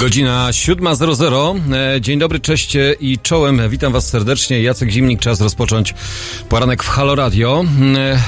[0.00, 1.74] Godzina 7.00.
[1.74, 3.68] E, dzień dobry, cześć i czołem.
[3.68, 4.62] Witam Was serdecznie.
[4.62, 5.20] Jacek Zimnik.
[5.20, 5.94] Czas rozpocząć
[6.48, 7.64] poranek w Halo Radio.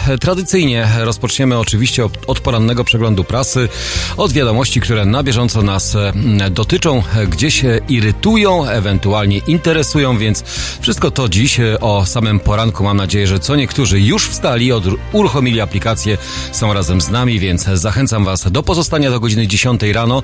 [0.08, 3.68] E, tradycyjnie rozpoczniemy oczywiście od porannego przeglądu prasy,
[4.16, 6.12] od wiadomości, które na bieżąco nas e,
[6.50, 10.44] dotyczą, gdzieś irytują, ewentualnie interesują, więc
[10.80, 12.84] wszystko to dziś o samym poranku.
[12.84, 16.18] Mam nadzieję, że co niektórzy już wstali, od, uruchomili aplikację,
[16.52, 20.22] są razem z nami, więc zachęcam Was do pozostania do godziny 10 rano.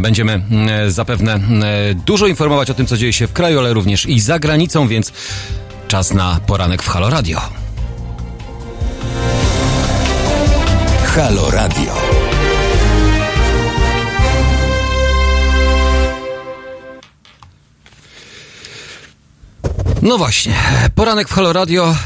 [0.00, 1.40] Będziemy E, zapewne e,
[1.94, 5.12] dużo informować o tym, co dzieje się w kraju, ale również i za granicą, więc
[5.88, 7.40] czas na poranek w Halo Radio.
[11.04, 12.11] Halo Radio.
[20.02, 20.54] No właśnie,
[20.94, 21.96] poranek w Halo Radio.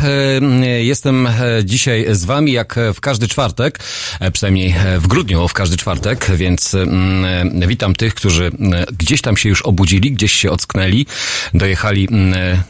[0.62, 1.33] E, jestem e,
[1.64, 3.78] dzisiaj z wami jak w każdy czwartek,
[4.20, 8.50] e, przynajmniej w grudniu w każdy czwartek, więc mm, witam tych, którzy
[8.92, 11.06] gdzieś tam się już obudzili, gdzieś się ocknęli,
[11.55, 12.08] dojechali,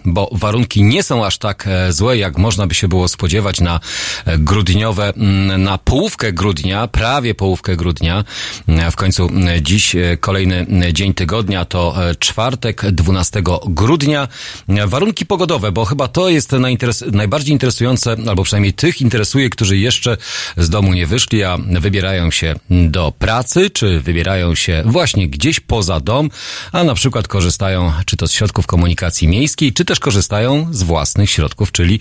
[0.04, 3.80] bo warunki nie są aż tak złe, jak można by się było spodziewać na
[4.38, 5.12] grudniowe,
[5.58, 8.24] na połówkę grudnia, prawie połówkę grudnia.
[8.90, 9.30] W końcu
[9.62, 14.28] dziś kolejny dzień tygodnia to czwartek, 12 grudnia.
[14.86, 16.52] Warunki warunki pogodowe, bo chyba to jest
[17.12, 20.16] najbardziej interesujące, albo przynajmniej tych interesuje, którzy jeszcze
[20.56, 26.00] z domu nie wyszli, a wybierają się do pracy, czy wybierają się właśnie gdzieś poza
[26.00, 26.30] dom,
[26.72, 31.30] a na przykład korzystają czy to z środków komunikacji miejskiej, czy też korzystają z własnych
[31.30, 32.00] środków, czyli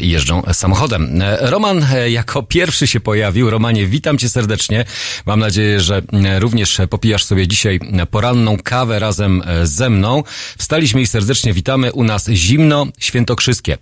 [0.00, 1.22] jeżdżą samochodem.
[1.40, 3.50] Roman jako pierwszy się pojawił.
[3.50, 4.84] Romanie, witam cię serdecznie.
[5.26, 6.02] Mam nadzieję, że
[6.38, 7.80] również popijasz sobie dzisiaj
[8.10, 10.22] poranną kawę razem ze mną.
[10.58, 13.78] Wstaliśmy i serdecznie witamy u nas zimno świętokrzyskie.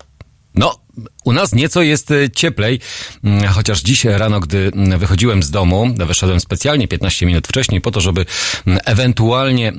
[0.54, 0.78] No,
[1.24, 2.80] u nas nieco jest y, cieplej,
[3.24, 7.90] mm, chociaż dziś rano, gdy mm, wychodziłem z domu, wyszedłem specjalnie 15 minut wcześniej po
[7.90, 8.26] to, żeby
[8.66, 9.72] mm, ewentualnie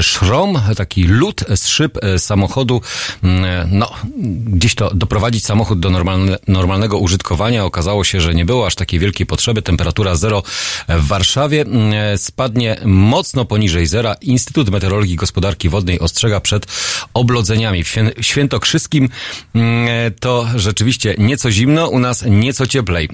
[0.00, 2.80] szrom, taki lód z szyb y, samochodu,
[3.68, 3.90] no,
[4.44, 7.64] gdzieś to doprowadzić samochód do normalne, normalnego użytkowania.
[7.64, 9.62] Okazało się, że nie było aż takiej wielkiej potrzeby.
[9.62, 10.42] Temperatura zero
[10.88, 11.64] w Warszawie
[12.16, 14.14] spadnie mocno poniżej zera.
[14.20, 16.66] Instytut Meteorologii i Gospodarki Wodnej ostrzega przed
[17.14, 17.84] oblodzeniami.
[17.84, 19.08] W Świętokrzyskim
[20.20, 23.08] to rzeczywiście nieco zimno, u nas nieco cieplej.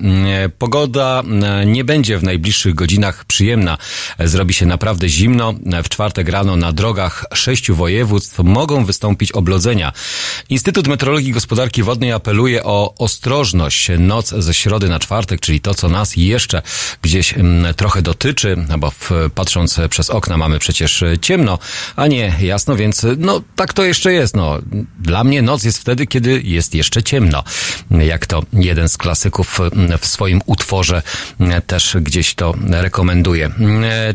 [0.59, 3.79] Pogoda e, nie będzie w najbliższych godzinach przyjemna.
[4.19, 5.55] Zrobi się naprawdę zimno.
[5.85, 9.93] W czwartek rano na drogach sześciu województw mogą wystąpić oblodzenia.
[10.49, 13.89] Instytut Meteorologii i Gospodarki Wodnej apeluje o ostrożność.
[13.99, 16.63] Noc ze środy na czwartek, czyli to, co nas jeszcze
[17.03, 17.35] gdzieś
[17.77, 21.59] trochę dotyczy, no bo w, patrząc przez okna mamy przecież ciemno,
[21.97, 24.37] a nie jasno, więc no tak to jeszcze jest.
[24.37, 24.59] No,
[24.99, 27.45] dla mnie noc jest wtedy, kiedy jest jeszcze jeszcze ciemno.
[27.91, 29.59] Jak to jeden z klasyków
[30.01, 31.03] w swoim utworze
[31.67, 33.51] też gdzieś to rekomenduje.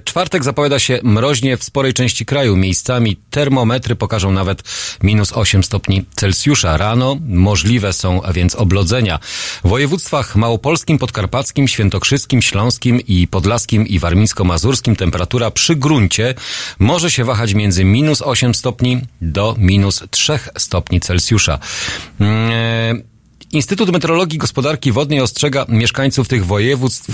[0.04, 2.58] Czwartek zapowiada się mroźnie w sporej części kraju.
[2.58, 4.64] Miejscami termometry pokażą nawet
[5.04, 6.78] minus 8 stopni Celsjusza.
[6.78, 9.20] Rano możliwe są więc oblodzenia.
[9.64, 16.34] W województwach małopolskim, podkarpackim, świętokrzyskim, śląskim i podlaskim i warmińsko-mazurskim temperatura przy gruncie
[16.80, 21.60] może się wahać między minus 8 stopni do minus 3 stopni Celsjusza.
[22.46, 23.15] Mm,
[23.56, 27.10] Instytut Meteorologii Gospodarki Wodnej ostrzega mieszkańców tych województw,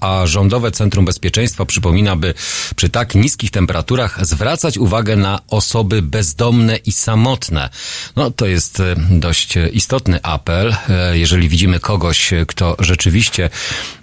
[0.00, 2.34] a Rządowe Centrum Bezpieczeństwa przypomina, by
[2.76, 7.70] przy tak niskich temperaturach zwracać uwagę na osoby bezdomne i samotne.
[8.16, 10.76] No to jest e, dość istotny apel.
[10.88, 13.50] E, jeżeli widzimy kogoś, kto rzeczywiście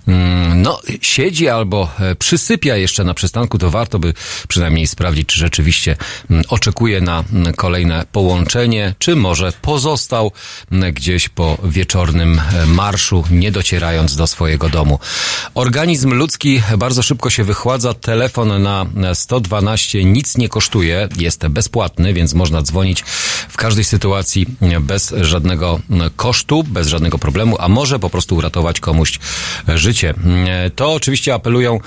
[0.07, 4.13] Mm, no, siedzi albo e, przysypia jeszcze na przystanku, to warto by
[4.47, 5.95] przynajmniej sprawdzić, czy rzeczywiście
[6.29, 10.31] mm, oczekuje na mm, kolejne połączenie, czy może pozostał
[10.93, 14.99] gdzieś po wieczornym e, marszu, nie docierając do swojego domu.
[15.53, 17.93] Organizm ludzki bardzo szybko się wychładza.
[17.93, 23.03] Telefon na 112 nic nie kosztuje, jest bezpłatny, więc można dzwonić
[23.49, 24.45] w każdej sytuacji
[24.81, 25.79] bez żadnego
[26.15, 29.19] kosztu, bez żadnego problemu, a może po prostu uratować komuś
[29.67, 30.13] życie życie.
[30.75, 31.79] To oczywiście apelują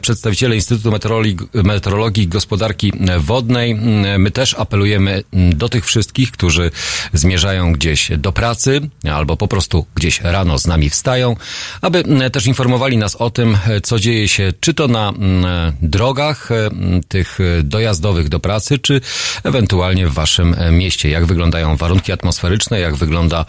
[0.00, 0.90] przedstawiciele Instytutu
[1.64, 3.74] Meteorologii, i Gospodarki Wodnej.
[4.18, 6.70] My też apelujemy do tych wszystkich, którzy
[7.12, 8.80] zmierzają gdzieś do pracy
[9.12, 11.36] albo po prostu gdzieś rano z nami wstają,
[11.80, 15.12] aby też informowali nas o tym, co dzieje się czy to na
[15.82, 16.48] drogach
[17.08, 19.00] tych dojazdowych do pracy, czy
[19.44, 21.08] ewentualnie w waszym mieście.
[21.10, 23.44] Jak wyglądają warunki atmosferyczne, jak wygląda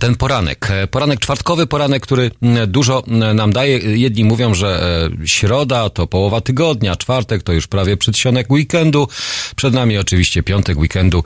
[0.00, 0.68] ten poranek.
[0.90, 2.30] Poranek czwartkowy, poranek, który
[2.66, 3.02] dużo
[3.34, 3.78] nam daje.
[3.78, 4.82] Jedni mówią, że
[5.22, 9.08] e, środa to połowa tygodnia, czwartek to już prawie przedsionek weekendu.
[9.56, 11.24] Przed nami oczywiście piątek weekendu,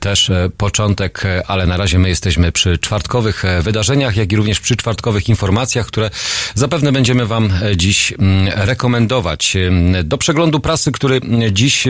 [0.00, 4.60] też e, początek, e, ale na razie my jesteśmy przy czwartkowych wydarzeniach, jak i również
[4.60, 6.10] przy czwartkowych informacjach, które
[6.54, 9.56] zapewne będziemy Wam dziś mm, rekomendować.
[10.04, 11.20] Do przeglądu prasy, który
[11.52, 11.84] dziś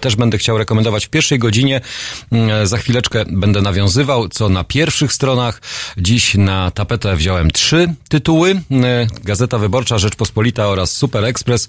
[0.00, 1.80] też będę chciał rekomendować w pierwszej godzinie,
[2.64, 5.60] za chwileczkę będę nawiązywał, co na pierwszych stronach.
[5.98, 8.60] Dziś na tapetę wziąłem trzy tytuły.
[9.24, 11.68] Gazeta Wyborcza, Rzeczpospolita oraz Super Express.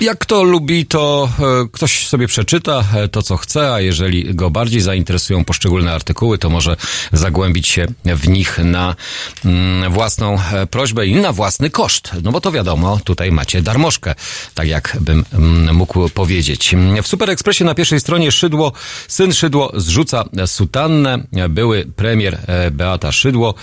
[0.00, 1.28] Jak kto lubi, to
[1.72, 6.76] ktoś sobie przeczyta to, co chce, a jeżeli go bardziej zainteresują poszczególne artykuły, to może
[7.12, 8.96] zagłębić się w nich na
[9.44, 12.10] mm, własną e, prośbę i na własny koszt.
[12.22, 14.14] No bo to wiadomo, tutaj macie darmożkę,
[14.54, 16.74] tak jak bym mm, mógł powiedzieć.
[17.02, 18.72] W Super Expressie na pierwszej stronie Szydło,
[19.08, 21.24] syn Szydło zrzuca sutannę.
[21.48, 23.54] Były premier e, Beata Szydło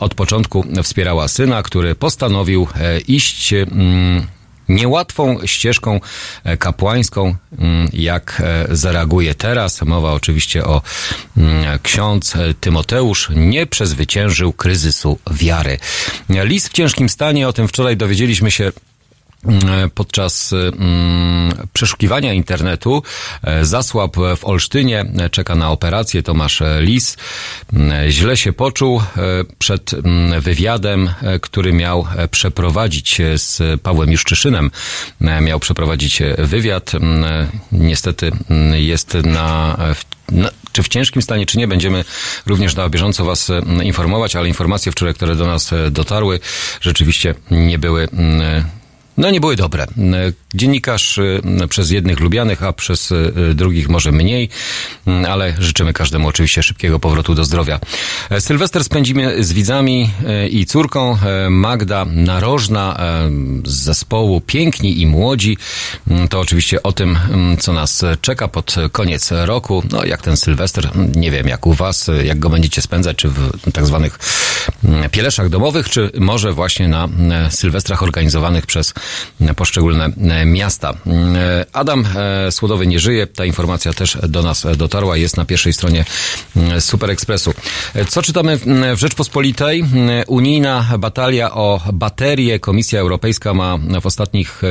[0.00, 3.54] od początku wspierała syna, który postanowił e, iść
[4.70, 6.00] niełatwą ścieżką
[6.44, 9.82] e, kapłańską, mm, jak e, zareaguje teraz.
[9.82, 10.82] Mowa oczywiście o
[11.36, 15.78] mm, ksiądz Tymoteusz nie przezwyciężył kryzysu wiary.
[16.28, 18.89] Lis w ciężkim stanie, o tym wczoraj dowiedzieliśmy się Mm,
[19.94, 23.02] podczas mm, przeszukiwania internetu
[23.42, 27.16] e, zasłab w Olsztynie, e, czeka na operację Tomasz Lis.
[27.72, 29.22] Mm, źle się poczuł e,
[29.58, 29.90] przed
[30.40, 31.10] wywiadem,
[31.40, 34.70] który miał przeprowadzić z Pawłem Juszczyszynem.
[35.20, 36.92] Miał przeprowadzić wywiad.
[37.72, 38.32] Niestety
[38.72, 39.76] jest na,
[40.32, 42.04] na czy w ciężkim stanie, czy nie, będziemy
[42.46, 43.48] również na bieżąco Was
[43.82, 46.40] informować, ale informacje wczoraj, które do nas dotarły,
[46.80, 48.08] rzeczywiście nie były
[49.20, 49.86] no nie były dobre.
[50.54, 54.48] Dziennikarz y, przez jednych lubianych, a przez y, drugich może mniej,
[55.06, 57.80] mm, ale życzymy każdemu oczywiście szybkiego powrotu do zdrowia.
[58.30, 61.18] E, Sylwester spędzimy z widzami e, i córką.
[61.46, 63.00] E, Magda Narożna
[63.64, 65.56] z zespołu Piękni i Młodzi.
[66.10, 69.82] Mm, to oczywiście o tym, mm, co nas czeka pod koniec roku.
[69.92, 73.72] No jak ten Sylwester, nie wiem jak u Was, jak go będziecie spędzać, czy w
[73.72, 74.18] tak zwanych
[75.10, 77.08] pieleszach domowych, czy może właśnie na
[77.50, 78.94] Sylwestrach organizowanych przez
[79.56, 80.90] poszczególne e, miasta.
[80.90, 83.26] E, Adam e, Słodowy nie żyje.
[83.26, 85.16] Ta informacja też do nas dotarła.
[85.16, 86.04] Jest na pierwszej stronie
[86.80, 87.54] Super Expressu.
[88.08, 88.58] Co czytamy
[88.96, 89.84] w Rzeczpospolitej?
[90.26, 92.58] Unijna batalia o baterie.
[92.58, 94.62] Komisja Europejska ma w ostatnich,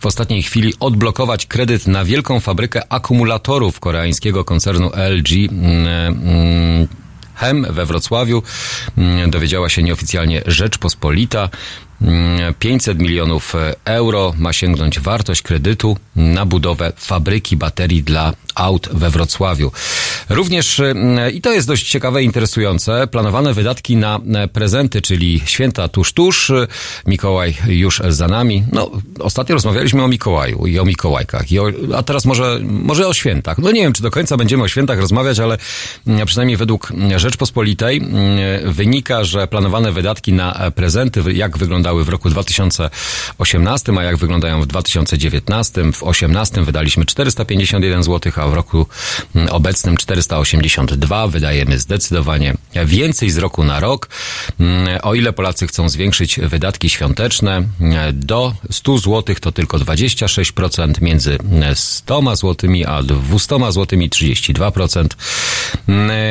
[0.00, 5.50] w ostatniej chwili odblokować kredyt na wielką fabrykę akumulatorów koreańskiego koncernu LG.
[7.40, 8.42] HEM we Wrocławiu.
[9.28, 11.48] Dowiedziała się nieoficjalnie Rzeczpospolita.
[12.58, 13.54] 500 milionów
[13.84, 19.72] euro ma sięgnąć wartość kredytu na budowę fabryki baterii dla aut we Wrocławiu.
[20.28, 25.40] Również, mm, i to jest dość ciekawe i interesujące, planowane wydatki na e, prezenty, czyli
[25.44, 26.52] święta tuż, tuż,
[27.06, 28.64] Mikołaj już za nami.
[28.72, 33.14] No, ostatnio rozmawialiśmy o Mikołaju i o Mikołajkach, i o, a teraz może, może o
[33.14, 33.58] świętach.
[33.58, 35.58] No nie wiem, czy do końca będziemy o świętach rozmawiać, ale
[36.06, 41.58] mm, przynajmniej według Rzeczpospolitej mm, wynika, że planowane wydatki na prezenty, jak
[41.90, 48.48] wyglądały w roku 2018, a jak wyglądają w 2019, w 2018 wydaliśmy 451 zł, a
[48.48, 48.86] w roku
[49.34, 51.26] mm, obecnym 482.
[51.26, 52.54] Wydajemy zdecydowanie
[52.86, 54.08] więcej z roku na rok.
[54.60, 61.02] Mm, o ile Polacy chcą zwiększyć wydatki świąteczne mm, do 100 zł, to tylko 26%,
[61.02, 61.38] między
[61.74, 65.06] 100 zł a 200 zł 32%.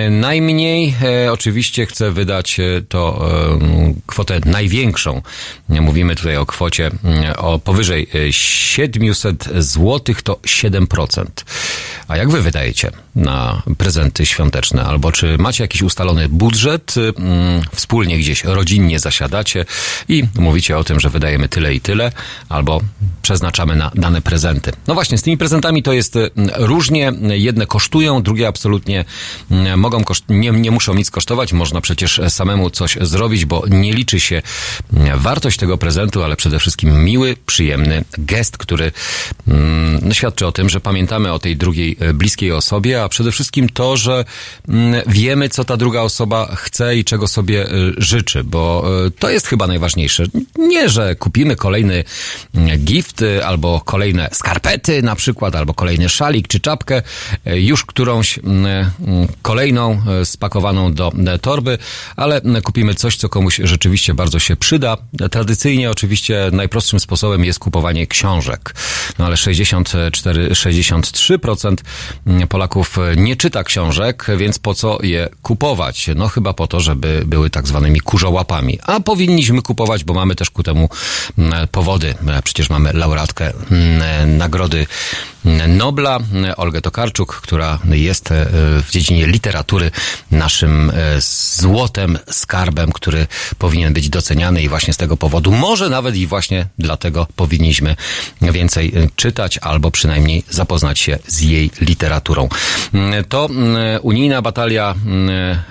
[0.10, 5.22] Najmniej e, oczywiście chcę wydać e, to e, kwotę największą.
[5.70, 6.91] Mówimy tutaj o kwocie
[7.38, 11.25] o powyżej 700 zł, to 7%.
[12.08, 14.84] A jak wy wydajecie na prezenty świąteczne?
[14.84, 19.66] Albo czy macie jakiś ustalony budżet, mm, wspólnie gdzieś rodzinnie zasiadacie
[20.08, 22.12] i mówicie o tym, że wydajemy tyle i tyle,
[22.50, 22.82] albo
[23.22, 24.72] przeznaczamy na dane prezenty.
[24.88, 27.12] No właśnie, z tymi prezentami to jest mm, różnie.
[27.22, 29.06] Jedne kosztują, drugie absolutnie
[29.51, 31.54] mm, mogą koszt- nie, nie muszą nic kosztować.
[31.54, 34.42] Można przecież samemu coś zrobić, bo nie liczy się
[35.16, 38.92] wartość tego prezentu, ale przede wszystkim miły, przyjemny gest, który
[40.01, 43.70] no, świadczy o tym, że pamiętamy o tej drugiej E, bliskiej osobie, a przede wszystkim
[43.70, 44.25] to, że
[44.68, 49.30] mm, wiemy, co ta druga osoba chce i czego sobie e, życzy, bo e, to
[49.30, 50.24] jest chyba najważniejsze.
[50.58, 52.04] Nie, że kupimy kolejny
[52.56, 57.01] mm, gift albo kolejne skarpety na przykład, albo kolejny szalik czy czapkę,
[57.46, 58.92] już którąś mm,
[59.42, 61.12] kolejną spakowaną do
[61.42, 61.78] torby,
[62.16, 64.98] ale kupimy coś, co komuś rzeczywiście bardzo się przyda.
[65.32, 68.75] Tradycyjnie oczywiście najprostszym sposobem jest kupowanie książek,
[69.20, 71.75] no ale 64, 63%
[72.50, 76.10] Polaków nie czyta książek, więc po co je kupować?
[76.15, 78.79] No chyba po to, żeby były tak zwanymi kurzołapami.
[78.84, 80.89] A powinniśmy kupować, bo mamy też ku temu
[81.38, 82.15] mm, powody.
[82.43, 84.88] Przecież mamy laureatkę mm, nagrody
[85.67, 86.19] Nobla,
[86.58, 88.29] Olgę Tokarczuk, która jest
[88.84, 89.91] w dziedzinie literatury
[90.31, 90.91] naszym
[91.55, 93.27] złotem, skarbem, który
[93.58, 97.96] powinien być doceniany i właśnie z tego powodu, może nawet i właśnie dlatego powinniśmy
[98.41, 102.50] więcej czytać albo przynajmniej zapoznać się z jej literaturą.
[103.29, 103.50] To
[104.01, 104.96] unijna batalia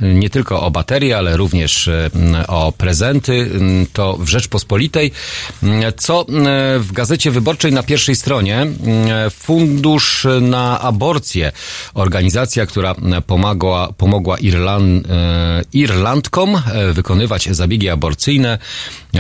[0.01, 1.91] nie tylko o baterie, ale również
[2.49, 3.51] o prezenty.
[3.93, 5.13] To w Rzeczpospolitej,
[5.97, 6.27] co
[6.79, 8.67] w Gazecie Wyborczej na pierwszej stronie
[9.59, 11.53] Fundusz na aborcję,
[11.95, 12.95] organizacja, która
[13.27, 15.07] pomagła, pomogła Irland,
[15.73, 16.63] Irlandkom
[16.93, 18.59] wykonywać zabiegi aborcyjne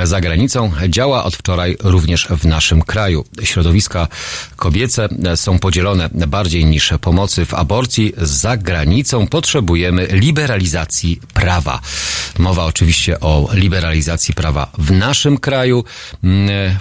[0.04, 3.25] za granicą, działa od wczoraj również w naszym kraju.
[3.42, 4.09] Środowiska
[4.57, 9.26] kobiece są podzielone bardziej niż pomocy w aborcji za granicą.
[9.26, 11.80] Potrzebujemy liberalizacji prawa.
[12.38, 15.85] Mowa oczywiście o liberalizacji prawa w naszym kraju.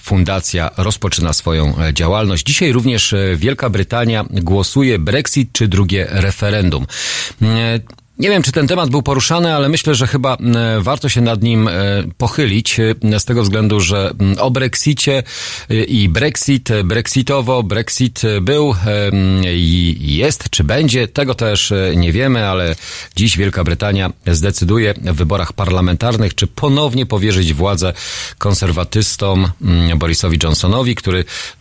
[0.01, 2.45] Fundacja rozpoczyna swoją działalność.
[2.45, 3.15] Dzisiaj również
[3.47, 6.85] Wielka Brytania głosuje Brexit czy drugie referendum.
[8.19, 11.43] Nie wiem, czy ten temat był poruszany, ale myślę, że chyba e, warto się nad
[11.43, 11.71] nim e,
[12.17, 15.23] pochylić e, z tego względu, że o Brexicie
[15.87, 18.75] i Brexit, Brexitowo, Brexit był
[19.45, 22.75] i jest, czy będzie, tego też nie wiemy, ale
[23.15, 27.93] dziś Wielka Brytania zdecyduje w wyborach parlamentarnych, czy ponownie powierzyć władzę
[28.37, 29.51] konserwatystom
[29.97, 31.56] Borisowi Johnsonowi, który Mm,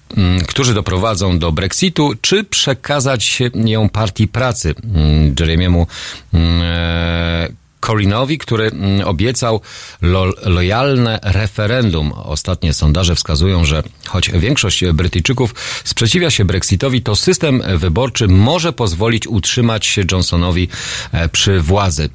[0.46, 5.86] którzy doprowadzą do Brexitu, czy przekazać ją partii pracy mm, Jeremiemu
[6.32, 7.48] mm, e,
[7.80, 8.70] Corinowi, który
[9.04, 9.60] obiecał
[10.02, 12.12] lo lojalne referendum.
[12.12, 19.26] Ostatnie sondaże wskazują, że choć większość Brytyjczyków sprzeciwia się Brexitowi, to system wyborczy może pozwolić
[19.26, 20.68] utrzymać się Johnsonowi
[21.12, 22.08] e, przy władzy.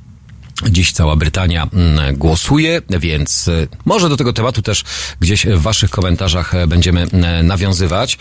[0.69, 4.83] Dziś cała Brytania mm, głosuje, więc y, może do tego tematu też
[5.19, 8.17] gdzieś w Waszych komentarzach e, będziemy e, nawiązywać.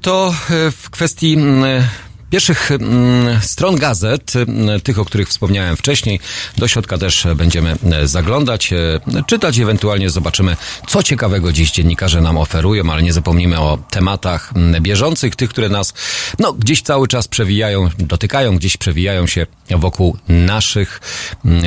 [0.00, 1.84] To e, w kwestii mm,
[2.32, 6.20] pierwszych mm, stron gazet, mm, tych, o których wspomniałem wcześniej.
[6.58, 10.56] Do środka też będziemy e, zaglądać, e, czytać, ewentualnie zobaczymy,
[10.88, 15.68] co ciekawego dziś dziennikarze nam oferują, ale nie zapomnimy o tematach mm, bieżących, tych, które
[15.68, 15.94] nas
[16.38, 21.00] no, gdzieś cały czas przewijają, dotykają, gdzieś przewijają się wokół naszych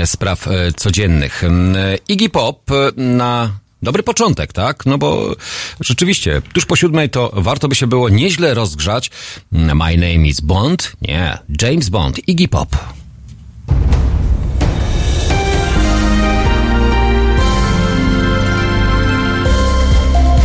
[0.05, 1.43] spraw e, codziennych.
[2.07, 4.85] Iggy Pop na Dobry początek, tak?
[4.85, 5.35] No bo
[5.81, 9.11] rzeczywiście, tuż po siódmej to warto by się było nieźle rozgrzać.
[9.51, 10.91] My name is Bond?
[11.01, 12.77] Nie, James Bond, Iggy Pop.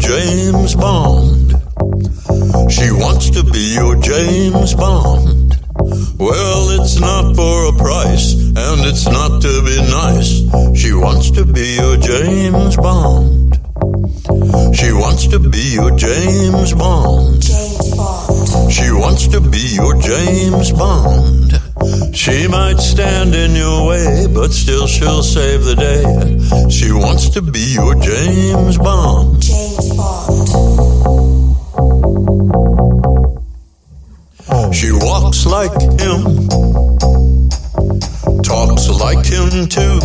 [0.00, 1.50] James Bond.
[2.70, 5.58] She wants to be your James Bond.
[6.18, 10.78] Well, it's not for a price, and it's not to be nice.
[10.78, 13.59] She wants to be your James Bond.
[13.90, 17.42] She wants to be your James Bond.
[17.42, 18.72] James Bond.
[18.72, 21.60] She wants to be your James Bond.
[22.14, 26.04] She might stand in your way, but still she'll save the day.
[26.70, 29.42] She wants to be your James Bond.
[29.42, 31.56] James Bond.
[34.72, 36.46] She walks like him,
[38.42, 40.00] talks like him too.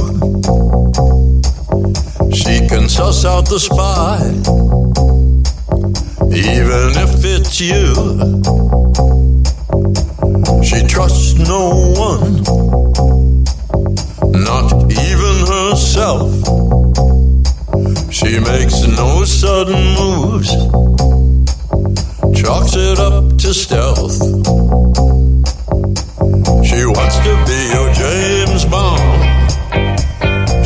[2.31, 4.19] She can suss out the spy,
[6.31, 7.93] even if it's you.
[10.63, 12.43] She trusts no one,
[14.43, 16.31] not even herself.
[18.11, 20.51] She makes no sudden moves,
[22.39, 24.19] chalks it up to stealth.
[26.15, 29.59] She wants to be your James Bond.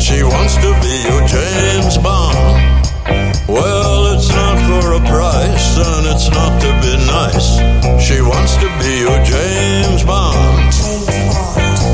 [0.00, 2.86] She wants to be your James Bond.
[3.48, 7.58] Well, it's not for a price, and it's not to be nice.
[8.00, 10.72] She wants to be your James Bond.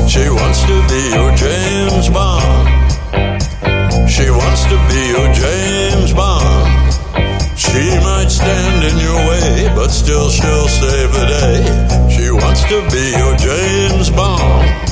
[0.07, 2.69] She wants to be your James Bond.
[4.07, 6.93] She wants to be your James Bond.
[7.57, 11.06] She might stand in your way, but still she'll save
[12.69, 14.86] to be your James Bond.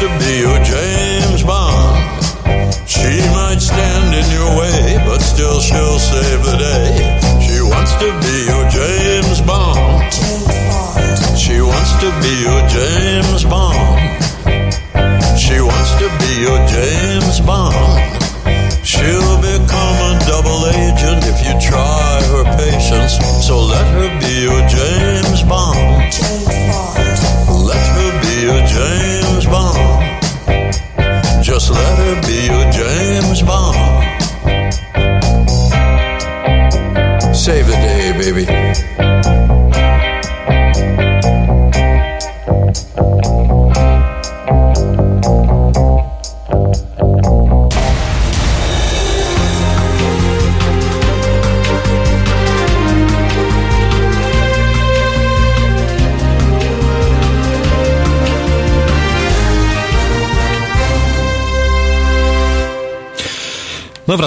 [0.00, 2.24] To be your James Bond.
[2.88, 7.20] She might stand in your way, but still she'll save the day.
[7.44, 10.12] She wants to be your James Bond.
[11.36, 14.24] She wants to be your James Bond.
[15.38, 17.89] She wants to be your James Bond.
[32.10, 32.59] wanna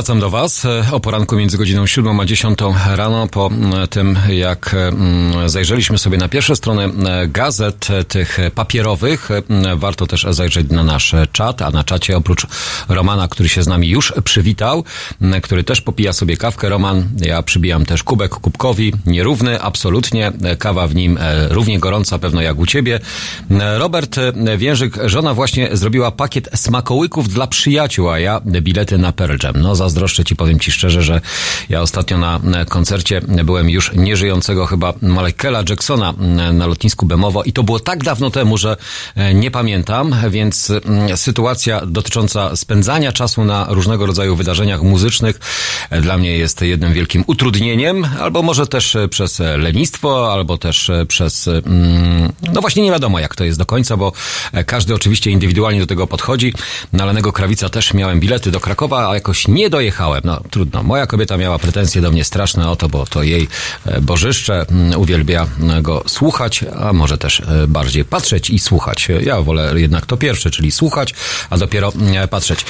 [0.03, 2.59] wracam do Was o poranku między godziną 7 a 10
[2.95, 8.37] rano po m, tym, jak m, zajrzeliśmy sobie na pierwsze strony e, gazet e, tych
[8.55, 9.31] papierowych.
[9.31, 12.47] E, m, Warto też zajrzeć na nasz czat, a na czacie oprócz
[12.89, 14.83] Romana, który się z nami już przywitał,
[15.43, 16.69] który też popija sobie kawkę.
[16.69, 20.31] Roman, ja przybijam też kubek kubkowi, nierówny, absolutnie.
[20.59, 22.99] Kawa w nim równie gorąca pewno jak u Ciebie.
[23.77, 24.19] Robert
[24.57, 29.61] Więżyk, żona właśnie zrobiła pakiet smakołyków dla przyjaciół, a ja bilety na Pearl Jam.
[29.61, 31.21] No zazdroszczę Ci, powiem Ci szczerze, że
[31.69, 32.39] ja ostatnio na
[32.69, 36.13] koncercie byłem już nieżyjącego chyba Michaela Jacksona
[36.53, 38.77] na lotnisku Bemowo i to było tak dawno temu, że
[39.15, 45.39] e, nie pamiętam, więc mm, sytuacja dotycząca spędzania czasu na różnego rodzaju wydarzeniach muzycznych
[45.89, 50.91] e, dla mnie jest jednym wielkim utrudnieniem, albo może też e, przez lenistwo, albo też
[51.07, 54.11] przez, mm, no właśnie nie wiadomo jak to jest do końca, bo
[54.65, 56.53] każdy oczywiście indywidualnie do tego podchodzi.
[56.93, 59.82] Na Lanego Krawica też miałem bilety do Krakowa, a jakoś nie dojechałem.
[60.23, 60.83] No trudno.
[60.83, 63.47] Moja kobieta miała pretensje do mnie straszne o to, bo to jej
[63.85, 69.07] e, bożyszcze mm, uwielbia e, go słuchać, a może też e, bardziej patrzeć i słuchać.
[69.21, 71.13] Ja wolę jednak to pierwsze, czyli słuchać,
[71.49, 72.65] a dopiero mm, patrzeć.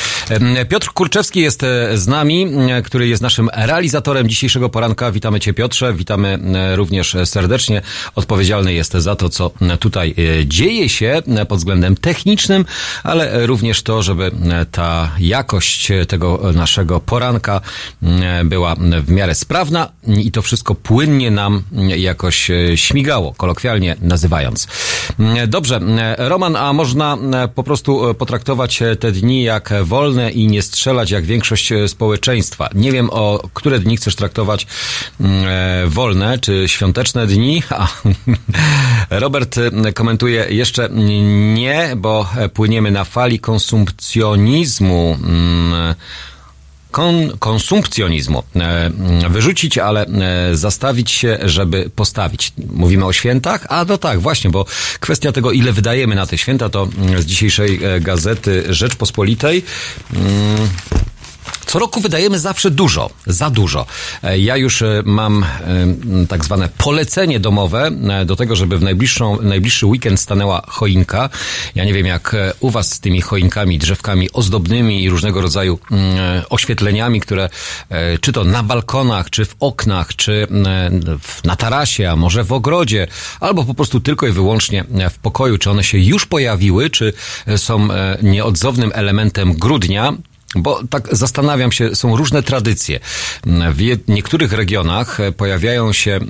[0.69, 2.47] Piotr Kurczewski jest e, z nami,
[2.83, 5.11] który jest naszym realizatorem dzisiejszego poranka.
[5.11, 6.39] Witamy Cię Piotrze, witamy
[6.75, 7.81] również serdecznie.
[8.15, 12.65] Odpowiedzialny jest za to, co tutaj dzieje się pod względem technicznym,
[13.03, 14.31] ale również to, żeby
[14.71, 17.61] ta jakość tego naszego poranka
[18.03, 21.63] e, była w miarę sprawna i to wszystko płynnie nam
[21.97, 24.67] jakoś e, śmigało, kolokwialnie nazywając.
[25.19, 27.17] E, Dobrze, e, Roman, a można
[27.55, 32.69] po prostu e, potraktować e, te dni jak wolne i nie strzelać jak większość społeczeństwa.
[32.75, 34.67] Nie wiem, o które dni chcesz traktować
[35.19, 37.63] mm, wolne czy świąteczne dni.
[37.69, 37.87] A,
[39.23, 39.59] Robert
[39.93, 40.89] komentuje jeszcze
[41.53, 45.17] nie, bo płyniemy na fali konsumpcjonizmu.
[46.93, 48.43] Kon, konsumpcjonizmu.
[48.55, 48.91] E,
[49.29, 52.53] Wyrzucić, ale e, zastawić się, żeby postawić.
[52.73, 53.65] Mówimy o świętach?
[53.69, 54.65] A no tak, właśnie, bo
[54.99, 56.87] kwestia tego, ile wydajemy na te święta, to
[57.19, 59.63] z dzisiejszej e, gazety Rzeczpospolitej.
[60.13, 60.69] mm,
[61.65, 63.85] co roku wydajemy zawsze dużo, za dużo.
[64.23, 65.47] E, Ja już e, mam e,
[66.27, 67.91] tak zwane polecenie domowe
[68.25, 71.29] do tego, żeby w najbliższą, najbliższy weekend stanęła choinka.
[71.75, 76.43] Ja nie wiem jak u was z tymi choinkami, drzewkami ozdobnymi i różnego rodzaju mm,
[76.49, 77.49] oświetleniami, które
[78.21, 80.47] czy to na balkonach, czy w oknach, czy
[81.43, 83.07] na tarasie, a może w ogrodzie,
[83.39, 87.13] albo po prostu tylko i wyłącznie w pokoju, czy one się już pojawiły, czy
[87.57, 87.87] są
[88.21, 90.13] nieodzownym elementem grudnia.
[90.55, 92.99] Bo tak zastanawiam się, są różne tradycje.
[93.45, 96.29] W niektórych regionach pojawiają się mm,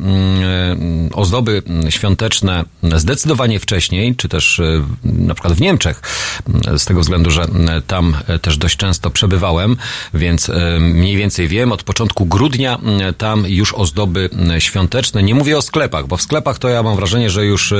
[1.11, 6.01] e, ozdoby świąteczne zdecydowanie wcześniej, czy też e, na przykład w Niemczech,
[6.47, 9.77] m, z tego względu, że m, tam e, też dość często przebywałem,
[10.13, 12.79] więc mniej więcej wiem, od początku grudnia
[13.17, 17.29] tam już ozdoby świąteczne, nie mówię o sklepach, bo w sklepach to ja mam wrażenie,
[17.29, 17.73] że już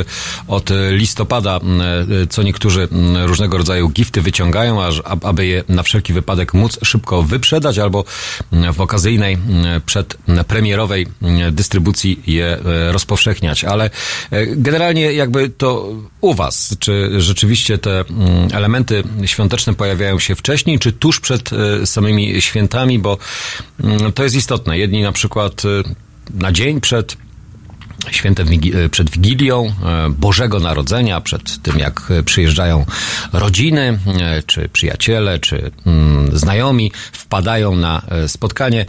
[0.48, 1.60] od listopada
[2.30, 2.88] co niektórzy
[3.26, 8.04] różnego rodzaju gifty wyciągają, aż, ab- aby je na wszelki wypadek móc szybko wyprzedać albo
[8.52, 9.42] m, w okazyjnej m,
[9.86, 13.64] przedpremierowej m, dystrybucji je e, rozpowszechniać.
[13.64, 13.90] Ale
[14.32, 20.80] e, generalnie jakby to u Was, czy rzeczywiście te mm, elementy świąteczne pojawiają się wcześniej,
[20.80, 23.18] czy tuż przed e, samymi świętami, bo
[23.84, 24.78] mm, to jest istotne.
[24.78, 25.62] Jedni na przykład
[26.34, 27.18] na dzień przed
[28.12, 32.86] świętem Wigi- e, przed Wigilią e, Bożego Narodzenia, przed tym jak e, przyjeżdżają
[33.34, 34.00] rodziny,
[34.46, 38.86] czy przyjaciele, czy mm, znajomi, wpadają na spotkanie,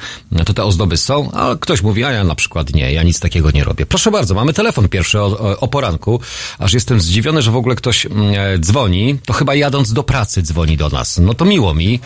[0.47, 3.51] to te ozdoby są, a ktoś mówi, a ja na przykład nie, ja nic takiego
[3.51, 3.87] nie robię.
[3.87, 6.21] Proszę bardzo, mamy telefon pierwszy o, o, poranku,
[6.59, 10.77] aż jestem zdziwiony, że w ogóle ktoś mm, dzwoni, to chyba jadąc do pracy dzwoni
[10.77, 11.19] do nas.
[11.19, 12.01] No to miło mi,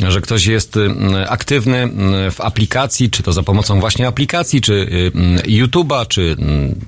[0.00, 1.90] że ktoś jest mm, aktywny
[2.30, 5.12] w aplikacji, czy to za pomocą właśnie aplikacji, czy y,
[5.48, 6.36] YouTube'a, czy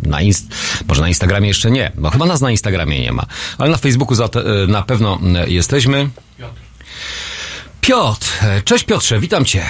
[0.03, 0.47] na inst
[0.89, 3.27] może na Instagramie jeszcze nie, bo chyba nas na Instagramie nie ma,
[3.59, 6.09] ale na Facebooku za y, na pewno y, jesteśmy.
[7.81, 9.65] Piotr, e, cześć Piotrze, witam cię.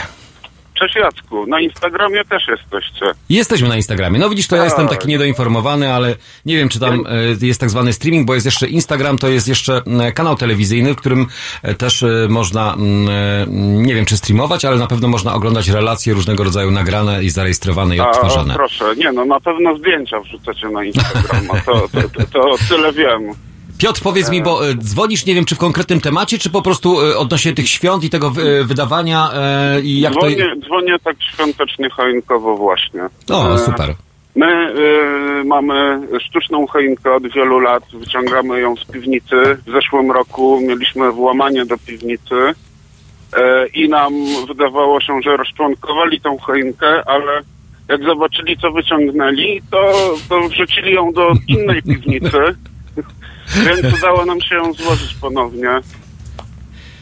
[0.79, 3.07] Cześć Jacku, na Instagramie też jesteście.
[3.29, 4.19] Jesteśmy na Instagramie.
[4.19, 4.71] No widzisz, to ja Tak.
[4.71, 7.05] jestem taki niedoinformowany, ale nie wiem, czy tam
[7.41, 10.95] e, jest tak zwany streaming, bo jest jeszcze Instagram, to jest jeszcze e, kanał telewizyjny,
[10.95, 11.27] w którym
[11.63, 16.45] e, też można, mm, nie wiem, czy streamować, ale na pewno można oglądać relacje różnego
[16.45, 18.55] rodzaju nagrane i zarejestrowane i A, odtwarzane.
[18.55, 23.21] proszę, nie no, na pewno zdjęcia wrzucacie na Instagrama, to, to, to, to tyle wiem.
[23.79, 27.01] Piotr, powiedz mi, bo e, dzwonisz, nie wiem, czy w konkretnym temacie, czy po prostu
[27.01, 29.31] e, odnośnie tych świąt i tego e, wydawania
[29.83, 30.21] i jak to...
[30.21, 33.03] Dzwonię, dzwonię tak świątecznie, choinkowo właśnie.
[33.31, 33.95] O, super.
[34.37, 34.75] My
[35.41, 39.37] y, mamy sztuczną choinkę od wielu lat, wyciągamy ją z piwnicy.
[39.67, 42.35] W zeszłym roku mieliśmy włamanie do piwnicy
[43.37, 44.13] e, i nam
[44.49, 47.43] wydawało się, że rozczłonkowali tą choinkę, ale
[47.89, 49.93] jak zobaczyli, co wyciągnęli, to,
[50.29, 52.39] to wrzucili ją do innej piwnicy,
[53.48, 55.80] więc udało nam się ją złożyć ponownie.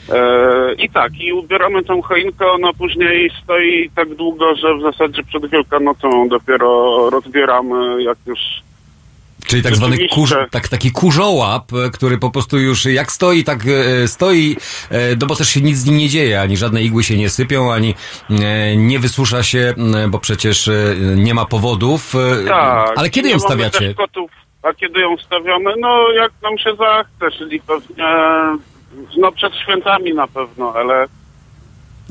[0.09, 5.23] E, I tak, i ubieramy tą choinkę, ona później stoi tak długo, że w zasadzie
[5.23, 8.39] przed Wielkanocą dopiero rozbieramy, jak już...
[9.47, 13.61] Czyli tak zwany kurz, tak, taki kurzołap, e, który po prostu już jak stoi, tak
[13.67, 14.57] e, stoi,
[15.21, 17.73] no bo też się nic z nim nie dzieje, ani żadne igły się nie sypią,
[17.73, 17.95] ani
[18.77, 19.75] nie wysusza się,
[20.09, 20.71] bo przecież
[21.17, 22.15] nie ma powodów.
[22.49, 22.93] Tak.
[22.97, 23.95] Ale kiedy ją stawiacie?
[23.95, 24.31] Kotów,
[24.63, 25.75] a kiedy ją stawiamy?
[25.79, 28.05] No, jak nam się zachce, czyli pewnie...
[29.17, 31.07] No, przed świętami na pewno, ale...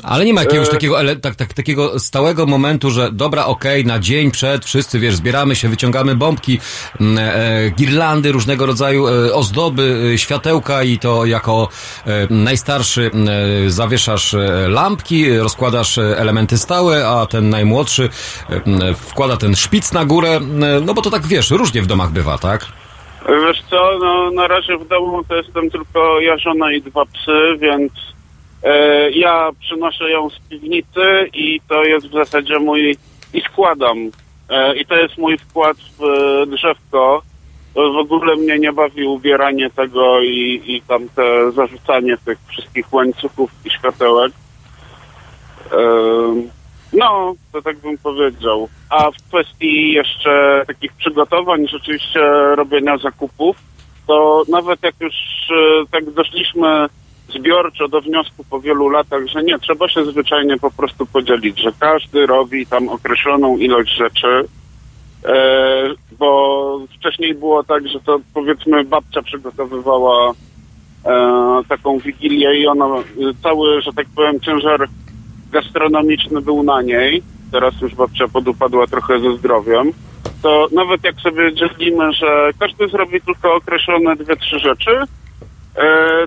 [0.03, 3.99] Ale nie ma jakiegoś E, takiego, tak, tak, takiego stałego momentu, że dobra, okej, na
[3.99, 6.59] dzień przed, wszyscy, wiesz, zbieramy się, wyciągamy bombki,
[7.01, 11.69] m, e, girlandy, różnego rodzaju e, ozdoby, e, światełka i to jako
[12.05, 18.09] e, najstarszy m, e, zawieszasz e, lampki, rozkładasz e, elementy stałe, a ten najmłodszy
[18.49, 21.87] e, m, wkłada ten szpic na górę, e, no bo to tak, wiesz, różnie w
[21.87, 22.65] domach bywa, tak?
[23.29, 27.57] Wiesz co, no na razie w domu to jestem tylko ja, żona i dwa psy,
[27.59, 28.10] więc e,
[29.13, 32.95] ja przynoszę ją z piwnicy i to jest w zasadzie mój...
[33.33, 33.97] i składam.
[34.49, 37.21] E, I to jest mój wkład w e, drzewko.
[37.75, 43.51] W ogóle mnie nie bawi ubieranie tego i, i tam te zarzucanie tych wszystkich łańcuchów
[43.65, 44.31] i światełek.
[46.93, 48.69] No, to tak bym powiedział.
[48.89, 52.19] A w kwestii jeszcze takich przygotowań, rzeczywiście
[52.55, 53.57] robienia zakupów,
[54.07, 55.13] to nawet jak już
[55.51, 56.87] e, tak doszliśmy
[57.33, 61.71] zbiorczo do wniosku po wielu latach, że nie, trzeba się zwyczajnie po prostu podzielić, że
[61.79, 64.45] każdy robi tam określoną ilość rzeczy,
[65.25, 65.87] e,
[66.19, 70.31] bo wcześniej było tak, że to powiedzmy babcia przygotowywała
[71.05, 72.85] e, taką wigilię i ona
[73.43, 74.87] cały, że tak powiem, ciężar
[75.51, 79.91] gastronomiczny był na niej, teraz już babcia podupadła trochę ze zdrowiem,
[80.41, 84.91] to nawet jak sobie dzielimy, że każdy zrobi tylko określone dwie, trzy rzeczy,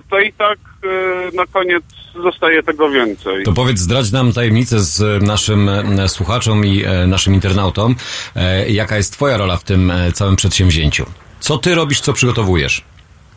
[0.09, 1.83] to i tak e, na koniec
[2.23, 3.43] zostaje tego więcej.
[3.43, 7.95] To powiedz, zdradź nam tajemnicę z e, naszym e, słuchaczom i e, naszym internautom.
[8.35, 11.05] E, Jaka jest twoja rola w tym e, całym przedsięwzięciu?
[11.39, 12.83] Co ty robisz, co przygotowujesz?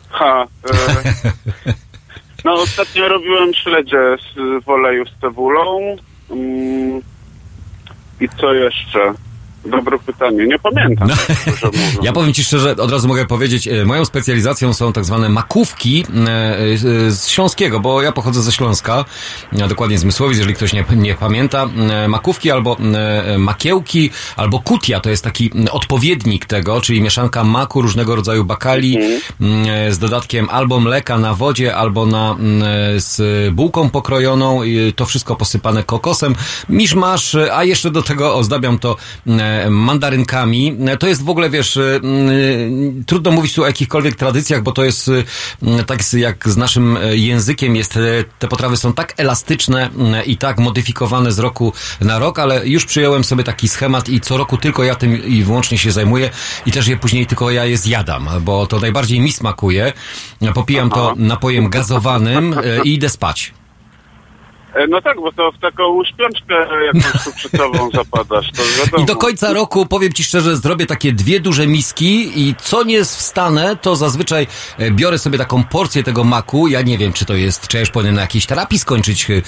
[0.09, 1.31] Ha, e,
[2.45, 5.97] no ostatnio robiłem śledzie z, w oleju z cebulą
[6.31, 7.01] mm,
[8.21, 9.13] i co jeszcze?
[9.65, 10.47] Dobre pytanie.
[10.47, 11.07] Nie pamiętam.
[11.07, 11.15] No.
[12.01, 16.05] Ja powiem Ci szczerze, od razu mogę powiedzieć, e, moją specjalizacją są tak zwane makówki
[16.27, 19.05] e, e, z Śląskiego, bo ja pochodzę ze Śląska,
[19.69, 21.69] dokładnie z Mysłowic, jeżeli ktoś nie, nie pamięta.
[22.07, 22.77] Makówki albo
[23.37, 28.97] makiełki, albo kutia, to jest taki odpowiednik tego, czyli mieszanka maku, różnego rodzaju bakali
[29.41, 32.35] m, e, z dodatkiem albo mleka na wodzie, albo na,
[32.97, 33.19] z
[33.53, 36.35] bułką pokrojoną, i to wszystko posypane kokosem,
[36.69, 38.95] miszmasz, e, a jeszcze do tego ozdabiam to
[39.69, 40.77] mandarynkami.
[40.87, 44.71] E, To jest w ogóle, wiesz, e, mm, trudno mówić tu o jakichkolwiek tradycjach, bo
[44.71, 45.11] to jest e,
[45.63, 47.99] mm, tak jak z naszym e, językiem jest, e,
[48.39, 52.85] te potrawy są tak elastyczne mm, i tak modyfikowane z roku na rok, ale już
[52.85, 56.29] przyjąłem sobie taki schemat i co roku tylko ja tym i wyłącznie się zajmuję
[56.65, 59.93] i też je później tylko ja je zjadam, bo to najbardziej mi smakuje.
[60.53, 63.53] Popijam to napojem gazowanym e, i idę spać.
[64.75, 66.55] E, No tak, bo to w taką śpiączkę
[66.85, 69.03] jakąś cukrzycową zapadasz, to wiadomo.
[69.03, 73.03] I do końca roku, powiem Ci szczerze, zrobię takie dwie duże miski i co nie
[73.05, 76.67] wstanę, to zazwyczaj e, biorę sobie taką porcję tego maku.
[76.67, 79.41] Ja nie wiem, czy to jest, czy ja już powinien na jakiejś terapii skończyć, e,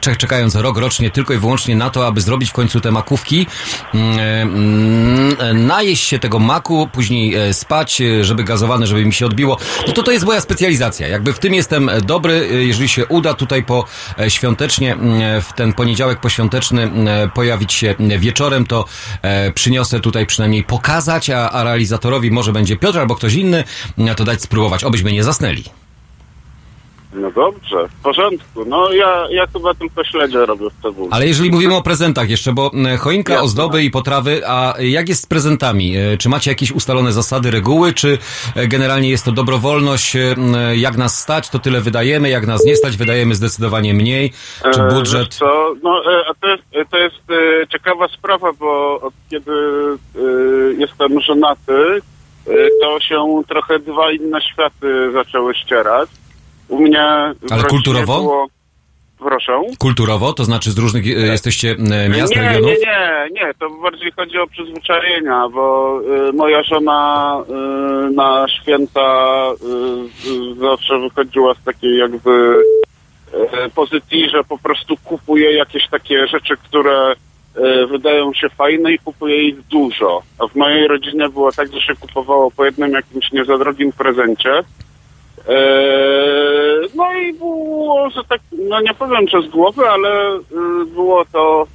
[0.00, 3.46] cze- czekając rok rocznie tylko i wyłącznie na to, aby zrobić w końcu te makówki.
[3.94, 9.58] Mm, mm, Najeść się tego maku, później spać, żeby gazowane, żeby mi się odbiło.
[9.86, 11.08] No to to jest moja specjalizacja.
[11.08, 13.84] Jakby w tym jestem dobry, jeżeli się uda tutaj po
[14.18, 14.30] e,
[14.64, 16.90] świątecznie, mm, w ten poniedziałek poświąteczny
[17.34, 18.84] pojawić się wieczorem, to
[19.22, 23.64] e, przyniosę tutaj przynajmniej pokazać, a, a realizatorowi może będzie Piotr albo ktoś inny,
[24.14, 25.83] to dać spróbować, obyśmy nie zasnęli.
[27.14, 28.64] No dobrze, w porządku.
[28.66, 31.08] No ja, ja chyba tylko śledzie robię w cebuli.
[31.12, 33.44] Ale jeżeli mówimy o prezentach jeszcze, bo mm, choinka, Jasne.
[33.44, 35.96] ozdoby i potrawy, a jak jest z prezentami?
[35.96, 38.18] E, Czy macie jakieś ustalone zasady, reguły, czy
[38.56, 40.16] e, generalnie jest to dobrowolność?
[40.16, 40.34] e,
[40.76, 44.32] Jak nas stać, to tyle wydajemy, jak nas nie stać, wydajemy zdecydowanie mniej?
[44.74, 45.28] Czy E, budżet?
[45.28, 45.74] wiesz Co?
[45.82, 47.16] No, e, a to jest, e, to jest
[47.62, 50.18] e, ciekawa sprawa, bo od kiedy e,
[50.78, 52.00] jestem żonaty,
[52.46, 56.08] e, to się trochę dwa inne światy zaczęły ścierać.
[56.68, 57.02] U mnie
[57.50, 58.20] Ale kulturowo?
[58.20, 58.46] Było...
[59.18, 59.62] Proszę?
[59.78, 62.70] Kulturowo, to znaczy z różnych e, jesteście e, miast, nie, regionów?
[62.70, 67.36] nie, nie, nie, to bardziej chodzi o przyzwyczajenia, bo y, moja żona
[68.08, 69.48] y, na święta
[70.54, 72.62] y, zawsze wychodziła z takiej jakby
[73.74, 77.14] pozycji, że po prostu kupuje jakieś takie rzeczy, które
[77.88, 80.22] wydają się fajne i kupuje ich dużo.
[80.38, 83.92] A w mojej rodzinie było tak, że się kupowało po jednym jakimś nie za drogim
[83.92, 84.62] prezencie.
[85.48, 86.53] Eee,
[86.94, 90.40] No i było, że tak, no nie powiem, że z głowy, ale y,
[90.94, 91.66] było to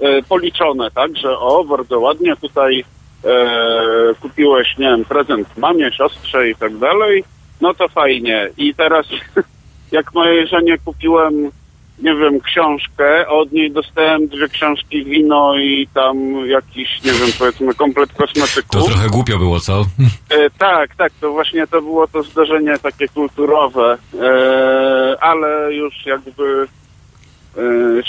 [0.00, 2.84] e, policzone, tak, że o, bardzo ładnie tutaj
[3.24, 7.24] e, kupiłeś, nie wiem, prezent mamie, siostrze i tak dalej,
[7.60, 8.48] no to fajnie.
[8.56, 9.06] I teraz,
[9.92, 11.50] jak mojej żonie kupiłem,
[11.98, 17.28] nie wiem, książkę, a od niej dostałem dwie książki, wino i tam jakiś, nie wiem,
[17.38, 18.70] powiedzmy, komplet kosmetyków.
[18.70, 19.82] To trochę głupio było, co?
[20.30, 26.66] E, tak, tak, to właśnie to było to zdarzenie takie kulturowe, e, ale już jakby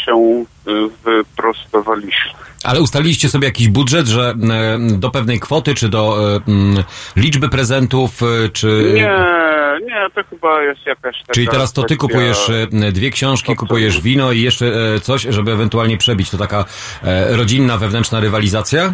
[0.05, 0.13] się
[0.67, 0.71] e,
[1.05, 2.31] wyprostowaliśmy.
[2.63, 6.83] Ale ustaliliście sobie jakiś budżet, że e, do pewnej kwoty, czy do e, m,
[7.15, 8.21] liczby prezentów,
[8.53, 8.91] czy...
[8.93, 9.37] Nie,
[9.85, 11.33] nie, to chyba jest jakaś taka...
[11.33, 12.51] Czyli teraz to ty kupujesz
[12.91, 14.65] dwie książki, kupujesz wino i jeszcze
[15.01, 16.29] coś, żeby ewentualnie przebić.
[16.29, 16.65] To taka
[17.03, 18.93] e, rodzinna, wewnętrzna rywalizacja?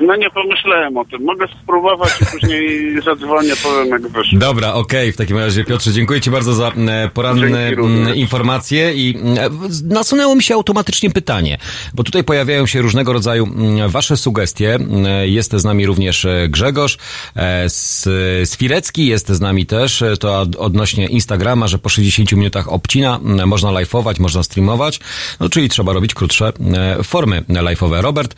[0.00, 1.24] No nie pomyślałem o tym.
[1.24, 4.38] Mogę spróbować i później zadzwonię, powiem jak wyszło.
[4.38, 8.08] Dobra, okej, w takim razie Piotrze, dziękuję Ci bardzo za e, poranne Dzięki również.
[8.08, 11.58] m, informacje i e, w- nasunęło mi się automatycznie pytanie,
[11.94, 13.48] bo tutaj pojawiają się różnego rodzaju
[13.88, 14.78] Wasze sugestie.
[15.06, 16.98] E, Jest z nami również e, Grzegorz
[17.36, 18.08] e, z
[18.50, 23.20] Swirecki, jest z nami też, e, to od- odnośnie Instagrama, że po 60 minutach obcina
[23.46, 25.00] można live'ować, można streamować,
[25.40, 26.52] no czyli trzeba robić krótsze
[26.98, 28.00] e, formy live'owe.
[28.00, 28.34] Robert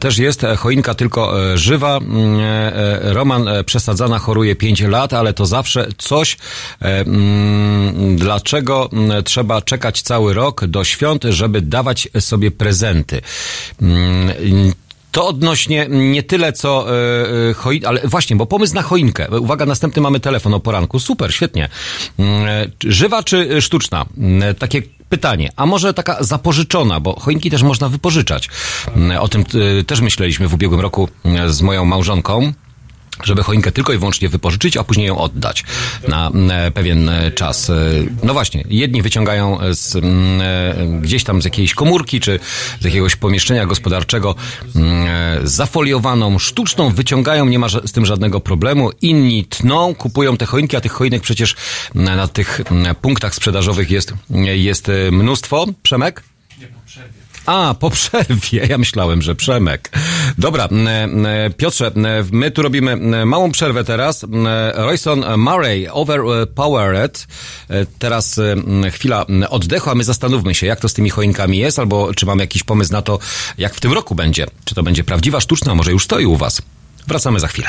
[0.00, 0.56] też jest, e,
[0.94, 2.06] tylko e, żywa, m,
[2.40, 6.36] e, Roman e, przesadzana choruje 5 lat, ale to zawsze coś.
[6.80, 13.20] mm, Dlaczego mm, trzeba czekać cały rok do świąt, żeby dawać sobie prezenty?
[13.82, 14.72] Mm,
[15.12, 16.86] To odnośnie nie tyle co
[17.50, 19.40] e, choin, ale właśnie, bo pomysł na choinkę.
[19.40, 21.00] Uwaga, następny mamy telefon o poranku.
[21.00, 21.68] Super, świetnie.
[22.18, 24.04] Mm, Żywa czy sztuczna?
[24.18, 25.50] Mm, Takie pytanie.
[25.56, 28.48] A może taka zapożyczona, bo choinki też można wypożyczać.
[28.96, 29.44] Mm, O tym
[29.80, 32.52] e, też myśleliśmy w ubiegłym roku e, z moją małżonką
[33.24, 35.64] żeby choinkę tylko i wyłącznie wypożyczyć, a później ją oddać
[36.08, 37.70] na e, pewien e, czas.
[37.70, 37.74] E,
[38.22, 42.40] No właśnie, jedni wyciągają z, mm, gdzieś tam z jakiejś komórki, czy
[42.80, 44.34] z jakiegoś pomieszczenia gospodarczego
[44.76, 48.90] mm, zafoliowaną, sztuczną, wyciągają, nie ma z tym żadnego problemu.
[49.02, 51.56] Inni tną, kupują te choinki, a tych choinek przecież
[51.94, 54.12] na, tych mm, punktach sprzedażowych jest,
[54.54, 55.66] jest mnóstwo.
[55.82, 56.22] Przemek?
[57.46, 58.66] A, po przerwie.
[58.72, 59.90] Ja myślałem, że Przemek.
[60.38, 60.68] Dobra,
[61.56, 61.90] Piotrze,
[62.32, 64.26] my tu robimy małą przerwę teraz.
[64.74, 67.26] Royson Murray, Overpowered.
[67.70, 68.40] E, Teraz
[68.92, 72.42] chwila oddechu, a my zastanówmy się, jak to z tymi choinkami jest, albo czy mamy
[72.42, 73.18] jakiś pomysł na to,
[73.58, 74.46] jak w tym roku będzie.
[74.64, 76.62] Czy to będzie prawdziwa, sztuczna, może już stoi u was.
[77.06, 77.68] Wracamy za chwilę.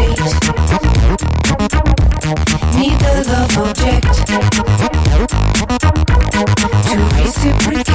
[2.81, 4.11] Need the love object
[6.87, 7.90] to reciprocate.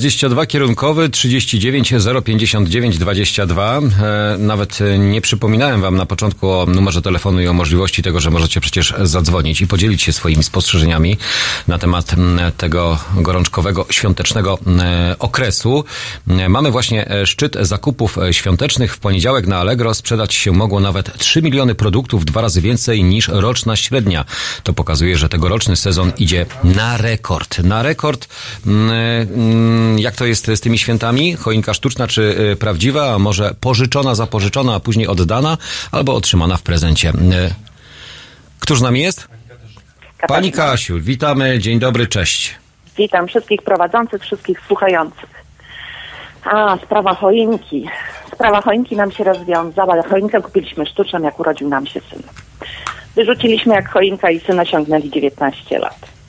[0.00, 1.94] 22 kierunkowy 39
[2.24, 3.78] 059 22.
[3.78, 8.20] E, nawet e, nie przypominałem wam na początku o numerze telefonu i o możliwości tego,
[8.20, 11.16] że możecie przecież zadzwonić i podzielić się swoimi spostrzeżeniami
[11.68, 12.14] na temat
[12.56, 14.58] tego gorączkowego świątecznego
[15.18, 15.84] okresu.
[16.48, 18.94] Mamy właśnie e, szczyt zakupów e, świątecznych.
[18.94, 23.28] W poniedziałek na Allegro sprzedać się mogło nawet 3 miliony produktów, dwa razy więcej niż
[23.28, 24.24] roczna średnia.
[24.62, 27.58] To pokazuje, że tegoroczny sezon idzie na rekord.
[27.58, 28.28] Na rekord.
[28.66, 31.34] Mm, mm, Jak to jest z tymi świętami?
[31.34, 35.58] Choinka sztuczna czy y, prawdziwa, może pożyczona, zapożyczona, a później oddana,
[35.92, 37.08] albo otrzymana w prezencie.
[37.08, 37.70] Y,
[38.60, 39.28] Któż z nami jest?
[40.28, 42.54] Pani Kasiu, witamy, dzień dobry, cześć.
[42.96, 45.30] Witam wszystkich prowadzących, wszystkich słuchających.
[46.44, 47.88] A, sprawa choinki.
[48.34, 50.02] Sprawa choinki nam się rozwiązała.
[50.02, 52.22] Choinkę kupiliśmy sztuczną, jak urodził nam się syn.
[53.16, 56.19] Wyrzuciliśmy jak choinka i syna ciągnęli 19 lat.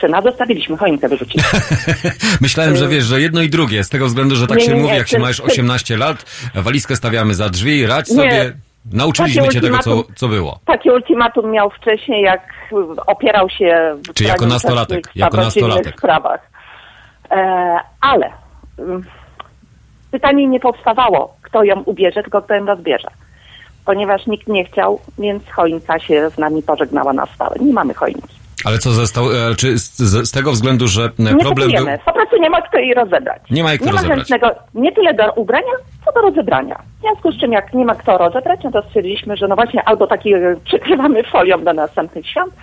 [0.00, 1.60] Syna zostawiliśmy, choinkę wyrzuciliśmy.
[2.40, 4.76] Myślałem, że wiesz, że jedno i drugie, z tego względu, że tak Nie, się nie,
[4.76, 8.08] mówi, nie, jak się ty- ma już ty- 18 lat, walizkę stawiamy za drzwi, radź
[8.08, 8.52] sobie.
[8.92, 10.58] Nauczyliśmy cię tego, co, co było.
[10.66, 12.40] Takie ultimatum miał wcześniej, jak
[13.06, 15.98] opierał się w Czy jako nastolatek, jako nastolatek.
[15.98, 16.40] sprawach.
[17.30, 17.36] E,
[18.00, 18.30] ale
[18.78, 19.04] mm,
[20.10, 23.08] pytanie nie powstawało, kto ją ubierze, tylko kto ją rozbierze.
[23.84, 27.56] Ponieważ nikt nie chciał, więc choinka się z nami pożegnała na stałe.
[27.60, 28.35] Nie mamy choinki.
[28.64, 31.86] Ale co zostało, e, czy z, z, tego względu, że e, Nie problem był...
[32.04, 33.42] Po prostu nie ma kto jej rozebrać.
[33.50, 34.18] Nie ma jak nie ma rozebrać.
[34.18, 35.72] chętnego nie tyle do ubrania,
[36.04, 36.82] co do rozebrania.
[36.98, 39.88] W związku z czym, jak nie ma kto rozebrać, no to stwierdziliśmy, że no właśnie
[39.88, 42.54] albo taki e, przykrywamy folią do następnych świąt,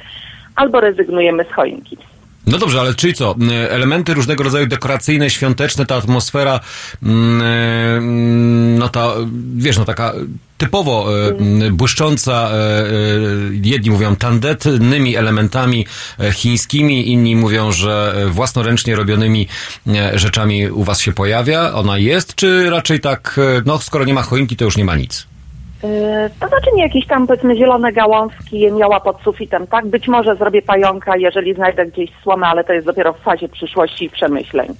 [0.56, 1.98] albo rezygnujemy z choinki.
[2.48, 3.36] No dobrze, ale czyli co?
[3.52, 6.60] E, Elementy różnego rodzaju dekoracyjne, świąteczne, ta atmosfera,
[7.04, 9.14] mm, mm, no ta,
[9.56, 10.14] wiesz, no taka
[10.58, 12.52] typowo mm, błyszcząca,
[13.64, 15.86] jedni mówią tandetnymi elementami
[16.20, 19.48] e, chińskimi, inni mówią, że własnoręcznie robionymi
[19.88, 21.74] e, rzeczami u was się pojawia.
[21.74, 24.96] Ona jest, czy raczej tak, e, no skoro nie ma choinki, to już nie ma
[24.96, 25.33] nic?
[25.84, 29.88] Yy, To znaczy nie jakieś tam powiedzmy zielone gałązki je miała pod sufitem, tak?
[29.88, 34.06] Być może zrobię pająka, jeżeli znajdę gdzieś słomę, ale to jest dopiero w fazie przyszłości
[34.06, 34.76] i przemyśleń.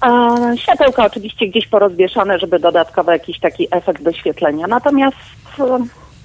[0.00, 4.66] A światełka oczywiście gdzieś porozwieszone, żeby dodatkowo jakiś taki efekt doświetlenia.
[4.66, 5.16] Natomiast
[5.58, 5.78] e,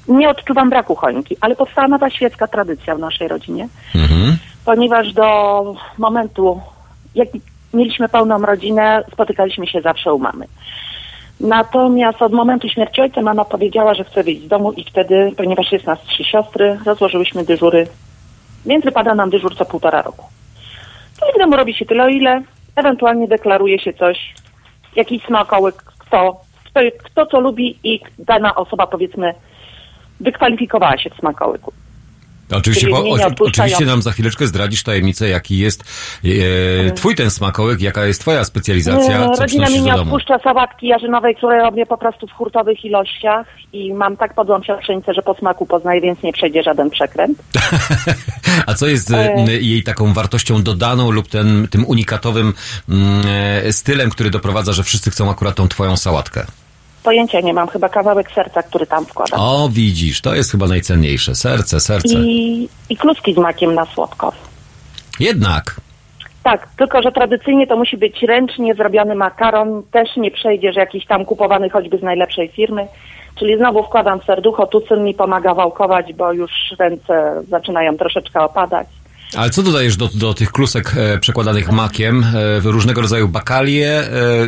[0.08, 4.38] nie odczuwam braku choinki, ale powstała nowa świecka tradycja w naszej rodzinie, Mhm.
[4.66, 5.64] ponieważ do
[5.98, 6.62] momentu,
[7.16, 7.28] jak
[7.74, 10.46] mieliśmy pełną rodzinę, spotykaliśmy się zawsze u mamy.
[11.40, 15.72] Natomiast od momentu śmierci ojca mama powiedziała, że chce wyjść z domu i wtedy, ponieważ
[15.72, 17.88] jest nas trzy siostry, rozłożyłyśmy dyżury,
[18.66, 20.26] więc wypada nam dyżur co półtora roku.
[21.40, 22.42] Domu robi się tyle, o ile
[22.76, 24.34] ewentualnie deklaruje się coś,
[24.96, 29.34] jakiś smakołyk, kto, kto, kto co lubi i dana osoba powiedzmy
[30.20, 31.74] wykwalifikowała się w smakołyku.
[32.52, 33.66] Oczywiście, oczy- odpuszczają.
[33.66, 35.84] oczywiście nam za chwileczkę zdradzisz tajemnicę, jaki jest
[36.88, 41.36] e, twój ten smakołyk, jaka jest twoja specjalizacja, co Rodzina mi nie odpuszcza sałatki jarzynowej,
[41.36, 45.66] które robię po prostu w hurtowych ilościach i mam tak podłą siostrzenicę, że po smaku
[45.66, 47.38] poznaję, więc nie przejdzie żaden przekręt.
[48.68, 49.52] A co jest e, E.
[49.52, 52.54] jej taką wartością dodaną lub ten, tym unikatowym
[52.90, 53.26] mm,
[53.66, 56.46] e, stylem, który doprowadza, że wszyscy chcą akurat tą twoją sałatkę?
[57.06, 59.40] Pojęcia nie mam, chyba kawałek serca, który tam wkładam.
[59.40, 61.36] O, widzisz, to jest chyba najcenniejsze.
[61.36, 62.16] Serce, serce.
[62.18, 64.32] I, I kluski z makiem na słodko.
[65.20, 65.76] Jednak.
[66.44, 69.84] Tak, tylko że tradycyjnie to musi być ręcznie zrobiony makaron.
[69.92, 72.88] Też nie przejdzie, że jakiś tam kupowany choćby z najlepszej firmy.
[73.40, 78.88] Czyli znowu wkładam serducho, tu syn mi pomaga wałkować, bo już ręce zaczynają troszeczkę opadać.
[79.38, 82.24] Ale co dodajesz do, do tych klusek e, przekładanych makiem?
[82.24, 83.90] E, różnego rodzaju bakalie?
[83.90, 84.04] E,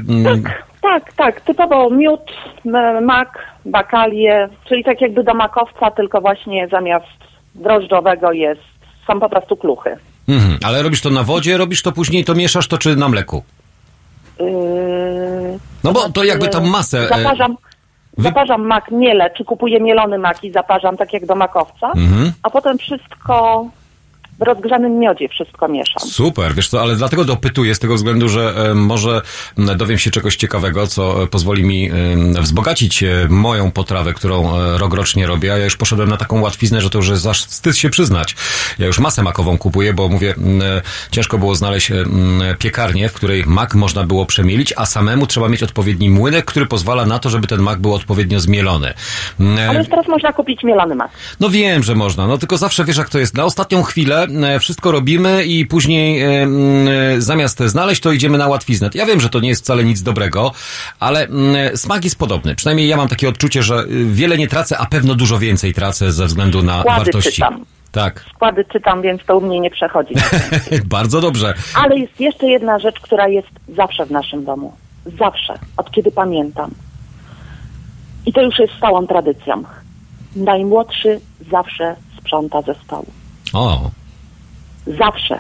[0.09, 0.43] mm,
[0.81, 2.21] Tak, tak, typowo miód,
[2.65, 7.05] m- mak, bakalie, czyli tak jakby do makowca, tylko właśnie zamiast
[7.55, 8.61] drożdżowego jest,
[9.07, 9.97] są po prostu kluchy.
[10.29, 10.57] mhm.
[10.65, 13.43] Ale robisz to na wodzie, robisz to później, to mieszasz to czy na mleku?
[14.39, 16.99] Yy, No bo to jakby tam masę...
[16.99, 17.57] e, Zaparzam,
[18.17, 22.31] wy- zaparzam mak, mielę, czy kupuję mielony mak i zaparzam tak jak do makowca, Mhm.
[22.43, 23.65] a potem wszystko
[24.39, 26.09] w rozgrzanym miodzie wszystko mieszam.
[26.09, 29.21] Super, wiesz co, ale dlatego dopytuję z tego względu, że e, może
[29.57, 31.89] dowiem się czegoś ciekawego, co e, pozwoli mi
[32.37, 36.81] e, wzbogacić moją potrawę, którą rok rocznie robię, a ja już poszedłem na taką łatwiznę,
[36.81, 38.35] że to już jest aż wstyd się przyznać.
[38.79, 40.35] Ja już masę makową kupuję, bo mówię,
[41.11, 41.91] ciężko było znaleźć
[42.59, 47.05] piekarnię, w której mak można było przemielić, a samemu trzeba mieć odpowiedni młynek, który pozwala
[47.05, 48.93] na to, żeby ten mak był odpowiednio zmielony.
[49.69, 51.11] Ale już teraz można kupić mielony mak.
[51.39, 53.33] no wiem, że można, no tylko zawsze wiesz jak to jest.
[53.33, 56.47] Na ostatnią chwilę e, wszystko robimy i później e,
[57.15, 58.89] e, zamiast znaleźć to idziemy na łatwiznę.
[58.93, 60.51] Ja wiem, że to nie jest wcale nic dobrego,
[60.99, 61.27] ale
[61.75, 62.55] smak jest podobny.
[62.55, 66.11] Przynajmniej ja mam takie odczucie, że y, wiele nie tracę, a pewno dużo więcej tracę
[66.11, 67.31] ze względu na Składy wartości.
[67.31, 67.65] czytam.
[67.91, 70.13] Tak, Składy czytam, więc to u mnie nie przechodzi.
[70.85, 71.53] bardzo dobrze.
[71.75, 74.73] Ale jest jeszcze jedna rzecz, która jest zawsze w naszym domu.
[75.19, 76.71] Zawsze, od kiedy pamiętam.
[78.25, 79.63] I to już jest stałą tradycją.
[80.35, 81.19] Najmłodszy
[81.51, 83.05] zawsze sprząta ze stołu.
[83.53, 83.91] O,
[84.87, 85.39] Zawsze.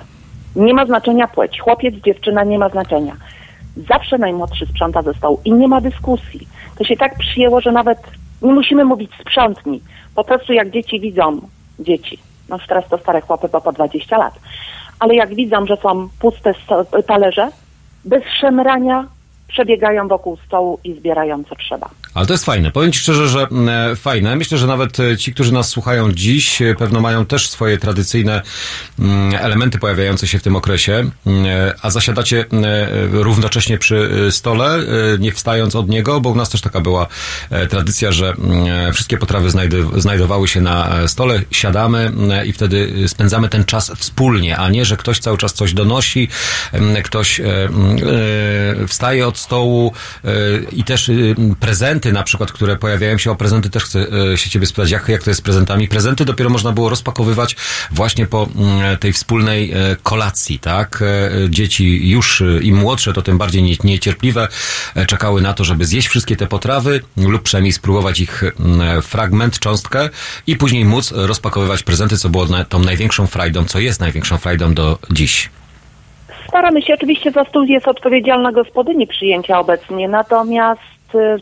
[0.55, 1.59] Nie ma znaczenia płeć.
[1.59, 3.15] Chłopiec, dziewczyna, nie ma znaczenia.
[3.89, 6.47] Zawsze najmłodszy sprząta ze stołu i nie ma dyskusji.
[6.77, 7.99] To się tak przyjęło, że nawet
[8.41, 9.81] nie musimy mówić sprzątnij.
[10.15, 11.41] Po prostu jak dzieci widzą,
[11.79, 12.19] dzieci,
[12.49, 14.39] no teraz to stare chłopy, bo po 20 lat,
[14.99, 16.53] ale jak widzą, że są puste
[17.07, 17.49] talerze,
[18.05, 19.05] bez szemrania
[19.47, 21.89] przebiegają wokół stołu i zbierają co trzeba.
[22.17, 22.71] Ale to jest fajne.
[22.71, 24.35] Powiem Ci szczerze, że mm, fajne.
[24.35, 28.41] Myślę, że nawet e, ci, którzy nas słuchają dziś, e, pewno mają też swoje tradycyjne
[28.99, 34.31] mm, elementy pojawiające się w tym okresie, Mm, e, a zasiadacie e, równocześnie przy e,
[34.31, 34.83] stole, e,
[35.19, 37.07] nie wstając od niego, bo u nas też taka była
[37.49, 38.33] e, tradycja, że
[38.87, 39.49] e, wszystkie potrawy
[39.95, 42.11] znajdowały się na e, stole, siadamy
[42.45, 46.27] i wtedy e, spędzamy ten czas wspólnie, a nie, że ktoś cały czas coś donosi,
[47.03, 49.93] ktoś e, e, wstaje od stołu
[50.25, 50.29] e,
[50.71, 51.13] i też e,
[52.07, 53.99] prezenty na przykład, które pojawiają się, o prezenty też chcę
[54.33, 55.87] e, się ciebie spytać, jak, jak to jest z prezentami.
[55.87, 57.55] Prezenty dopiero można było rozpakowywać
[57.91, 61.01] właśnie po mm, tej wspólnej e, kolacji, tak?
[61.01, 64.47] E, Dzieci już im młodsze, to tym bardziej nie- niecierpliwe
[65.07, 70.09] czekały na to, żeby zjeść wszystkie te potrawy lub przynajmniej spróbować ich mm, fragment, cząstkę
[70.47, 74.97] i później móc rozpakowywać prezenty, co było tą największą frajdą, co jest największą frajdą do
[75.11, 75.49] dziś.
[76.47, 80.96] Staramy się, oczywiście za stół jest odpowiedzialna gospodyni przyjęcia obecnie, natomiast,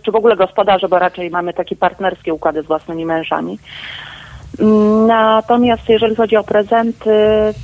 [0.05, 3.59] czy w ogóle gospodarze, bo raczej mamy takie partnerskie układy z własnymi mężami.
[4.59, 7.09] Mm, Natomiast jeżeli chodzi o prezenty,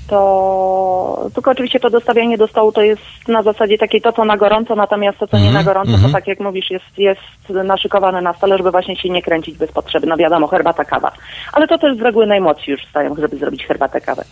[0.08, 4.38] to tylko oczywiście to dostawianie do stołu to jest na zasadzie takiej to, co na
[4.38, 8.34] gorąco, natomiast to, co nie na gorąco, to tak jak mówisz, jest, jest naszykowane na
[8.34, 10.08] stole, żeby właśnie się nie kręcić bez potrzeby.
[10.08, 11.12] No wiadomo, herbata, kawa.
[11.54, 14.24] Ale to też z reguły najmłodsi już wstają, żeby zrobić herbatę, kawę.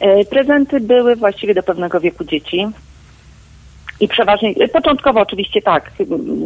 [0.00, 2.68] E, Prezenty były właściwie do pewnego wieku dzieci.
[4.00, 5.92] I przeważnie, początkowo oczywiście tak,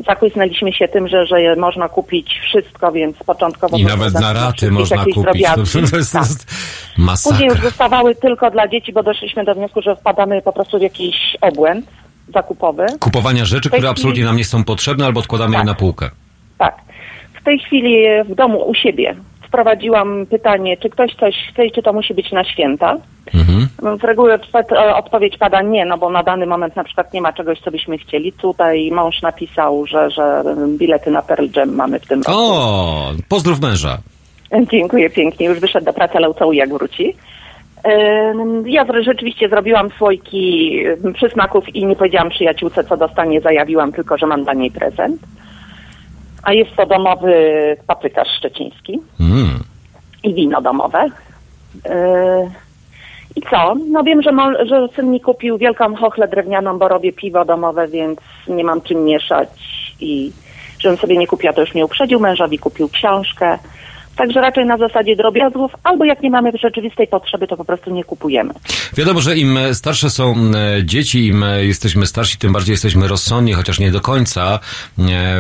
[0.06, 3.76] zachłysnęliśmy się tym, że, że można kupić wszystko, więc początkowo...
[3.76, 5.46] I nawet na raty można kupić.
[5.54, 6.22] To, jest, Tak.
[6.22, 6.46] jest
[7.24, 7.54] Później już masakra.
[7.62, 11.86] zostawały tylko dla dzieci, bo doszliśmy do wniosku, że wpadamy po prostu w jakiś obłęd
[12.34, 12.86] zakupowy.
[13.00, 15.66] Kupowania rzeczy, które tej absolutnie chwili- nam nie są potrzebne, albo odkładamy je Tak.
[15.66, 16.10] na półkę.
[16.58, 16.74] Tak.
[17.40, 19.14] W tej chwili w domu u siebie
[19.56, 22.96] wprowadziłam pytanie, czy ktoś coś chce i czy to musi być na święta.
[23.34, 23.98] Mhm.
[24.00, 27.20] Z reguły odpowiedź- e, odpowiedź pada nie, no bo na dany moment na przykład nie
[27.20, 28.32] ma czegoś, co byśmy chcieli.
[28.32, 30.42] Tutaj mąż napisał, że, że
[30.78, 32.38] bilety na Pearl Jam mamy w tym roku.
[32.38, 33.98] O, pozdrów męża.
[34.72, 35.46] Dziękuję pięknie.
[35.46, 37.16] Już wyszedł do pracy, ale ucałuję jak wróci.
[38.64, 40.72] Ja rzeczywiście zrobiłam słoiki
[41.14, 45.20] przysmaków i nie powiedziałam przyjaciółce, co dostanie, zajawiłam tylko, że mam dla niej prezent.
[46.46, 47.34] A jest to domowy
[47.86, 49.58] paprykarz szczeciński Mm.
[50.22, 51.08] i wino domowe.
[51.74, 52.50] Yy,
[53.36, 53.74] I co?
[53.90, 54.30] No wiem, że,
[54.66, 58.18] że syn mi kupił wielką chochlę drewnianą, bo robię piwo domowe, więc
[58.48, 59.48] nie mam czym mieszać
[60.00, 60.32] i
[60.78, 62.20] żebym sobie nie kupiła, to już mnie uprzedził.
[62.20, 63.58] Mężowi kupił książkę.
[64.16, 68.04] Także raczej na zasadzie drobiazgów, albo jak nie mamy rzeczywistej potrzeby, to po prostu nie
[68.04, 68.54] kupujemy.
[68.96, 73.78] Wiadomo, że im starsze są e, dzieci, im jesteśmy starsi, tym bardziej jesteśmy rozsądni, chociaż
[73.78, 74.58] nie do końca.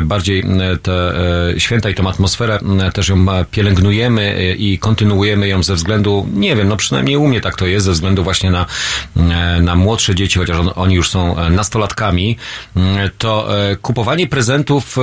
[0.02, 5.48] Bardziej e, te e, święta i tą atmosferę e, też ją pielęgnujemy e, i kontynuujemy
[5.48, 8.50] ją ze względu, nie wiem, no przynajmniej u mnie tak to jest, ze względu właśnie
[8.50, 8.66] na,
[9.62, 12.36] na młodsze dzieci, chociaż on, oni już są e, nastolatkami,
[12.76, 13.48] Mm, to
[13.82, 14.96] kupowanie prezentów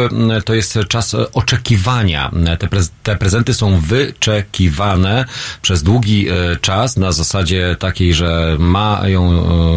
[0.46, 2.32] to jest czas oczekiwania.
[2.60, 5.26] Te, prez, te prezenty są wyczekiwane
[5.62, 9.32] przez długi e, czas na zasadzie takiej, że mają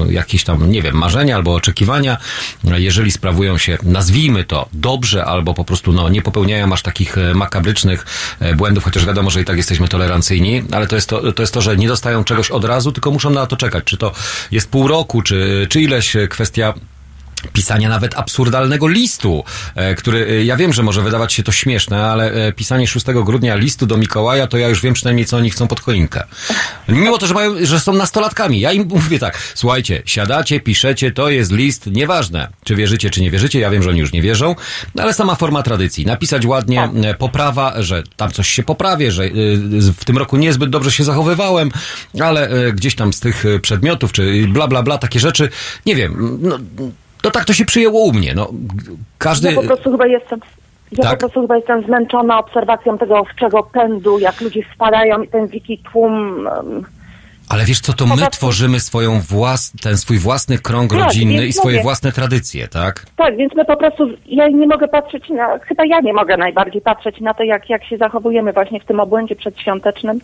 [0.08, 2.16] e, jakieś tam, nie wiem, marzenia albo oczekiwania.
[2.64, 7.34] Jeżeli sprawują się, nazwijmy to, dobrze albo po prostu no, nie popełniają aż takich e,
[7.34, 8.06] makabrycznych
[8.56, 11.60] błędów, chociaż wiadomo, że i tak jesteśmy tolerancyjni, ale to jest to, to jest to,
[11.62, 13.84] że nie dostają czegoś od razu, tylko muszą na to czekać.
[13.84, 14.12] Czy to
[14.50, 16.74] jest pół roku, czy, czy ileś kwestia
[17.52, 22.06] pisania nawet absurdalnego listu, e, który, e, ja wiem, że może wydawać się to śmieszne,
[22.06, 25.50] ale e, pisanie 6 grudnia listu do Mikołaja, to ja już wiem przynajmniej, co oni
[25.50, 26.24] chcą pod choinkę.
[26.88, 28.60] Mimo to, że mają, że są nastolatkami.
[28.60, 33.30] Ja im mówię tak, słuchajcie, siadacie, piszecie, to jest list, nieważne, czy wierzycie, czy nie
[33.30, 34.54] wierzycie, ja wiem, że oni już nie wierzą,
[34.98, 36.06] ale sama forma tradycji.
[36.06, 39.30] Napisać ładnie, e, poprawa, że tam coś się poprawię, że
[39.98, 41.70] w tym roku niezbyt dobrze się zachowywałem,
[42.20, 45.48] ale gdzieś tam z tych przedmiotów, czy bla, bla, bla, takie rzeczy,
[45.86, 46.58] nie wiem, no,
[47.26, 48.32] to tak to się przyjęło u mnie.
[48.34, 48.48] No,
[49.18, 49.48] każdy.
[49.48, 50.40] Ja po prostu chyba jestem...
[50.92, 51.12] Ja Tak?
[51.12, 55.78] po prostu chyba jestem zmęczona obserwacją tego owczego pędu, jak ludzie wpadają i ten dziki
[55.92, 56.48] tłum...
[57.48, 59.72] Ale wiesz co, to my tworzymy swoją włas...
[59.82, 61.82] ten swój własny krąg Tak, rodzinny i swoje mówię.
[61.82, 63.06] własne tradycje, tak?
[63.16, 66.80] Tak, więc my po prostu, ja nie mogę patrzeć na, chyba ja nie mogę najbardziej
[66.82, 70.20] patrzeć na to, jak, jak się zachowujemy właśnie w tym obłędzie przedświątecznym.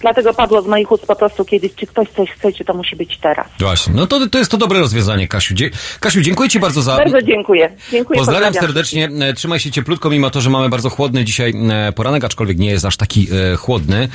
[0.00, 2.96] Dlatego padło z moich ust po prostu kiedyś, czy ktoś coś chce, czy to musi
[2.96, 3.46] być teraz.
[3.60, 5.54] Właśnie, no to, to jest to dobre rozwiązanie, Kasiu.
[5.54, 5.70] Dzie-
[6.00, 6.96] Kasiu, dziękuję Ci bardzo za...
[6.96, 7.72] Bardzo dziękuję.
[7.92, 8.18] Dziękuję.
[8.18, 8.68] Pozdrawiam pozdrawiam.
[8.74, 9.08] serdecznie.
[9.28, 12.70] E, Trzymaj się cieplutko, mimo to, że mamy bardzo chłodny dzisiaj e, poranek, aczkolwiek nie
[12.70, 14.08] jest aż taki e, chłodny.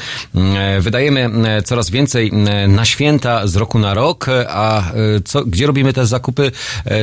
[0.79, 1.29] Wydajemy
[1.65, 2.31] coraz więcej
[2.67, 4.83] na święta z roku na rok, a
[5.25, 6.51] co, gdzie robimy te zakupy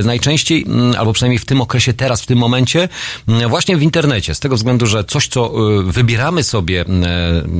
[0.05, 2.89] najczęściej, m, albo przynajmniej w tym okresie, teraz, w tym momencie?
[3.29, 5.53] M, Właśnie w internecie, z tego względu, że coś, co
[5.85, 6.85] wybieramy sobie e,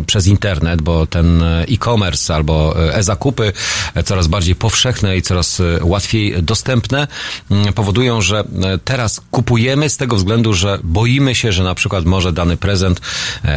[0.07, 3.53] przez internet, bo ten e, e-commerce albo e, e-zakupy
[3.95, 7.09] e, coraz bardziej powszechne i coraz łatwiej dostępne
[7.51, 8.45] m, powodują, że
[8.85, 13.01] teraz kupujemy z tego względu, że boimy się, że na przykład może dany prezent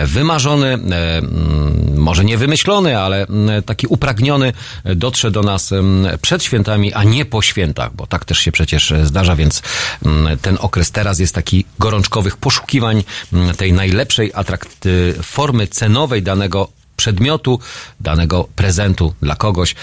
[0.05, 4.53] wymarzony, mm, może nie wymyślony, ale mm, taki upragniony
[4.95, 5.73] dotrze do nas
[6.21, 9.61] przed świętami, a nie po świętach, bo tak też się przecież zdarza, więc
[10.05, 13.03] mm, ten okres teraz jest taki gorączkowych poszukiwań
[13.33, 17.59] mm, tej najlepszej atrakty formy cenowej danego przedmiotu,
[17.99, 19.75] danego prezentu dla kogoś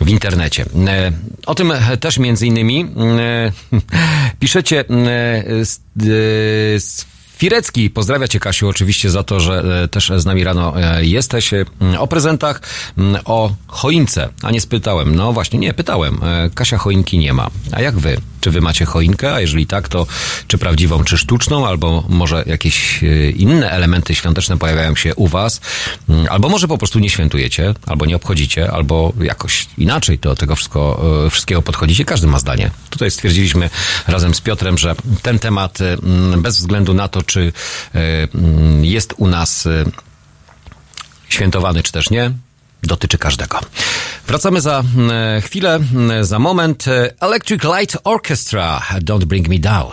[0.00, 0.64] w internecie.
[0.86, 1.12] E,
[1.46, 2.86] O tym też między innymi
[3.20, 3.52] e,
[4.40, 4.84] piszecie e,
[7.38, 11.50] Firecki, pozdrawia Cię Kasiu oczywiście za to, że też z nami rano jesteś.
[11.98, 12.60] O prezentach,
[13.24, 14.28] o choince.
[14.42, 15.14] A nie spytałem.
[15.14, 16.20] No właśnie, nie, pytałem.
[16.54, 17.50] Kasia choinki nie ma.
[17.72, 18.16] A jak Wy?
[18.40, 19.34] Czy Wy macie choinkę?
[19.34, 20.06] A jeżeli tak, to
[20.46, 21.66] czy prawdziwą, czy sztuczną?
[21.66, 25.60] Albo może jakieś e, inne elementy świąteczne pojawiają się u Was?
[26.08, 30.56] Mm, Albo może po prostu nie świętujecie, albo nie obchodzicie, albo jakoś inaczej do tego
[30.56, 32.04] wszystko, e, wszystkiego podchodzicie.
[32.04, 32.70] Każdy ma zdanie.
[32.90, 33.70] Tutaj stwierdziliśmy
[34.06, 37.52] razem z Piotrem, że ten temat, e, mm, bez względu na to, czy
[37.94, 39.68] mm, jest u nas
[41.28, 42.32] świętowany, czy też nie,
[42.82, 43.60] dotyczy każdego.
[44.26, 46.88] Wracamy za mm, chwilę, mm, za moment.
[46.88, 49.92] E, Electric Light Orchestra, Don't Bring Me Down.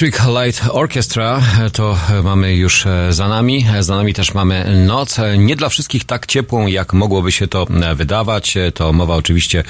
[0.00, 1.40] Electric Light Orchestra
[1.72, 3.66] to mamy już e, za nami.
[3.80, 5.16] Za nami też mamy noc.
[5.38, 8.54] Nie dla wszystkich tak ciepłą, jak mogłoby się to e, wydawać.
[8.74, 9.64] To mowa oczywiście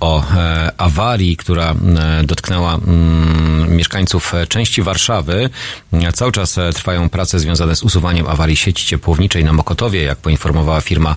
[0.00, 5.50] o e, awarii, która e, dotknęła mm, mieszkańców e, części Warszawy.
[5.92, 10.18] E, Cały czas e, trwają prace związane z usuwaniem awarii sieci ciepłowniczej na Mokotowie, jak
[10.18, 11.16] poinformowała firma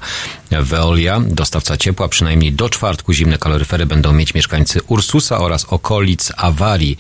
[0.52, 2.08] Veolia, dostawca ciepła.
[2.08, 6.98] Przynajmniej do czwartku zimne kaloryfery będą mieć mieszkańcy Ursusa oraz okolic awarii.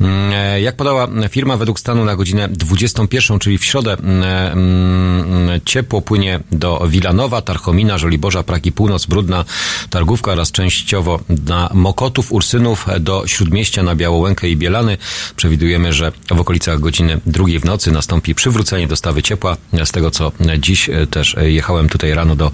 [0.00, 5.60] Mm, e, Jak podała firma, według stanu na godzinę 21, czyli w środę, mm, mm,
[5.64, 9.44] ciepło płynie do Wilanowa, Tarchomina, Żoliborza, Pragi Północ, Brudna,
[9.90, 14.96] Targówka oraz częściowo na Mokotów, Ursynów, do Śródmieścia, na Białołękę i Bielany.
[15.36, 19.56] Przewidujemy, że w okolicach godziny drugiej w nocy nastąpi przywrócenie dostawy ciepła.
[19.84, 22.50] Z tego, co dziś e, też e, jechałem tutaj rano do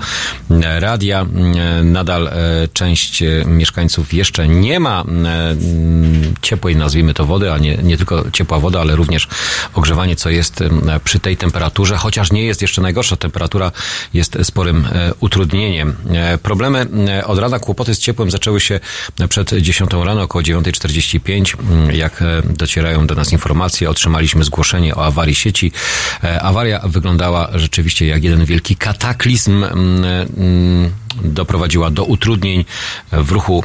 [0.79, 1.26] radia,
[1.85, 2.33] nadal e,
[2.72, 5.05] część mieszkańców jeszcze nie ma
[6.43, 9.29] ciepłej, nazwijmy to wody, a nie, nie tylko ciepła woda, ale również
[9.75, 10.64] ogrzewanie, co jest
[11.05, 13.73] przy tej temperaturze, chociaż nie jest jeszcze najgorsza temperatura,
[14.14, 15.97] jest sporym e, utrudnieniem.
[16.14, 18.81] E, Problemy e, od rana, kłopoty z ciepłem zaczęły się
[19.29, 21.55] przed 10 rano, około 9.45.
[21.61, 25.73] Mm, Jak docierają do nas informacje, otrzymaliśmy zgłoszenie o awarii sieci.
[26.41, 29.64] Awaria wyglądała rzeczywiście jak jeden wielki kataklizm.
[29.64, 30.05] mm,
[30.37, 30.91] mm,
[31.25, 32.64] Doprowadziła do utrudnień
[33.12, 33.64] w ruchu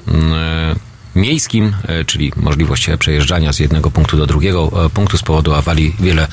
[1.15, 5.95] miejskim, e, czyli możliwość przejeżdżania z jednego punktu do drugiego e, punktu z powodu awarii.
[5.99, 6.27] Wiele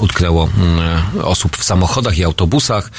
[0.00, 0.48] utknęło
[1.22, 2.90] osób w samochodach i autobusach.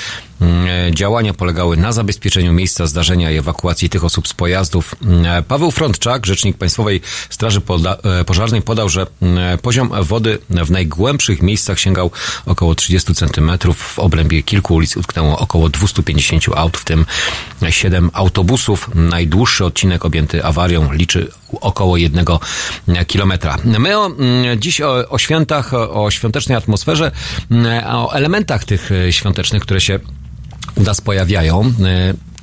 [0.46, 4.96] M, Działania polegały na zabezpieczeniu miejsca zdarzenia i ewakuacji tych osób z pojazdów.
[5.06, 7.62] M, Paweł Frontczak, rzecznik Państwowej Straży
[8.04, 12.12] e, Pożarnej podał, że m, poziom wody w najgłębszych miejscach sięgał
[12.46, 13.78] około 30 centymetrów.
[13.78, 17.06] W obrębie kilku ulic utknęło około 250 aut, w tym
[17.70, 18.90] 7 autobusów.
[18.96, 21.32] Najdłuższy odcinek objęty awarią liczy
[21.62, 22.40] około jednego
[23.08, 23.58] kilometra.
[23.64, 27.12] My o, mm, dziś o, o świętach, o, świątecznej atmosferze,
[27.52, 30.00] mm, o elementach tych e, świątecznych, które się
[30.76, 31.74] u nas pojawiają.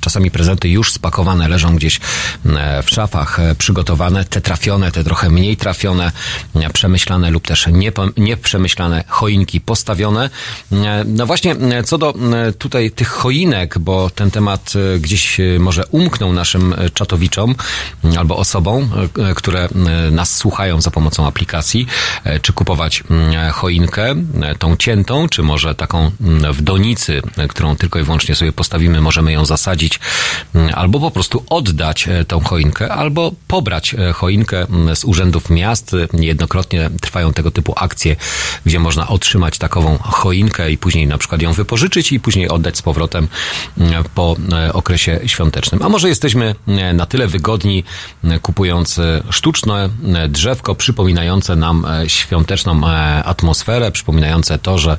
[0.03, 1.99] Czasami prezenty już spakowane leżą gdzieś
[2.45, 6.11] e, w szafach, e, przygotowane, te trafione, te trochę mniej trafione,
[6.55, 7.67] e, przemyślane lub też
[8.17, 10.29] nieprzemyślane choinki postawione.
[11.05, 12.13] No właśnie, co do
[12.57, 17.55] tutaj tych choinek, bo ten temat gdzieś może umknął naszym czatowiczom
[18.03, 18.89] m, albo osobom,
[19.35, 19.69] które
[20.11, 21.87] nas słuchają za pomocą aplikacji,
[22.41, 24.15] czy kupować m, choinkę,
[24.59, 29.31] tą ciętą, czy może taką m, w donicy, którą tylko i wyłącznie sobie postawimy, możemy
[29.31, 29.92] ją zasadzić,
[30.55, 35.49] m, albo po prostu oddać e, tą choinkę, albo pobrać e, choinkę m, z urzędów
[35.49, 35.95] miast.
[36.13, 38.15] Niejednokrotnie trwają tego typu akcje,
[38.65, 42.81] gdzie można otrzymać takową choinkę i później na przykład ją wypożyczyć i później oddać z
[42.81, 43.27] powrotem
[43.77, 45.81] m, po e, okresie świątecznym.
[45.83, 46.55] A może jesteśmy
[46.93, 47.83] na tyle wygodni,
[48.41, 49.89] kupując sztuczne
[50.29, 52.81] drzewko przypominające nam świąteczną
[53.25, 54.97] atmosferę, przypominające to, że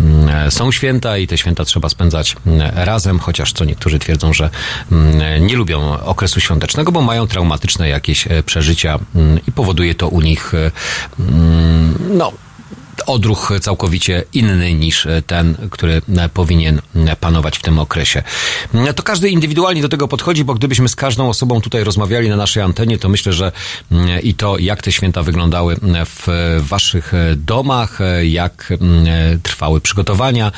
[0.00, 4.50] mm, są święta i te święta trzeba spędzać mm, razem, chociaż co niektórzy twierdzą, że
[4.92, 10.08] mm, nie lubią okresu świątecznego, bo mają traumatyczne jakieś e, przeżycia mm, i powoduje to
[10.08, 10.70] u nich e,
[11.18, 12.32] mm, no
[13.08, 16.02] odruch całkowicie inny niż ten, który
[16.34, 16.80] powinien
[17.20, 18.22] panować w tym okresie.
[18.96, 22.62] To każdy indywidualnie do tego podchodzi, bo gdybyśmy z każdą osobą tutaj rozmawiali na naszej
[22.62, 23.52] antenie, to myślę, że
[24.22, 26.26] i to, jak te święta wyglądały w
[26.68, 28.72] waszych domach, jak
[29.42, 30.52] trwały przygotowania,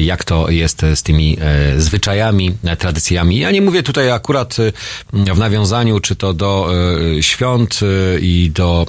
[0.00, 1.36] jak to jest z tymi
[1.76, 3.38] zwyczajami, tradycjami.
[3.38, 4.56] Ja nie mówię tutaj akurat
[5.12, 6.70] w nawiązaniu, czy to do
[7.20, 7.80] świąt
[8.20, 8.86] i do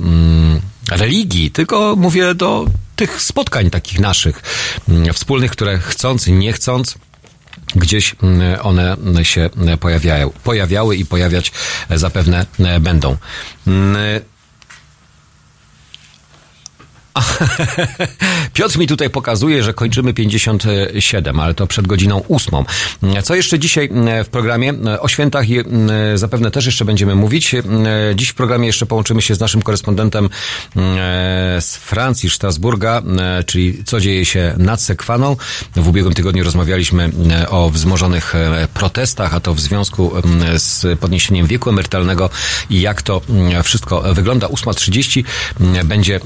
[0.91, 2.65] religii, tylko mówię do
[2.95, 4.41] tych spotkań takich naszych,
[4.89, 6.95] mm, wspólnych, które chcąc, nie chcąc,
[7.75, 11.51] gdzieś mm, one się pojawiają, pojawiały i pojawiać
[11.89, 12.45] zapewne
[12.79, 13.17] będą.
[18.53, 22.55] Piotr mi tutaj pokazuje, że kończymy 57, ale to przed godziną 8.
[23.23, 23.89] Co jeszcze dzisiaj
[24.23, 24.73] w programie?
[24.99, 25.59] O świętach i
[26.15, 27.55] zapewne też jeszcze będziemy mówić.
[28.15, 30.29] Dziś w programie jeszcze połączymy się z naszym korespondentem
[31.59, 33.01] z Francji, Strasburga,
[33.45, 35.35] czyli co dzieje się nad Sekwaną.
[35.75, 37.11] W ubiegłym tygodniu rozmawialiśmy
[37.49, 38.33] o wzmożonych
[38.73, 40.11] protestach, a to w związku
[40.57, 42.29] z podniesieniem wieku emerytalnego
[42.69, 43.21] i jak to
[43.63, 44.47] wszystko wygląda.
[44.47, 45.23] 8.30
[45.85, 46.19] będzie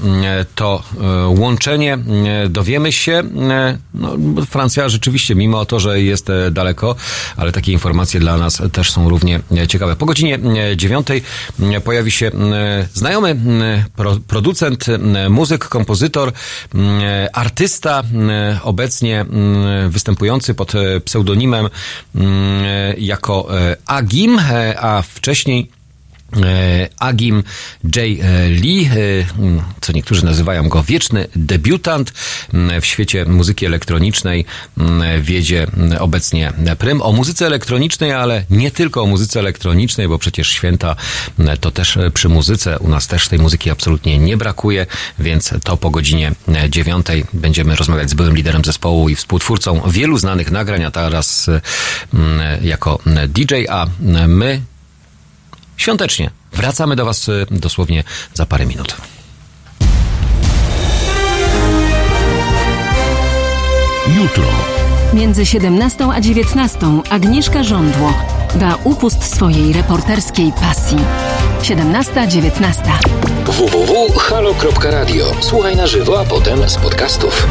[0.54, 0.83] to e,
[1.26, 1.98] łączenie.
[2.44, 3.12] E, Dowiemy się.
[3.50, 4.16] e, No,
[4.50, 6.94] Francja rzeczywiście, mimo to, że jest e, daleko,
[7.36, 9.96] ale takie informacje dla nas też są równie e, ciekawe.
[9.96, 10.38] Po godzinie
[10.72, 11.22] e, dziewiątej
[11.62, 16.32] e, pojawi się e, znajomy e, pro, producent, e, muzyk, kompozytor,
[16.74, 19.26] e, artysta, e, obecnie e,
[19.88, 25.73] występujący pod e, pseudonimem e, jako e, Agim, e, a wcześniej E,
[26.98, 27.44] Agim
[27.84, 27.96] J.
[28.48, 28.90] Lee, e,
[29.80, 32.12] co niektórzy nazywają go wieczny debiutant
[32.80, 34.44] w świecie muzyki elektronicznej,
[35.20, 35.66] wiedzie
[36.00, 40.96] obecnie prym o muzyce elektronicznej, ale nie tylko o muzyce elektronicznej, bo przecież święta
[41.60, 44.86] to też e, przy muzyce, u nas też tej muzyki absolutnie nie brakuje,
[45.18, 50.18] więc to po godzinie e, dziewiątej będziemy rozmawiać z byłym liderem zespołu i współtwórcą wielu
[50.18, 53.86] znanych nagrań, a teraz e, jako DJ, a
[54.28, 54.60] my
[55.76, 56.30] świątecznie.
[56.52, 58.04] Wracamy do Was y, dosłownie
[58.34, 58.96] za parę minut.
[64.16, 64.44] Jutro.
[65.14, 66.78] Między 17 a 19
[67.10, 68.14] Agnieszka Żądło
[68.54, 70.98] da upust swojej reporterskiej pasji.
[71.62, 72.74] 17-19.
[73.46, 75.24] www.halo.radio.
[75.40, 77.46] Słuchaj na żywo, a potem z podcastów.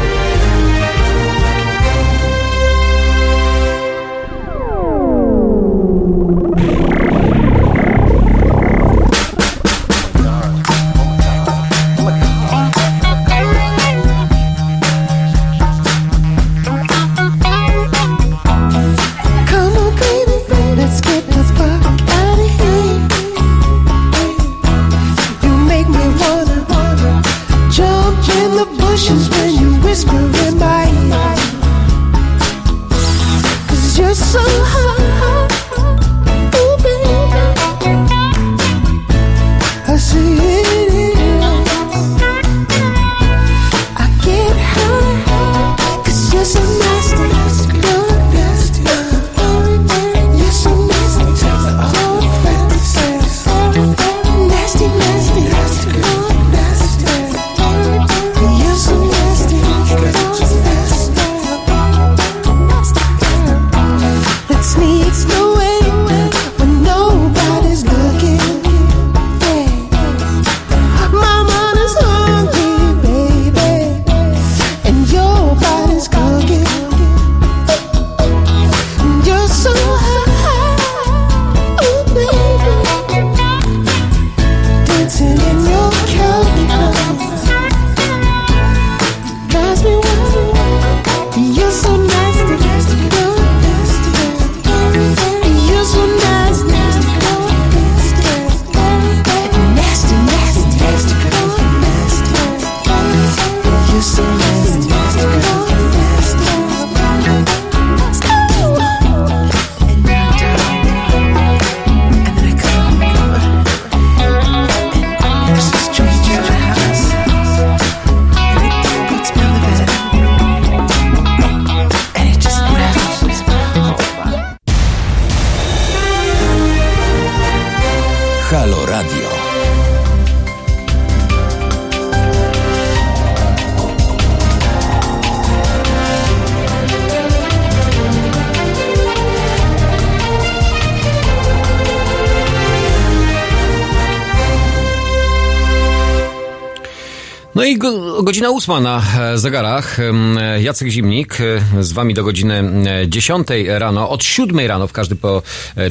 [148.54, 149.98] Ósma na e, zegarach.
[149.98, 152.54] E, Jacek Zimnik e, z wami do godziny
[152.86, 155.42] e, 10 rano, od 7 rano w każdy po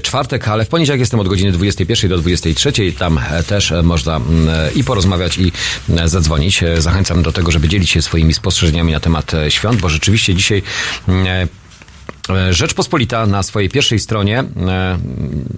[0.02, 2.74] czwartek, ale w poniedziałek jestem od godziny 21 do 23.
[3.00, 5.52] Tam też można m, e, i porozmawiać i
[6.06, 6.64] zadzwonić.
[6.78, 10.64] Zachęcam do tego, żeby dzielić się swoimi spostrzeżeniami na temat świąt, bo rzeczywiście dzisiaj
[11.08, 11.48] m, E,
[12.50, 14.98] Rzeczpospolita na swojej pierwszej stronie e,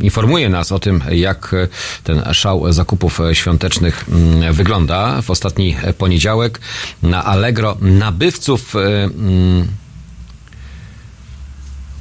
[0.01, 1.67] informuje nas o tym, jak e,
[2.03, 5.21] ten szał zakupów e, świątecznych mm, wygląda.
[5.21, 6.59] W ostatni e, poniedziałek
[7.03, 9.67] na Allegro nabywców e, mm,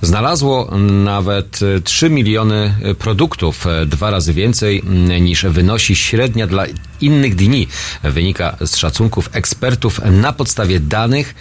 [0.05, 0.71] Znalazło
[1.05, 6.65] nawet e, 3 miliony e, produktów, e, dwa razy więcej mm, niż wynosi średnia dla
[7.01, 7.69] innych dni.
[8.03, 11.35] Wynika z szacunków ekspertów na podstawie danych.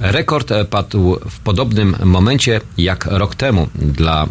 [0.00, 4.26] Mm, Rekord padł w podobnym momencie jak rok temu dla.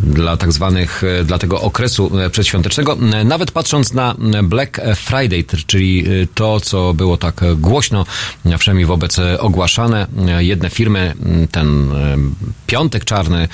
[0.00, 2.98] Dla tak zwanych, e, dla tego okresu e, przedświątecznego.
[3.12, 8.06] E, Nawet patrząc na Black Friday, czyli to, co było tak głośno,
[8.58, 10.06] przynajmniej wobec ogłaszane,
[10.38, 11.14] jedne firmy,
[11.50, 11.90] ten
[12.66, 13.48] piątek czarny,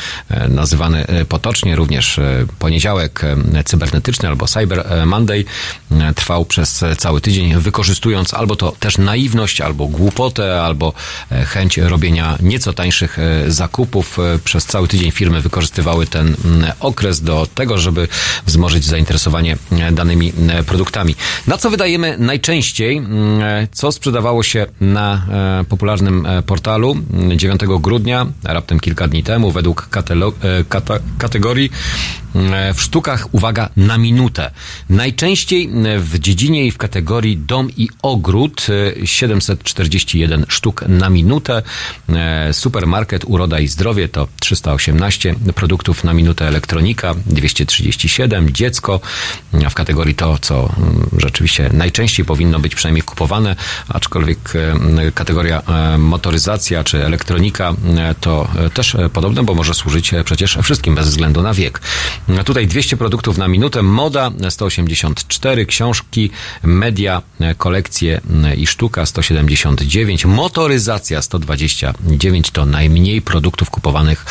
[0.48, 2.20] nazywany potocznie również
[2.58, 3.22] poniedziałek
[3.64, 5.44] cybernetyczny albo Cyber Monday,
[6.14, 10.92] trwał przez cały tydzień, wykorzystując albo to też naiwność, albo głupotę, albo
[11.46, 13.18] chęć robienia nieco tańszych
[13.48, 14.18] zakupów.
[14.44, 18.08] Przez cały tydzień firmy wykorzystywały ten mm, okres do tego, żeby
[18.46, 21.14] wzmożyć zainteresowanie e, danymi e, produktami.
[21.46, 22.96] Na co wydajemy najczęściej?
[22.96, 25.26] Mm, e, Co sprzedawało się na
[25.68, 29.88] popularnym portalu mm, 9 grudnia, raptem kilka dni temu, według
[31.18, 31.70] kategorii
[32.34, 34.50] mm, w sztukach, uwaga, na minutę.
[34.90, 38.66] Najczęściej w dziedzinie i w kategorii dom i ogród
[39.02, 41.62] e, 741 sztuk na minutę.
[42.52, 49.00] Supermarket Uroda i Zdrowie to 318 produktów na minutę, elektronika 237, dziecko
[49.70, 53.56] w kategorii to, co mm, rzeczywiście najczęściej powinno być przynajmniej kupowane,
[53.88, 60.58] aczkolwiek e, kategoria e, motoryzacja czy elektronika e, to też podobne, bo może służyć przecież
[60.62, 61.80] wszystkim bez względu na wiek.
[62.28, 66.30] E, Tutaj 200 produktów na minutę, moda e, 184, książki,
[66.62, 67.22] media,
[67.58, 68.20] kolekcje
[68.56, 74.26] i sztuka 179, motoryzacja 129 to najmniej produktów kupowanych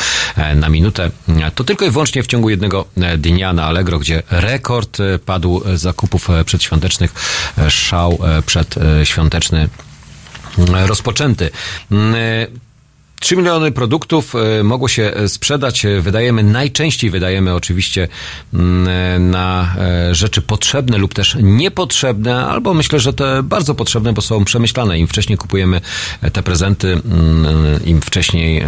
[0.56, 1.10] na minutę.
[1.54, 5.62] To tylko i wyłącznie w ciągu jednego e, dnia na Allegro, gdzie rekord e, padł
[5.66, 7.14] e, zakupów przedświątecznych,
[7.68, 9.68] szał przedświąteczny
[10.58, 11.50] e, rozpoczęty.
[13.14, 15.84] Mm, e, 3 miliony produktów e, mogło się e, sprzedać.
[15.84, 18.08] E, Wydajemy, najczęściej wydajemy oczywiście
[18.54, 19.74] mm, na
[20.12, 24.98] rzeczy potrzebne lub też niepotrzebne, albo myślę, że te bardzo potrzebne, bo są przemyślane.
[24.98, 25.80] Im wcześniej kupujemy
[26.32, 28.64] te prezenty, mm, im wcześniej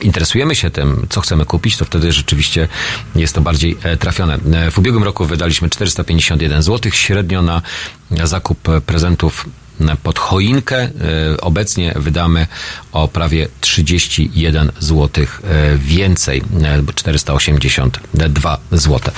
[0.00, 2.68] interesujemy się tym, co chcemy kupić, to wtedy rzeczywiście
[3.14, 4.38] jest to bardziej trafione.
[4.70, 7.62] W ubiegłym roku wydaliśmy 451 zł średnio na
[8.10, 9.46] zakup prezentów
[10.02, 10.76] pod choinkę.
[10.82, 10.90] E,
[11.40, 12.46] Obecnie wydamy
[12.92, 15.26] o prawie 31 zł
[15.76, 19.14] więcej, e, bo 482 zł.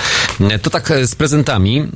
[0.51, 1.87] E, To tak z prezentami.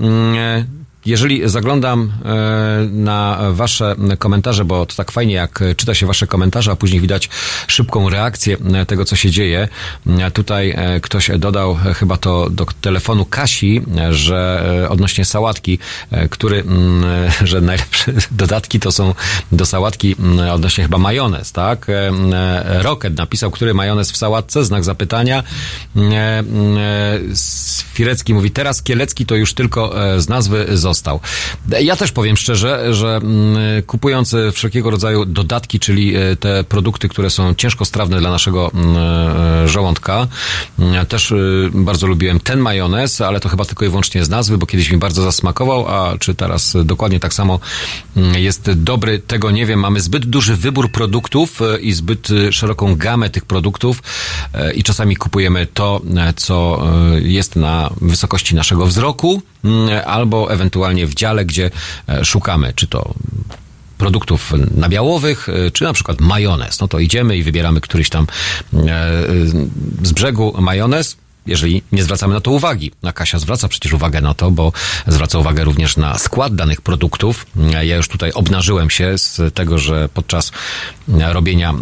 [1.02, 6.28] Mm, Jeżeli zaglądam e, na Wasze komentarze, bo to tak fajnie, jak czyta się Wasze
[6.28, 7.30] komentarze, a później widać
[7.68, 9.68] szybką reakcję e, tego, co się dzieje.
[10.08, 15.80] E, Tutaj ktoś dodał chyba to do telefonu Kasi, że odnośnie sałatki,
[16.30, 17.04] który, mm,
[17.44, 19.14] że najlepsze dodatki to są
[19.52, 21.88] do sałatki mm, odnośnie chyba majonez, tak?
[21.90, 25.44] E, Rocket napisał, który majonez w sałatce, znak zapytania.
[27.94, 31.20] Firecki mówi, teraz Kielecki to już tylko z nazwy został.
[31.82, 37.10] Ja też powiem szczerze, że mm, kupując e, wszelkiego rodzaju dodatki, czyli e, te produkty,
[37.10, 40.28] które są ciężko strawne dla naszego mm, e, żołądka,
[40.80, 41.34] mm, też
[41.74, 44.98] bardzo lubiłem ten majonez, ale to chyba tylko i wyłącznie z nazwy, bo kiedyś mi
[44.98, 47.60] bardzo zasmakował, a czy teraz dokładnie tak samo
[48.36, 49.80] jest dobry, tego nie wiem.
[49.80, 54.04] Mamy zbyt duży wybór produktów i zbyt szeroką gamę tych produktów
[54.76, 56.02] i czasami kupujemy to,
[56.36, 56.84] co
[57.22, 59.42] jest na wysokości naszego wzroku,
[60.06, 61.72] albo ewentualnie w dziale, gdzie
[62.10, 63.14] e, szukamy, czy to
[63.98, 66.80] produktów nabiałowych, e, czy na przykład majonez.
[66.80, 68.28] No to idziemy i wybieramy któryś tam
[68.74, 68.78] e,
[70.04, 71.18] z brzegu majonez.
[71.46, 74.72] Jeżeli nie zwracamy na to uwagi, a Kasia zwraca przecież uwagę na to, bo
[75.08, 77.46] zwraca uwagę również na skład danych produktów.
[77.84, 80.52] Ja już tutaj obnażyłem się z tego, że podczas
[81.08, 81.74] robienia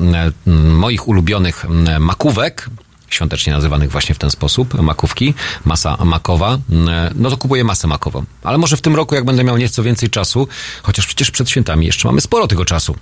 [0.73, 1.65] moich ulubionych
[1.99, 2.69] makówek,
[3.10, 5.34] świątecznie nazywanych właśnie w ten sposób, makówki,
[5.66, 6.53] masa makowa,
[6.88, 8.26] e, no to kupuję masę makową.
[8.43, 10.47] Ale może w tym roku, jak będę miał nieco więcej czasu,
[10.84, 12.95] chociaż przecież przed świętami jeszcze mamy sporo tego czasu.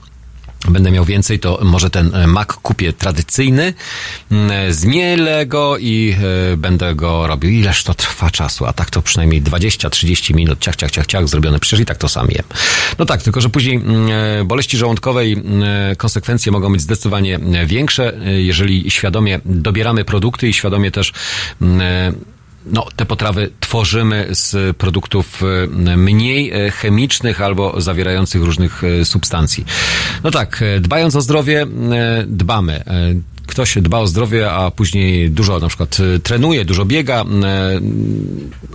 [0.69, 3.73] Będę miał więcej, to może ten e, mak kupię tradycyjny,
[4.31, 6.15] mm, zmielę go i
[6.53, 7.51] e, będę go robił.
[7.51, 11.59] Ileż to trwa czasu, a tak to przynajmniej 20-30 minut, ciach, ciach, ciach, ciach, zrobione.
[11.59, 12.43] Przecież i tak to sam jem.
[12.99, 14.07] No tak, tylko że później mm,
[14.41, 19.39] e, boleści żołądkowe i mm, e, konsekwencje mogą być zdecydowanie e, większe, e, jeżeli świadomie
[19.45, 21.13] dobieramy produkty i świadomie też
[21.61, 22.13] e,
[22.71, 29.65] no, te potrawy tworzymy z produktów e, mniej e, chemicznych albo zawierających różnych e, substancji.
[30.23, 31.67] No tak, dbając o zdrowie,
[32.27, 32.83] dbamy.
[33.47, 37.25] Ktoś dba o zdrowie, a później dużo na przykład trenuje, dużo biega,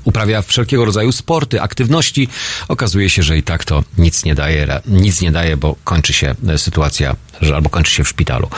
[0.05, 2.28] uprawia wszelkiego rodzaju sporty, aktywności.
[2.68, 6.34] Okazuje się, że i tak to nic nie daje, nic nie daje, bo kończy się
[6.57, 8.49] sytuacja, że albo kończy się w szpitalu.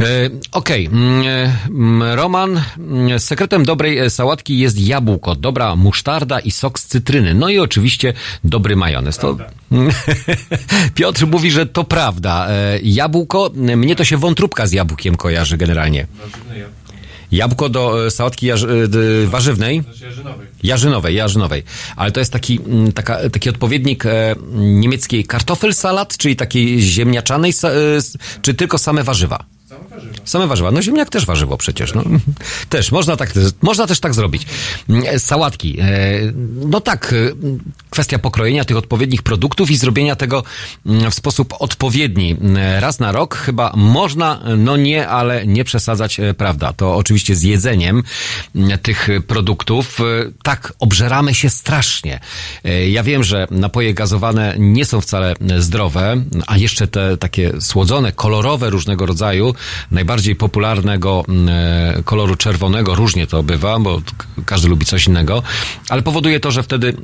[0.00, 0.04] E,
[0.52, 6.50] Okej, mm, e, mm, Roman, mm, sekretem dobrej e, sałatki jest jabłko, dobra musztarda i
[6.50, 7.34] sok z cytryny.
[7.34, 8.12] No i oczywiście
[8.44, 9.18] dobry majonez.
[9.18, 9.36] To...
[10.94, 12.46] Piotr mówi, że to prawda.
[12.48, 16.06] E, Jabłko, mnie to się wątróbka z jabłkiem kojarzy generalnie.
[16.56, 16.77] Jabłko
[17.68, 18.66] do e, sałatki jarz, e,
[19.26, 19.82] warzywnej.
[20.62, 21.62] Jarzynowej, jarzynowej.
[21.96, 27.52] Ale to jest taki, mm, taka, taki odpowiednik e, niemieckiej kartofelsalat, czyli takiej ziemniaczanej,
[28.42, 29.57] czy tylko same warzywa?
[30.24, 30.70] Same warzywa.
[30.70, 31.94] No ziemniak też warzywo przecież.
[31.94, 32.02] No.
[32.68, 34.46] Też, można, tak, można też tak zrobić.
[34.88, 35.80] Mm, Sałatki.
[35.80, 35.84] E,
[36.66, 37.16] No tak, e,
[37.90, 40.42] kwestia pokrojenia tych odpowiednich produktów i zrobienia tego
[40.86, 42.36] mm, w sposób odpowiedni.
[42.56, 46.72] E, Raz na rok chyba można, no nie, ale nie przesadzać, e, prawda?
[46.72, 48.02] To oczywiście z jedzeniem
[48.56, 50.00] mm, tych produktów.
[50.00, 50.04] E,
[50.42, 52.20] Tak, obżeramy się strasznie.
[52.64, 56.16] E, Ja wiem, że napoje gazowane nie są wcale zdrowe,
[56.46, 59.54] a jeszcze te takie słodzone, kolorowe różnego rodzaju,
[59.90, 64.02] najbardziej popularnego mm, e, koloru czerwonego, różnie to bywa, bo
[64.46, 65.42] każdy lubi coś innego,
[65.88, 66.96] ale powoduje to, że wtedy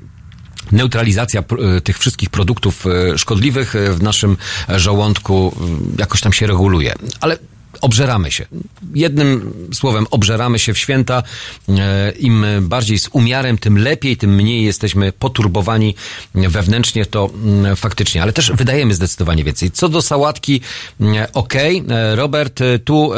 [0.73, 1.41] neutralizacja
[1.77, 4.37] e, tych wszystkich produktów e, szkodliwych w naszym
[4.77, 6.95] żołądku e, jakoś tam się reguluje.
[7.21, 7.39] Ale
[7.85, 8.47] obżeramy się.
[8.95, 11.23] Jednym słowem, obżeramy się w święta.
[11.69, 15.95] E, Im bardziej z umiarem, tym lepiej, tym mniej jesteśmy poturbowani
[16.35, 18.23] wewnętrznie, to mm, faktycznie.
[18.23, 19.71] Ale też wydajemy zdecydowanie więcej.
[19.71, 20.61] Co do sałatki,
[21.01, 21.85] mm, okej.
[21.89, 23.11] E, Robert, e, tu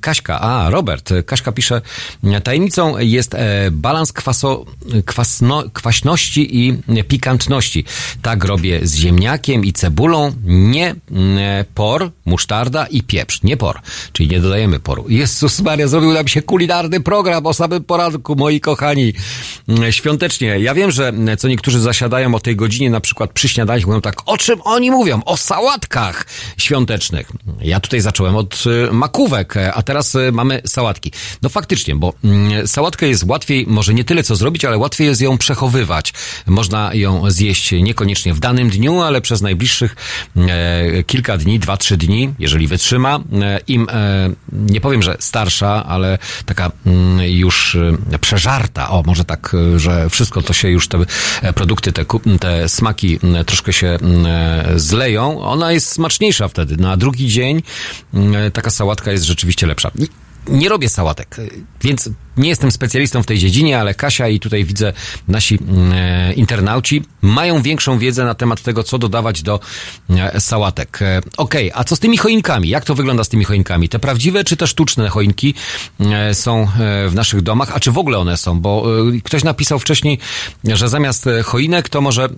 [0.00, 1.80] Kaśka, a Robert, Kaśka pisze,
[2.44, 3.36] tajemnicą jest
[3.70, 4.64] balans kwaso,
[5.04, 6.78] kwasno, kwaśności i
[7.08, 7.84] pikantności.
[8.22, 13.75] Tak robię z ziemniakiem i cebulą, nie mm, por, musztarda i pieprz, nie por,
[14.12, 15.04] czyli nie dodajemy poru.
[15.08, 19.12] Jezus Maria, zrobił nam się kulinarny program o samym poranku, moi kochani.
[19.68, 20.58] Mm, Świątecznie.
[20.58, 24.00] Ja wiem, że mm, co niektórzy zasiadają o tej godzinie, na przykład przy śniadaniu, mówią
[24.00, 25.20] tak, o czym oni mówią?
[25.24, 26.26] O sałatkach
[26.58, 27.30] świątecznych.
[27.60, 31.12] Ja tutaj zacząłem od y, makówek, e, a teraz y, mamy sałatki.
[31.42, 35.20] No faktycznie, bo mm, sałatkę jest łatwiej, może nie tyle co zrobić, ale łatwiej jest
[35.20, 36.12] ją przechowywać.
[36.46, 39.96] Można ją zjeść niekoniecznie w danym dniu, ale przez najbliższych
[40.36, 43.20] e, kilka dni, dwa, trzy dni, jeżeli wytrzyma.
[43.68, 47.76] Im, e, nie powiem, że starsza, ale taka mm, już
[48.12, 50.98] e, przeżarta, o może tak, e, że wszystko to się już, te
[51.54, 52.04] produkty, te,
[52.40, 53.98] te smaki troszkę się
[54.76, 56.76] zleją, ona jest smaczniejsza wtedy.
[56.76, 57.62] Na drugi dzień
[58.52, 59.90] taka sałatka jest rzeczywiście lepsza.
[60.48, 61.42] Nie robię sałatek, e,
[61.80, 64.92] więc nie jestem specjalistą w tej dziedzinie, ale Kasia i tutaj widzę
[65.28, 69.60] nasi mm, e, internauci mają większą wiedzę na temat tego, co dodawać do
[70.10, 71.02] e, sałatek.
[71.02, 72.68] E, Okej, a co z tymi choinkami?
[72.68, 73.88] Jak to wygląda z tymi choinkami?
[73.88, 75.54] Te prawdziwe czy te sztuczne choinki
[76.00, 77.76] e, są e, w naszych domach?
[77.76, 78.60] A czy w ogóle one są?
[78.60, 78.86] Bo
[79.16, 80.18] e, ktoś napisał wcześniej,
[80.64, 82.28] że zamiast e, choinek to może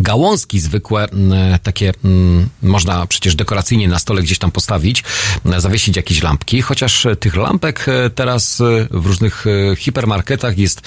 [0.00, 5.04] Gałązki zwykłe, m, takie m, można przecież dekoracyjnie na stole gdzieś tam postawić,
[5.46, 9.44] m, zawiesić jakieś lampki, chociaż e, tych lampek e, teraz e, w różnych
[9.76, 10.80] hipermarketach jest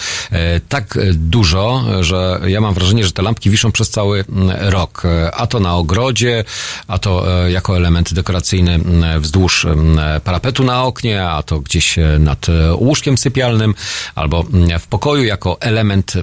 [0.70, 4.26] tak dużo, że ja mam wrażenie, że te lampki wiszą przez cały
[4.60, 5.04] rok.
[5.34, 6.44] A to na ogrodzie,
[6.88, 8.80] a to jako element dekoracyjny
[9.20, 9.68] wzdłuż
[10.24, 13.76] parapetu na oknie, a to gdzieś nad łóżkiem sypialnym,
[14.16, 14.46] albo
[14.80, 16.14] w pokoju jako element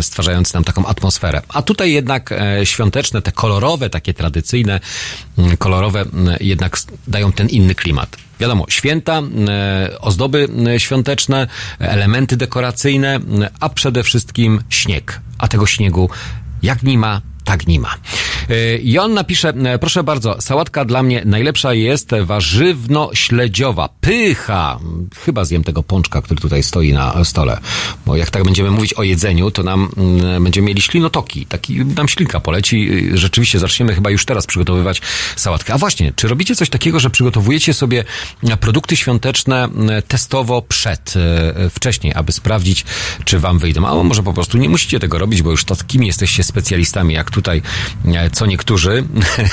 [0.00, 1.42] stwarzający nam taką atmosferę.
[1.48, 4.80] A tutaj jednak e, świąteczne, te kolorowe, takie tradycyjne,
[5.38, 6.76] m, kolorowe m, jednak
[7.08, 8.16] dają ten inny klimat.
[8.40, 10.48] Wiadomo, święta, e, ozdoby
[10.78, 11.46] świąteczne,
[11.78, 13.20] elementy dekoracyjne,
[13.60, 15.20] a przede wszystkim śnieg.
[15.38, 16.10] A tego śniegu
[16.62, 17.94] jak nie ma, tak nie ma.
[18.50, 23.88] E, I on napisze, e, proszę bardzo, sałatka dla mnie najlepsza jest warzywno-śledziowa.
[24.00, 24.78] Pycha!
[25.24, 27.58] Chyba zjem tego pączka, który tutaj stoi na stole.
[28.06, 31.46] Bo jak tak będziemy mówić o jedzeniu, to nam mm, będziemy mieli ślinotoki.
[31.46, 32.88] Taki nam ślinka poleci.
[33.12, 35.02] Y, Rzeczywiście zaczniemy chyba już teraz przygotowywać
[35.36, 35.74] sałatkę.
[35.74, 38.04] A właśnie, czy robicie coś takiego, że przygotowujecie sobie
[38.42, 42.84] e, produkty świąteczne e, testowo przed, e, wcześniej, aby sprawdzić,
[43.24, 43.86] czy wam wyjdą?
[43.86, 47.62] A może po prostu nie musicie tego robić, bo już takimi jesteście specjalistami, jak tutaj
[48.14, 49.04] e, co niektórzy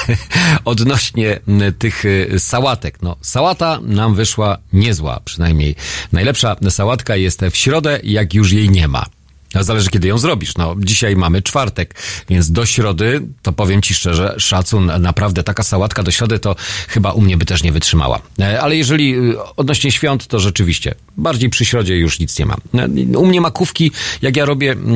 [0.66, 3.02] odnośnie m, tych e, sałatek.
[3.02, 5.76] No, sałata nam wyszła niezła, przynajmniej.
[6.12, 9.06] Najlepsza sałatka jest w środę, jak już jej nie ma.
[9.54, 10.56] No, zależy, kiedy ją zrobisz.
[10.58, 11.96] No, dzisiaj mamy czwartek,
[12.30, 16.56] więc do środy, to powiem ci szczerze, szacun, naprawdę taka sałatka do środy to
[16.88, 18.22] chyba u mnie by też nie wytrzymała.
[18.40, 22.56] E, Ale jeżeli y, odnośnie świąt, to rzeczywiście, bardziej przy środzie już nic nie ma.
[22.74, 24.88] E, U mnie makówki, jak ja robię mm,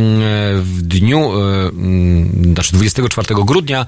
[0.62, 3.86] w dniu, mm, znaczy 24 grudnia,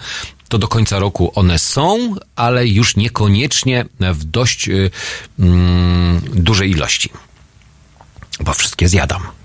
[0.50, 4.91] to do końca roku one są, ale już niekoniecznie w dość y,
[5.40, 7.10] mm, dużej ilości.
[8.40, 9.39] Bo wszystkie zjadam.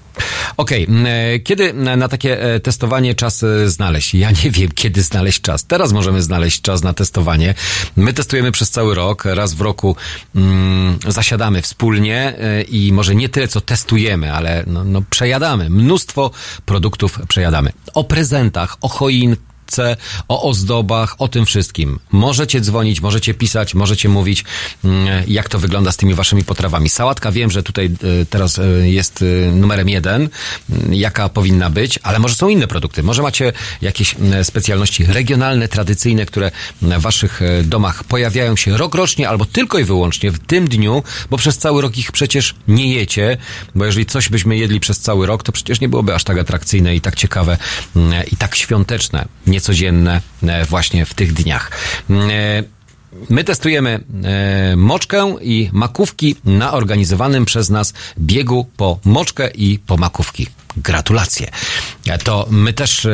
[0.56, 4.14] Okej, m, e, kiedy na takie e, testowanie czas e, znaleźć?
[4.14, 5.64] Ja nie wiem, kiedy znaleźć czas.
[5.64, 7.54] Teraz możemy znaleźć czas na testowanie.
[7.96, 9.24] My testujemy przez cały rok.
[9.24, 9.96] Raz w roku
[10.34, 12.34] mm, zasiadamy wspólnie
[12.68, 15.70] i może nie tyle, co testujemy, ale no, no, przejadamy.
[15.70, 16.30] Mnóstwo
[16.66, 17.72] produktów przejadamy.
[17.94, 19.96] O prezentach, o choinkach, sałatce,
[20.28, 21.98] o ozdobach, o tym wszystkim.
[22.12, 24.44] Możecie dzwonić, możecie pisać, możecie mówić,
[24.84, 26.88] mm, jak to wygląda z tymi waszymi potrawami.
[26.88, 30.28] Sałatka wiem, że tutaj e, teraz e, jest e, numerem jeden,
[30.70, 33.02] mm, jaka powinna być, ale może są inne produkty.
[33.02, 36.50] Może macie jakieś mm, specjalności regionalne, tradycyjne, które
[36.82, 41.58] w waszych domach pojawiają się rokrocznie albo tylko i wyłącznie w tym dniu, bo przez
[41.58, 43.36] cały rok ich przecież nie jecie,
[43.74, 46.96] bo jeżeli coś byśmy jedli przez cały rok, to przecież nie byłoby aż tak atrakcyjne
[46.96, 47.58] i tak ciekawe
[48.32, 51.70] i tak świąteczne, niecodzienne e, właśnie w tych dniach.
[52.10, 52.62] Mm, e,
[53.30, 53.90] My testujemy
[54.24, 60.46] e, moczkę i makówki na organizowanym przez nas biegu po moczkę i po makówki.
[60.76, 61.50] Gratulacje.
[62.24, 63.06] To my też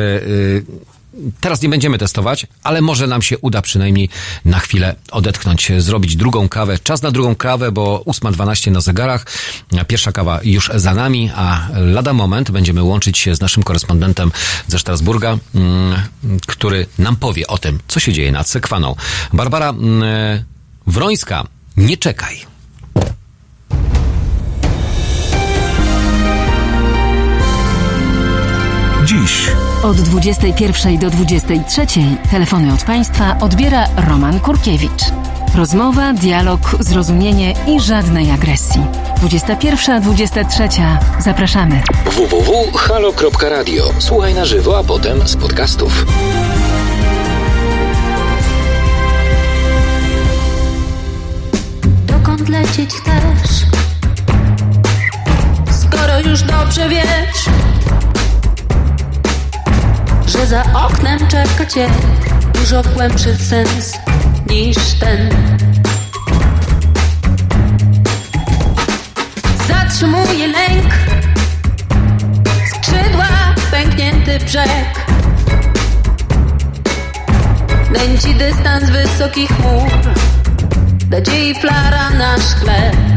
[1.41, 4.09] Teraz nie będziemy testować, ale może nam się uda przynajmniej
[4.45, 6.79] na chwilę odetchnąć, zrobić drugą kawę.
[6.83, 9.25] Czas na drugą kawę, bo 8.12 na zegarach.
[9.87, 14.31] Pierwsza kawa już za nami, a lada moment będziemy łączyć się z naszym korespondentem
[14.67, 16.01] ze Strasburga, mm,
[16.47, 18.95] który nam powie o tym, co się dzieje nad Sekwaną.
[19.33, 20.43] Barbara mm,
[20.87, 21.47] Wrońska,
[21.77, 22.50] nie czekaj.
[29.05, 29.51] Dziś
[29.83, 31.85] Od 21 do 23
[32.31, 35.03] telefony od Państwa odbiera Roman Kurkiewicz.
[35.55, 38.81] Rozmowa, dialog, zrozumienie i żadnej agresji.
[39.21, 40.97] 21-23.
[41.19, 41.81] Zapraszamy.
[42.05, 43.83] www.halo.radio.
[43.99, 46.05] Słuchaj na żywo, a potem z podcastów.
[52.05, 53.65] Dokąd lecieć chcesz?
[55.81, 57.45] Skoro już dobrze wiesz,
[60.31, 61.89] że za oknem czeka cię
[62.53, 63.93] dużo głębszy sens
[64.49, 65.29] niż ten.
[69.67, 70.93] Zatrzymuje lęk,
[72.75, 73.27] skrzydła,
[73.71, 75.05] pęknięty brzeg.
[77.93, 79.91] Nęci dystans wysokich chmur
[81.09, 83.10] nadziei flara na szkle.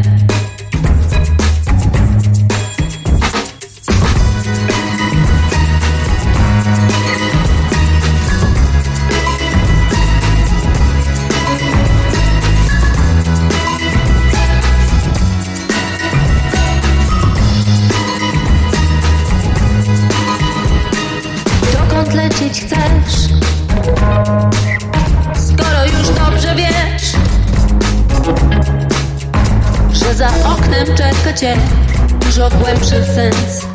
[32.20, 33.66] Dużo głębszy sens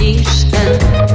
[0.00, 1.05] niż ten.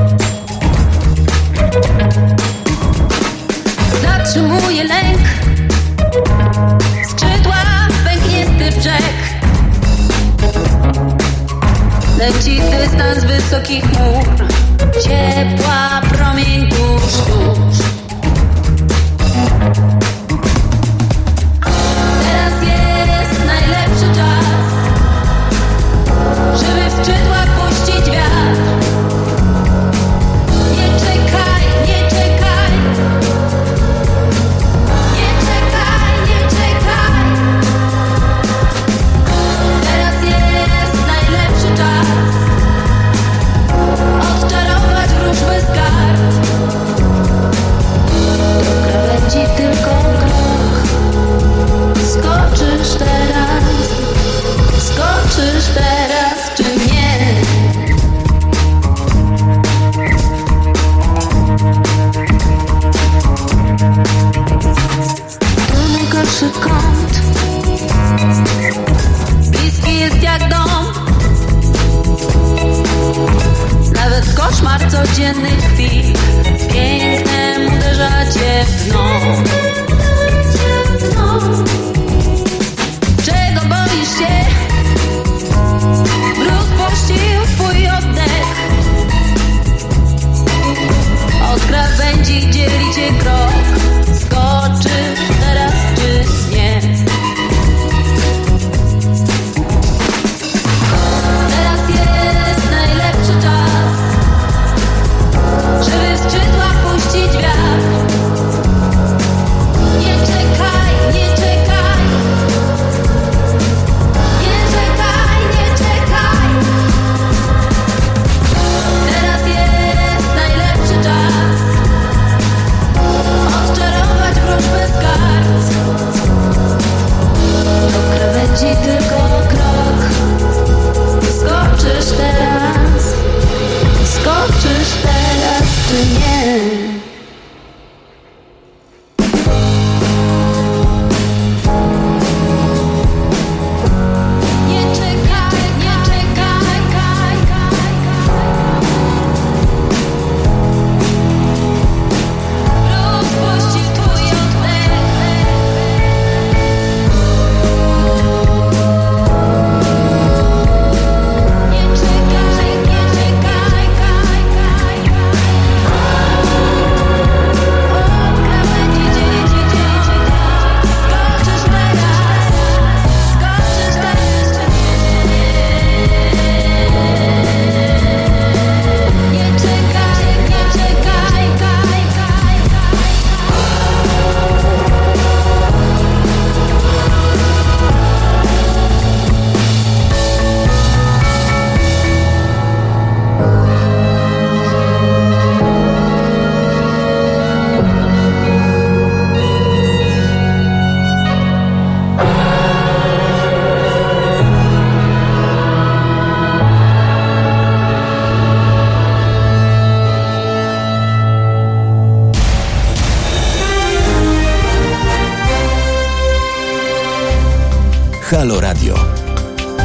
[218.31, 218.95] Halo Radio.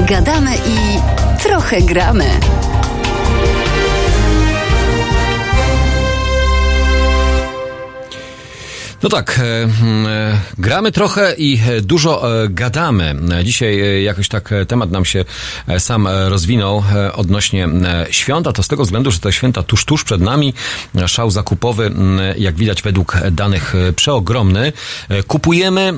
[0.09, 1.01] Gadamy i
[1.43, 2.24] trochę gramy.
[9.02, 10.05] No tak, e, mm,
[10.58, 13.14] gramy trochę i e, dużo e, gadamy.
[13.32, 15.24] E, Dzisiaj jakoś tak temat nam się
[15.78, 16.84] sam rozwinął
[17.14, 20.54] odnośnie e, świąt, a to z tego względu, że te święta tuż, tuż przed nami.
[21.06, 21.92] Szał zakupowy,
[22.38, 24.72] jak widać według danych przeogromny.
[25.26, 25.92] Kupujemy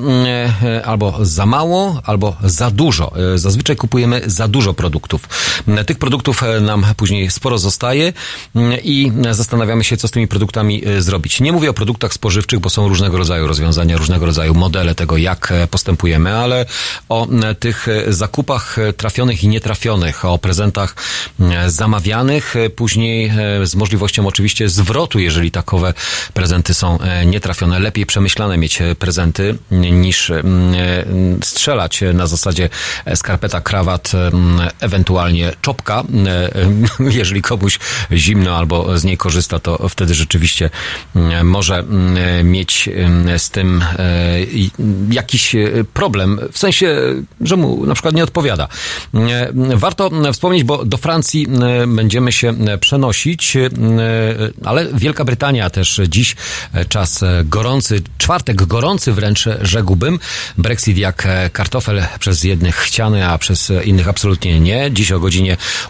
[0.85, 3.11] albo za mało, albo za dużo.
[3.35, 5.21] Zazwyczaj kupujemy za dużo produktów.
[5.85, 8.13] Tych produktów e, nam później sporo zostaje
[8.55, 11.39] m, i zastanawiamy się, co z tymi produktami e, zrobić.
[11.41, 15.51] Nie mówię o produktach spożywczych, bo są różnego rodzaju rozwiązania, różnego rodzaju modele tego, jak
[15.51, 16.65] e, postępujemy, ale
[17.09, 17.27] o
[17.59, 20.95] tych zakupach trafionych i nietrafionych, o prezentach
[21.39, 23.31] m, zamawianych, później
[23.63, 25.93] z możliwością oczywiście zwrotu, jeżeli takowe
[26.33, 27.79] prezenty są nietrafione.
[27.79, 31.05] Lepiej przemyślane mieć prezenty niż m, e,
[31.43, 32.69] strzelać na zasadzie
[33.15, 34.11] skarpeta, krawat,
[34.79, 36.03] ewentualnie czopka.
[36.25, 37.79] E, e, Jeżeli komuś
[38.11, 40.69] zimno albo z niej korzysta, to wtedy rzeczywiście
[41.15, 41.83] m, może
[42.43, 42.89] mieć
[43.37, 44.35] z tym e,
[45.11, 46.97] jakiś e, problem, w sensie,
[47.41, 48.67] że mu na przykład nie odpowiada.
[49.13, 51.47] E, Warto wspomnieć, bo do Francji
[51.83, 53.69] e, będziemy się e, przenosić, e,
[54.65, 56.35] ale Wielka Brytania też dziś
[56.73, 60.19] e, czas e, gorący, czwartek gorący wręcz e, rzekłbym.
[60.57, 64.91] Brexit jak e, kartofel przez jednych chciany, a przez e, innych absolutnie nie.
[64.91, 65.38] Dziś o godzinie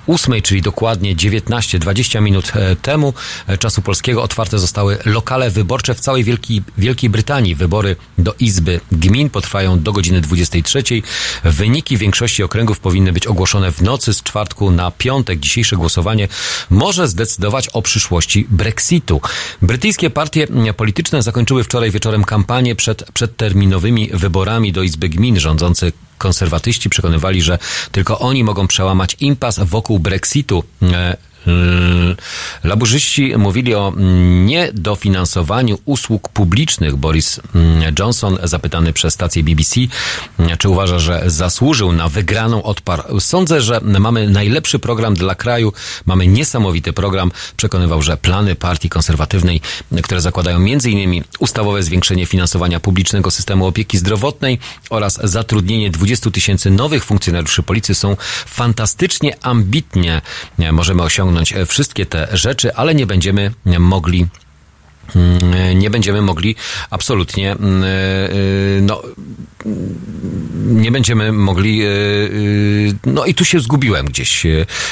[0.07, 3.13] 8, czyli dokładnie 19-20 minut e, temu
[3.47, 7.55] e, czasu polskiego otwarte zostały lokale wyborcze w całej Wielkiej, Wielkiej Brytanii.
[7.55, 10.83] Wybory do Izby Gmin potrwają do godziny 23.
[11.43, 15.39] Wyniki większości okręgów powinny być ogłoszone w nocy z czwartku na piątek.
[15.39, 16.27] Dzisiejsze głosowanie
[16.69, 19.21] może zdecydować o przyszłości Brexitu.
[19.61, 20.47] Brytyjskie partie
[20.77, 25.39] polityczne zakończyły wczoraj wieczorem kampanię przed przedterminowymi wyborami do Izby Gmin.
[25.39, 27.59] Rządzący konserwatyści przekonywali, że
[27.91, 30.63] tylko oni mogą przełamać impas wokół Brexitu.
[31.49, 32.15] E,
[32.63, 33.93] Laburzyści mówili o
[34.45, 36.95] niedofinansowaniu usług publicznych.
[36.95, 39.79] Boris mm, Johnson, zapytany przez stację BBC,
[40.39, 43.19] mm, czy uważa, że zasłużył na wygraną, odparł.
[43.19, 45.73] Sądzę, że mamy najlepszy program dla kraju,
[46.05, 47.31] mamy niesamowity program.
[47.57, 49.61] Przekonywał, że plany partii konserwatywnej,
[50.03, 51.23] które zakładają m.in.
[51.39, 54.59] ustawowe zwiększenie finansowania publicznego systemu opieki zdrowotnej
[54.89, 60.21] oraz zatrudnienie 20 tysięcy nowych funkcjonariuszy policji są fantastycznie ambitnie.
[60.71, 64.27] Możemy osiągnąć e, wszystkie te rzeczy, ale nie będziemy mogli
[65.75, 66.55] nie będziemy mogli
[66.89, 69.01] absolutnie mm, y, no
[70.65, 74.45] nie będziemy mogli y, y, no i tu się zgubiłem gdzieś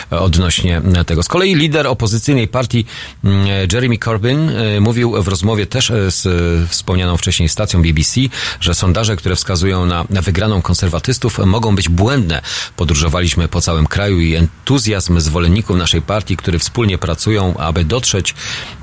[0.09, 1.23] odnośnie tego.
[1.23, 2.85] Z kolei lider opozycyjnej partii
[3.23, 6.23] mm, Jeremy Corbyn mówił w rozmowie też z
[6.69, 8.21] wspomnianą wcześniej stacją BBC,
[8.59, 12.41] że sondaże, które wskazują na wygraną konserwatystów mogą być błędne.
[12.75, 18.35] Podróżowaliśmy po całym kraju i entuzjazm zwolenników naszej partii, którzy wspólnie pracują, aby dotrzeć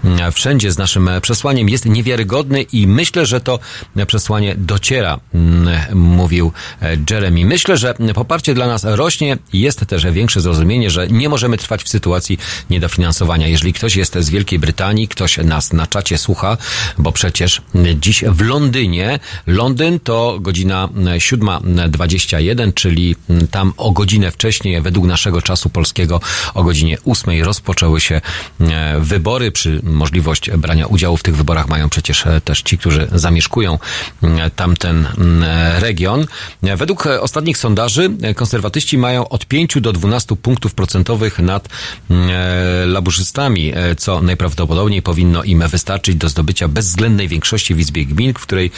[0.05, 3.59] mm, wszędzie z naszym przesłaniem jest niewiarygodny i myślę, że to
[4.07, 6.53] przesłanie dociera, mm, mówił
[6.83, 7.45] e, Jeremy.
[7.45, 11.89] Myślę, że poparcie dla nas rośnie jest też większe zrozumienie, że nie możemy trwać w
[11.89, 12.39] sytuacji
[12.71, 13.49] niedofinansowania.
[13.49, 16.57] Jeżeli ktoś jest z Wielkiej Brytanii, ktoś nas na czacie słucha,
[16.99, 17.63] bo przecież
[18.01, 23.17] dziś w Londynie, Londyn to godzina 7.21, czyli
[23.51, 26.21] tam o godzinę wcześniej, według naszego czasu polskiego,
[26.55, 28.21] o godzinie 8 rozpoczęły się
[28.61, 29.53] e, wybory.
[29.53, 33.79] Przy możliwość brania udziału w tych wyborach mają przecież e, też ci, którzy zamieszkują
[34.23, 35.45] e, tamten mm,
[35.81, 36.27] region.
[36.63, 41.69] E, Według e, ostatnich sondaży e, konserwatyści mają od 5 do 12 punktów procentowych nad
[42.11, 48.07] mm, e, laburzystami, e, co najprawdopodobniej powinno im wystarczyć do zdobycia bezwzględnej większości w Izbie
[48.07, 48.71] Gmin, w której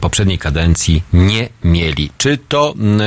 [0.00, 2.10] poprzedniej kadencji nie mieli.
[2.18, 3.04] Czy to mm, e,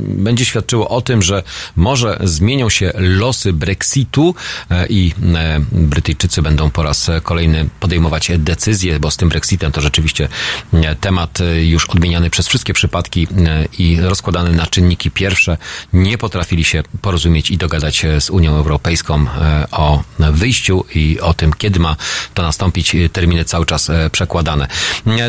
[0.00, 1.42] będzie świadczyło o tym, że
[1.76, 4.34] może zmienią się losy Brexitu
[4.70, 8.05] e, i e, Brytyjczycy będą po raz kolejny podejmować
[8.38, 10.28] decyzje, bo z tym Brexitem to rzeczywiście
[10.72, 15.56] e, temat e, już odmieniany przez wszystkie przypadki e, i rozkładany na czynniki pierwsze
[15.92, 19.26] nie potrafili się porozumieć i dogadać z Unią Europejską
[19.70, 21.96] o wyjściu i o tym, kiedy ma
[22.34, 22.96] to nastąpić.
[23.12, 24.66] Terminy cały czas przekładane.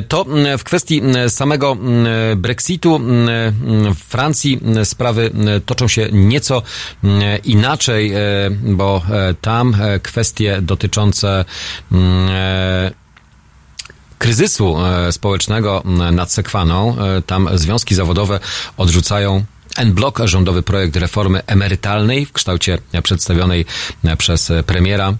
[0.07, 0.25] To
[0.57, 1.77] w kwestii samego
[2.35, 2.99] Brexitu
[3.95, 5.31] w Francji sprawy
[5.65, 6.63] toczą się nieco
[7.43, 8.13] inaczej,
[8.61, 9.01] bo
[9.41, 11.45] tam kwestie dotyczące
[14.17, 16.95] kryzysu e, społecznego nad Sekwaną.
[16.99, 18.39] E, Tam związki zawodowe
[18.77, 19.43] odrzucają
[19.77, 23.65] N-Blok, rządowy projekt reformy emerytalnej w kształcie przedstawionej
[24.03, 25.13] e, przez premiera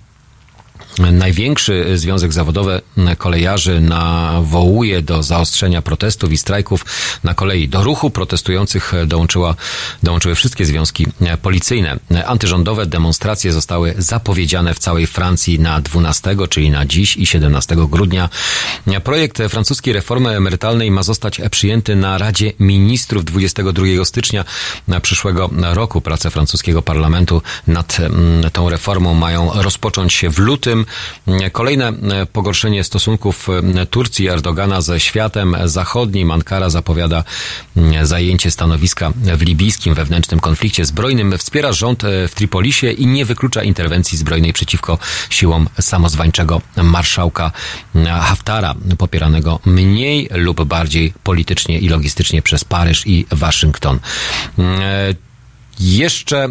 [1.00, 2.82] Największy związek zawodowy
[3.18, 6.86] kolejarzy nawołuje do zaostrzenia protestów i strajków
[7.24, 7.68] na kolei.
[7.68, 9.56] Do ruchu protestujących dołączyła,
[10.04, 11.08] dołączyły wszystkie związki
[11.42, 12.00] policyjne.
[12.26, 18.30] Antyrządowe demonstracje zostały zapowiedziane w całej Francji na 12, czyli na dziś i 17 grudnia.
[19.04, 24.46] Projekt francuskiej reformy emerytalnej ma zostać przyjęty na Radzie Ministrów 22 stycznia
[25.02, 26.02] przyszłego roku.
[26.02, 30.86] Prace francuskiego parlamentu nad mm, tą reformą mają rozpocząć się w lutym.
[31.52, 36.32] Kolejne e, pogorszenie stosunków e, Turcji i Erdogana ze światem zachodnim.
[36.32, 37.24] Ankara zapowiada
[37.78, 41.38] mm, zajęcie stanowiska w libijskim wewnętrznym konflikcie zbrojnym.
[41.38, 44.98] Wspiera rząd e, w Tripolisie i nie wyklucza interwencji zbrojnej przeciwko
[45.30, 47.52] siłom samozwańczego marszałka
[48.22, 54.00] Haftara, popieranego mniej lub bardziej politycznie i logistycznie przez Paryż i Waszyngton.
[55.80, 56.50] Jeszcze e,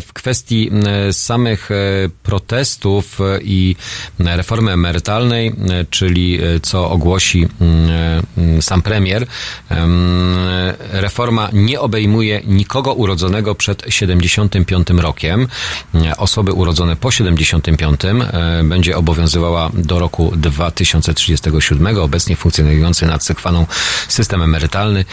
[0.00, 1.74] w kwestii e, samych e,
[2.22, 3.76] protestów i
[4.18, 5.52] reformy emerytalnej,
[5.90, 7.48] czyli co ogłosi
[8.60, 9.26] sam premier,
[10.92, 15.48] reforma nie obejmuje nikogo urodzonego przed 75 rokiem.
[16.16, 18.00] Osoby urodzone po 75
[18.64, 21.98] będzie obowiązywała do roku 2037.
[21.98, 23.66] Obecnie funkcjonujący nad sekwaną
[24.08, 25.04] system emerytalny,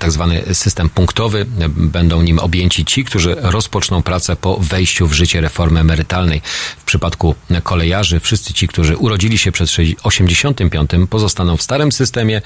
[0.00, 1.46] tak zwany system punktowy.
[1.68, 6.42] Będą nim objęci ci, którzy rozpoczną pracę po wejściu w życie reformy emerytalnej.
[6.78, 9.70] W przypadku kolejarzy, wszyscy ci, którzy urodzili się przed
[10.02, 12.42] 85, pozostaną w starym systemie,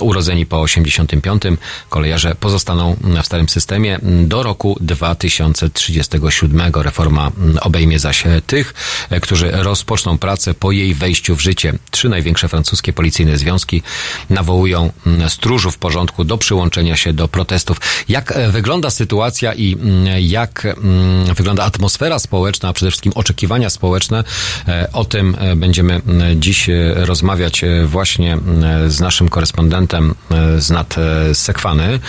[0.00, 1.42] urodzeni po 85,
[1.88, 6.72] kolejarze pozostaną w starym systemie do roku 2037.
[6.74, 7.30] Reforma
[7.60, 8.74] obejmie zaś tych,
[9.22, 11.72] którzy rozpoczną pracę po jej wejściu w życie.
[11.90, 13.82] Trzy największe francuskie policyjne związki
[14.30, 14.92] nawołują
[15.28, 17.80] stróżów porządku do przyłączenia się do protestów.
[18.08, 19.76] Jak wygląda sytuacja i
[20.20, 24.24] jak mm, wygląda atmosfera społeczna, a przede wszystkim oczekiwania społeczne.
[24.68, 26.00] E, o tym e, będziemy
[26.36, 28.38] dziś e, rozmawiać właśnie
[28.86, 30.14] z naszym korespondentem
[30.58, 30.96] z nad
[31.32, 32.00] Sekwany,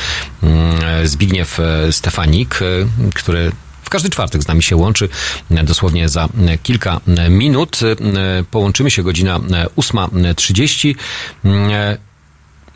[1.04, 1.60] Zbigniew
[1.92, 2.60] Stefanik,
[3.16, 3.52] który
[3.90, 5.10] każdy czwartek z nami się łączy.
[5.50, 6.30] Dosłownie za
[6.64, 7.80] kilka minut.
[8.52, 10.96] Połączymy się godzina 8.30.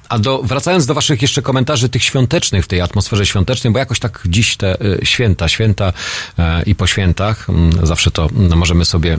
[0.10, 3.99] A do, wracając do waszych jeszcze komentarzy tych świątecznych, w tej atmosferze świątecznej, bo jakoś
[3.99, 7.48] tak dziś te y, święta, święta y, i po świętach,
[7.84, 9.18] y, zawsze to y, możemy sobie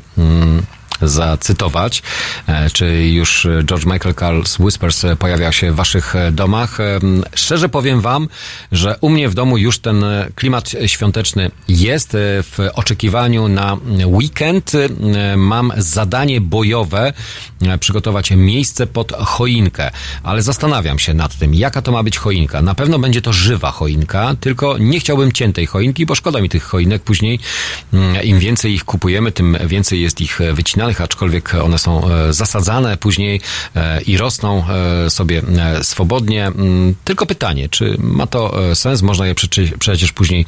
[1.02, 2.02] zacytować,
[2.46, 6.80] e, czy już George Michael Carl's Whispers pojawia się w waszych domach.
[6.80, 6.98] E,
[7.34, 8.28] szczerze powiem wam,
[8.72, 10.04] że u mnie w domu już ten
[10.34, 12.14] klimat świąteczny jest.
[12.14, 14.72] E, w oczekiwaniu na weekend
[15.36, 17.12] mam zadanie bojowe
[17.80, 19.90] przygotować miejsce pod choinkę,
[20.22, 22.62] ale zastanawiam się nad tym, jaka to ma być choinka.
[22.62, 26.62] Na pewno będzie to żywa choinka, tylko nie chciałbym ciętej choinki, bo szkoda mi tych
[26.62, 27.02] choinek.
[27.02, 27.38] Później
[28.24, 33.40] im więcej ich kupujemy, tym więcej jest ich wycinanych, aczkolwiek one są e, zasadzane później
[33.76, 35.42] e, i rosną e, sobie
[35.82, 36.46] swobodnie.
[36.46, 39.02] Mm, tylko pytanie, czy ma to sens?
[39.02, 39.34] Można je
[39.78, 40.46] przecież później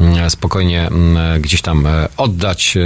[0.00, 2.78] mm, spokojnie mm, gdzieś tam oddać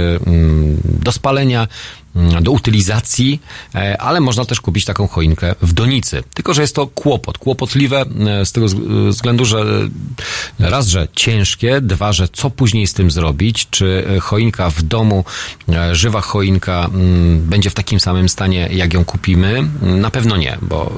[0.83, 1.67] do spalenia
[2.15, 3.41] do utylizacji,
[3.75, 6.23] e, ale można też kupić taką choinkę w donicy.
[6.33, 7.37] Tylko, że jest to kłopot.
[7.37, 8.05] Kłopotliwe
[8.41, 8.67] e, z tego
[9.09, 9.65] względu, że
[10.59, 15.25] raz, że ciężkie, dwa, że co później z tym zrobić, czy choinka w domu,
[15.69, 16.89] e, żywa choinka
[17.37, 19.67] będzie w takim samym stanie, jak ją kupimy?
[19.81, 20.91] Na pewno nie, bo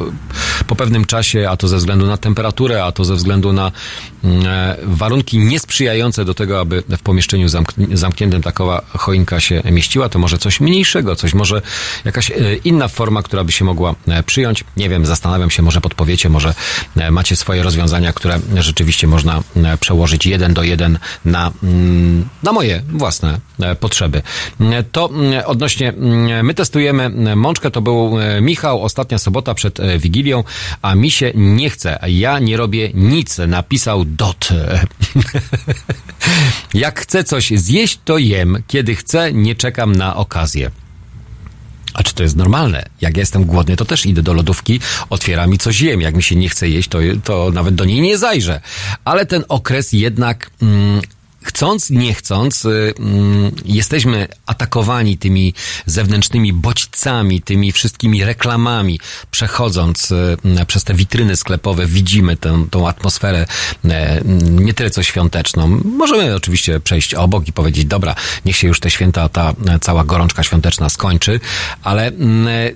[0.67, 3.71] po pewnym czasie, a to ze względu na temperaturę, a to ze względu na
[4.83, 7.47] warunki niesprzyjające do tego, aby w pomieszczeniu
[7.93, 11.61] zamkniętym takowa choinka się mieściła, to może coś mniejszego innego, coś może
[12.05, 14.63] jakaś e, inna forma, która by się mogła e, przyjąć.
[14.77, 16.53] Nie wiem, zastanawiam się, może podpowiecie, może
[16.97, 19.43] e, macie swoje rozwiązania, które rzeczywiście można
[19.79, 23.39] przełożyć jeden do jeden na, mm, na moje własne
[23.79, 24.21] potrzeby.
[24.91, 30.43] To mm, odnośnie, mm, my testujemy mączkę, to był Michał, ostatnia sobota przed Wigilią,
[30.81, 34.49] a mi się nie chce, ja nie robię nic, napisał Dot.
[36.73, 40.71] Jak chcę coś zjeść, to jem, kiedy chcę, nie czekam na okazję.
[41.95, 42.85] A czy to jest normalne?
[43.01, 46.01] Jak ja jestem głodny, to też idę do lodówki, otwieram i coś jem.
[46.01, 48.61] Jak mi się nie chce jeść, to, to nawet do niej nie zajrzę.
[49.05, 51.01] Ale ten okres jednak mm,
[51.45, 55.53] chcąc, nie chcąc, y, mm, jesteśmy atakowani tymi
[55.85, 58.99] zewnętrznymi bodźcami, tymi wszystkimi reklamami.
[59.31, 63.45] Przechodząc y, przez te witryny sklepowe, widzimy tę, tą atmosferę
[63.85, 65.81] e, nie tyle co świąteczną.
[65.85, 68.15] Możemy oczywiście przejść obok i powiedzieć, dobra,
[68.45, 71.39] niech się już te święta, ta cała gorączka świąteczna skończy,
[71.83, 72.71] ale mm, e,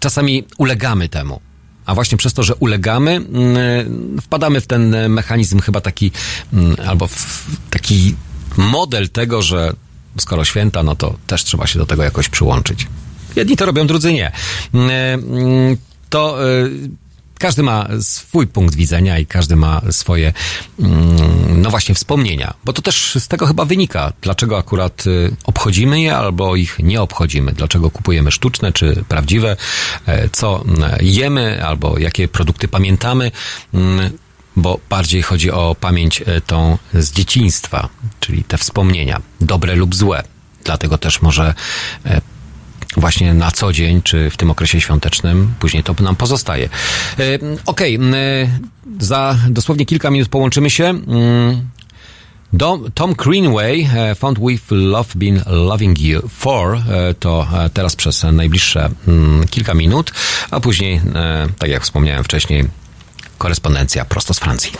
[0.00, 1.40] czasami ulegamy temu.
[1.86, 6.10] A właśnie przez to, że ulegamy, mm, wpadamy w ten mechanizm chyba taki,
[6.52, 8.14] mm, albo w taki
[8.56, 9.72] model tego, że
[10.20, 12.86] skoro święta, no to też trzeba się do tego jakoś przyłączyć.
[13.36, 14.32] Jedni to robią, drudzy nie.
[14.74, 15.76] Mm,
[16.10, 16.70] To y,
[17.38, 20.32] każdy ma swój punkt widzenia i każdy ma swoje,
[20.80, 22.54] mm, no właśnie, wspomnienia.
[22.64, 27.02] Bo to też z tego chyba wynika, dlaczego akurat y, obchodzimy je albo ich nie
[27.02, 27.52] obchodzimy.
[27.52, 29.56] Dlaczego kupujemy sztuczne czy prawdziwe,
[30.06, 33.30] e, co mm, jemy albo jakie produkty pamiętamy.
[33.74, 34.10] Mm,
[34.58, 37.88] Bo bardziej chodzi o pamięć e, tą z dzieciństwa,
[38.20, 40.22] czyli te wspomnienia, dobre lub złe.
[40.64, 41.54] Dlatego też może
[42.04, 42.20] e,
[42.96, 46.68] właśnie na co dzień, czy w tym okresie świątecznym, później to nam pozostaje.
[47.18, 48.18] E, Okej, m, e,
[49.00, 50.84] za dosłownie kilka minut połączymy się.
[50.84, 51.68] Mm,
[52.94, 56.82] Tom Greenway, e, Found We've Love Been Loving You For,
[57.20, 60.12] to teraz przez najbliższe mm, kilka minut,
[60.50, 61.00] a później,
[61.58, 62.64] tak jak wspomniałem wcześniej,
[63.38, 64.72] korespondencja prosto z Francji.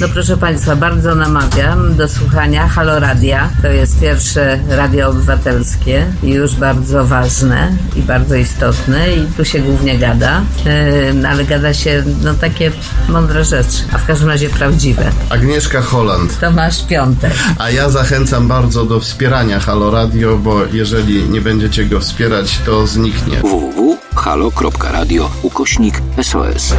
[0.00, 3.50] No proszę Państwa, bardzo namawiam do słuchania Halo Radia.
[3.62, 9.58] To jest pierwsze radio obywatelskie i już bardzo ważne i bardzo istotne i tu się
[9.58, 12.72] głównie gada, yy, ale gada się no takie
[13.08, 15.10] mądre rzeczy, a w każdym razie prawdziwe.
[15.30, 16.40] Agnieszka Holland.
[16.40, 17.32] Tomasz Piątek.
[17.58, 22.86] A ja zachęcam bardzo do wspierania Halo Radio, bo jeżeli nie będziecie go wspierać, to
[22.86, 23.40] zniknie.
[23.40, 26.74] www.halo.radio ukośnik SOS.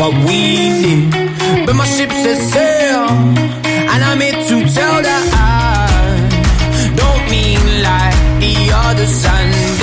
[0.00, 1.66] What we did.
[1.66, 3.06] But my ship says sail,
[3.92, 5.29] and I'm here to tell that
[8.94, 9.79] the sun.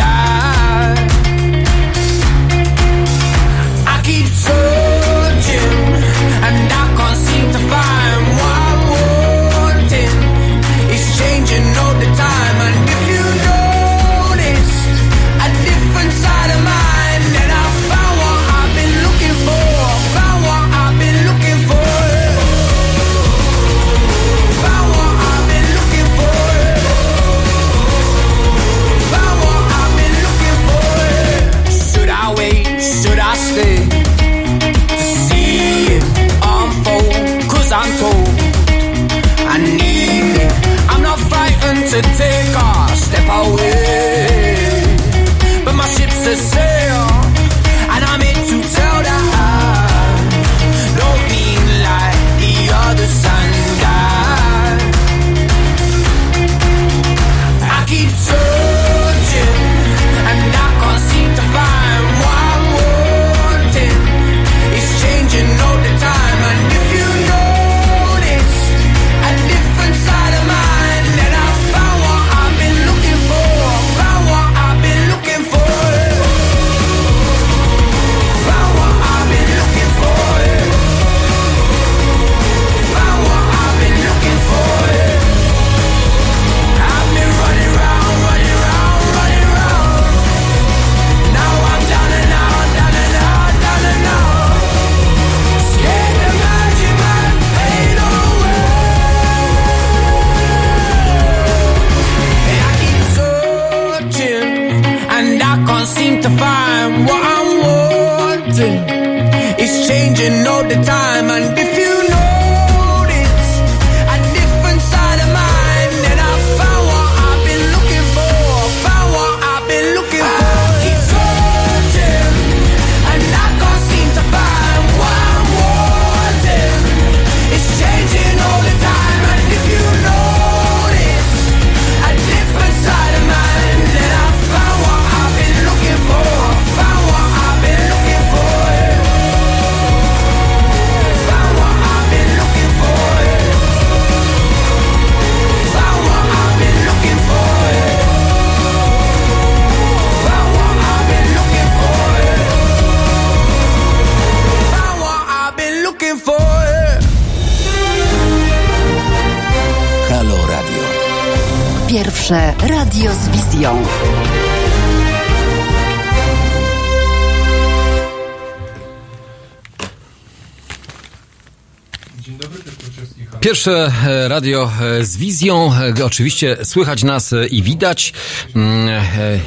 [173.48, 175.72] Pierwsze e, radio e, z wizją.
[176.00, 178.14] E, Oczywiście słychać nas i widać.
[178.56, 178.90] Mm,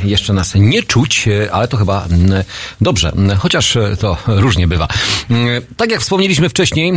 [0.05, 2.45] Jeszcze nas nie czuć, ale to chyba mm,
[2.81, 4.89] dobrze, chociaż to różnie bywa.
[5.31, 6.93] Mm, Tak jak wspomnieliśmy wcześniej,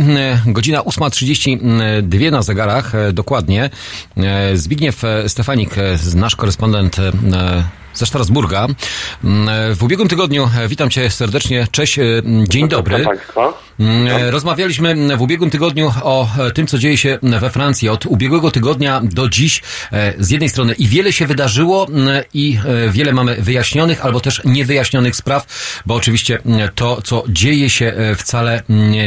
[0.46, 3.70] godzina 8.32 na zegarach, dokładnie.
[4.54, 5.74] Zbigniew Stefanik,
[6.14, 6.96] nasz korespondent
[7.94, 8.66] ze Strasburga.
[9.76, 11.98] W ubiegłym tygodniu, witam cię serdecznie, cześć,
[12.48, 13.04] dzień dobry.
[13.04, 13.63] Państwa.
[13.80, 17.88] Mm, e, Rozmawialiśmy w ubiegłym tygodniu o e, tym, co dzieje się we Francji.
[17.88, 22.58] Od ubiegłego tygodnia do dziś e, z jednej strony i wiele się wydarzyło mm, i
[22.88, 25.46] wiele mamy wyjaśnionych albo też niewyjaśnionych spraw,
[25.86, 28.62] bo oczywiście mm, to, co dzieje się wcale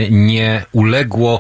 [0.10, 1.40] nie, uległo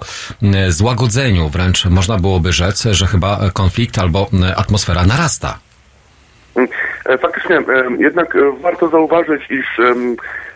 [0.70, 1.50] złagodzeniu.
[1.50, 5.60] Wręcz można byłoby rzec, że chyba konflikt albo atmosfera narasta.
[7.22, 7.60] Faktycznie,
[8.00, 9.80] jednak warto zauważyć, iż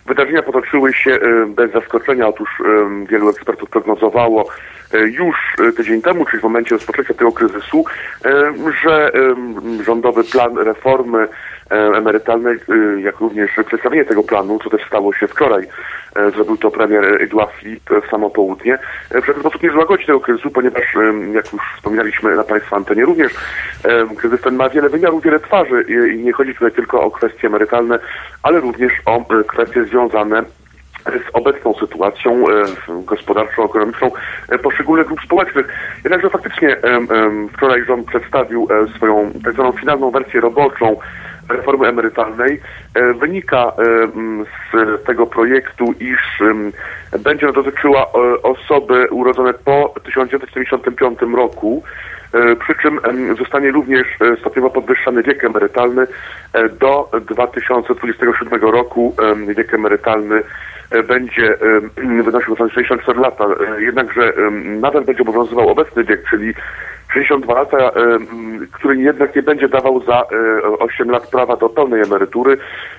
[0.05, 2.27] wydarzenia potoczyły się e, bez zaskoczenia.
[2.27, 4.47] Otóż em, wielu ekspertów prognozowało
[4.97, 7.85] już e, tydzień temu, czyli w momencie rozpoczęcia tego kryzysu,
[8.25, 8.53] e,
[8.83, 9.11] że
[9.83, 11.27] rządowy plan reformy
[11.71, 15.67] e, emerytalnej, e, jak również przedstawienie tego planu, co też stało się wczoraj,
[16.15, 17.53] e, zrobił to premier Edouard
[18.05, 18.77] w samo południe,
[19.11, 20.83] e, w żaden sposób nie złagodzi tego kryzysu, ponieważ,
[21.33, 23.31] jak już wspominaliśmy na Państwa antenie również,
[24.17, 27.99] kryzys ten ma wiele wymiarów, wiele twarzy i, nie chodzi tutaj tylko o kwestie emerytalne,
[28.43, 30.43] ale również o e, kwestie związane
[31.05, 32.63] z obecną sytuacją e,
[33.05, 34.11] gospodarczą, ekonomiczną
[34.49, 35.67] e, poszczególnych grup społecznych.
[36.03, 36.77] Jednakże faktycznie
[37.53, 40.97] wczoraj rząd przedstawił e, swoją tak zwaną finalną wersję roboczą
[41.49, 42.61] reformy emerytalnej.
[43.19, 43.71] Wynika
[44.73, 46.43] z tego projektu, iż
[47.19, 48.11] będzie ona dotyczyła
[48.43, 51.83] osoby urodzone po 1975 roku.
[52.59, 52.99] Przy czym
[53.37, 54.07] zostanie również
[54.39, 56.07] stopniowo podwyższany wiek emerytalny
[56.79, 59.15] do 2027 roku.
[59.57, 60.43] Wiek emerytalny
[61.07, 61.57] będzie
[61.97, 63.45] em, wynosił 64 lata.
[63.77, 66.53] E, Jednakże nadal będzie obowiązywał obecny wiek, czyli
[67.13, 67.91] 62 lata,
[68.71, 70.25] który jednak nie będzie dawał za e,
[70.79, 72.57] 8 lat prawa do pełnej emerytury.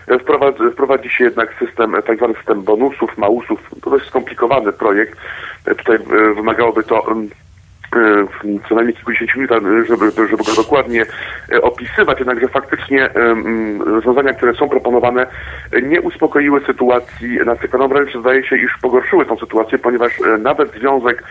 [0.08, 3.60] E, Wprowadzi, wprowadzi się jednak system, e, tak zwany system bonusów, małusów.
[3.82, 5.18] To dość skomplikowany projekt.
[5.66, 7.26] E, Tutaj e, wymagałoby to e,
[8.68, 11.06] co najmniej kilkudziesięciu minut, e, żeby, żeby go dokładnie
[11.52, 15.26] e, opisywać, jednakże faktycznie em, rozwiązania, które są proponowane,
[15.72, 20.38] e, nie uspokoiły sytuacji na Cyklaną, wręcz zdaje się, iż pogorszyły tą sytuację, ponieważ e,
[20.38, 21.22] nawet Związek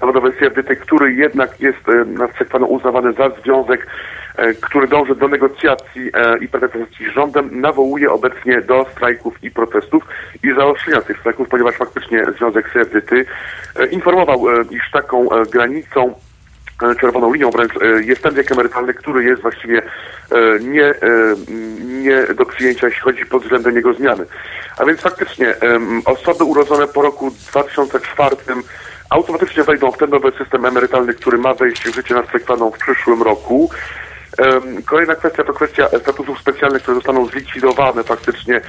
[0.00, 4.17] Zawodowy CFDT, który jednak jest e, na Cyklaną uznawany za związek, e,
[4.60, 10.02] który dąży do negocjacji e, i pretensji z rządem, nawołuje obecnie do strajków i protestów
[10.42, 16.14] i zaostrzenia tych strajków, ponieważ faktycznie Związek CFDT e, informował, e, iż taką e, granicą
[16.82, 20.94] e, czerwoną linią wręcz e, jest ten wiek emerytalny, który jest właściwie e, nie, e,
[22.02, 24.24] nie do przyjęcia, jeśli chodzi pod względem jego zmiany.
[24.78, 25.54] A więc faktycznie
[26.04, 28.36] osoby urodzone po roku 2004
[29.10, 33.22] automatycznie wejdą w ten nowy system emerytalny, który ma wejść w życie następną w przyszłym
[33.22, 33.70] roku.
[34.86, 38.60] Kolejna kwestia to kwestia statusów specjalnych, które zostaną zlikwidowane faktycznie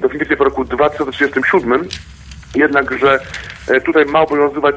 [0.00, 1.88] definitywnie po roku 2037.
[2.54, 3.18] Jednakże
[3.68, 4.74] e, tutaj ma obowiązywać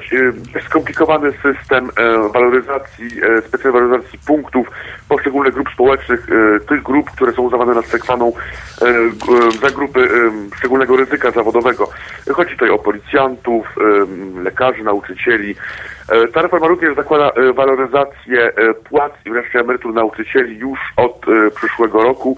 [0.55, 3.09] e, skomplikowany system e, waloryzacji,
[3.47, 4.67] specjalnej waloryzacji punktów
[5.09, 6.27] poszczególnych grup społecznych,
[6.69, 8.33] tych grup, które są uznawane nad sekwaną
[8.81, 8.85] e,
[9.61, 10.07] za grupy
[10.57, 11.89] szczególnego ryzyka zawodowego.
[12.33, 13.75] Chodzi tutaj o policjantów,
[14.43, 15.55] lekarzy, nauczycieli.
[16.09, 21.25] E, Ta reforma również zakłada e, waloryzację e, płac i wreszcie emerytur nauczycieli już od
[21.55, 22.37] przyszłego roku.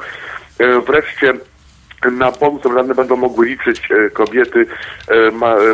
[0.87, 1.33] Wreszcie
[2.11, 4.65] na bonus emerytalny będą mogły liczyć kobiety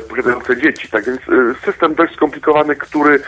[0.09, 0.89] posiadające dzieci.
[0.89, 1.21] Tak więc
[1.65, 3.19] system dość skomplikowany, który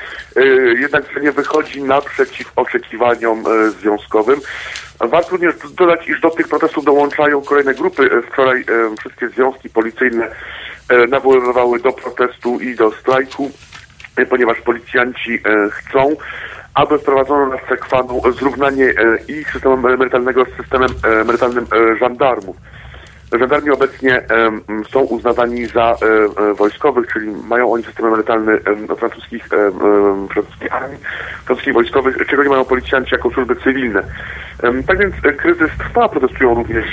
[0.80, 3.44] jednak nie wychodzi naprzeciw oczekiwaniom
[3.80, 4.40] związkowym.
[5.00, 8.10] Warto również dodać, iż do tych protestów dołączają kolejne grupy.
[8.32, 8.66] Wczoraj
[9.00, 10.36] wszystkie związki policyjne
[11.10, 13.52] nawoływały do protestu i do strajku,
[14.30, 16.16] ponieważ policjanci e, chcą,
[16.74, 22.58] aby wprowadzono na sekwanu zrównanie e, ich systemu emerytalnego z systemem e, emerytalnym e, żandarmów.
[23.40, 24.22] Żandarmi obecnie
[24.92, 25.96] są uznawani za e,
[26.50, 29.48] e, wojskowych, czyli mają oni system emerytalny em, francuskich,
[30.34, 30.98] francuskiej armii,
[31.46, 34.04] francuskich wojskowych, czego nie mają policjanci jako służby cywilne.
[34.88, 36.86] Tak więc e, kryzys trwa, protestują również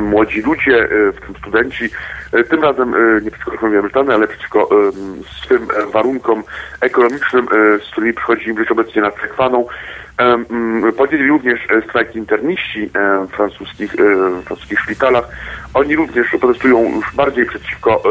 [0.00, 1.90] młodzi ludzie, e, w tym studenci,
[2.32, 4.68] e, tym razem e, nie przeciwko reformie emerytalnej, ale przeciwko
[5.42, 6.42] swym e, warunkom
[6.80, 9.66] ekonomicznym, e, z którymi przychodzi im żyć obecnie nad Sekwaną.
[10.18, 13.96] Mm, Podjęli również e, strajk interniści e, w francuskich, e,
[14.40, 15.28] w francuskich szpitalach.
[15.74, 18.02] Oni również protestują już bardziej przeciwko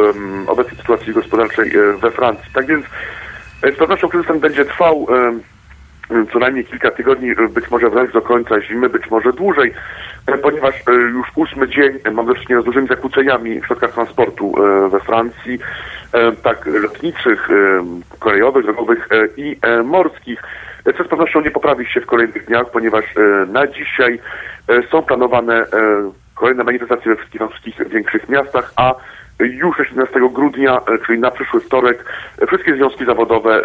[0.47, 2.51] obecnej sytuacji gospodarczej e, we Francji.
[2.53, 2.85] Tak więc
[3.64, 5.07] e, z pewnością kryzys ten będzie trwał.
[6.10, 9.73] Mm, co najmniej kilka tygodni, e, być może wręcz do końca zimy, być może dłużej,
[10.27, 13.91] e, ponieważ e, już ósmy dzień e, mamy do czynienia z dużymi zakłóceniami w środkach
[13.91, 14.53] transportu
[14.91, 15.60] we Francji,
[16.44, 17.48] tak lotniczych,
[18.19, 20.44] kolejowych, drogowych i morskich.
[20.98, 23.06] Co z pewnością nie poprawi się w kolejnych dniach, ponieważ
[23.48, 24.19] na dzisiaj
[24.91, 25.65] są planowane
[26.36, 28.95] kolejne manifestacje we wszystkich francuskich większych miastach, a
[29.40, 32.06] już 17 grudnia, czyli na przyszły wtorek,
[32.48, 33.61] wszystkie związki zawodowe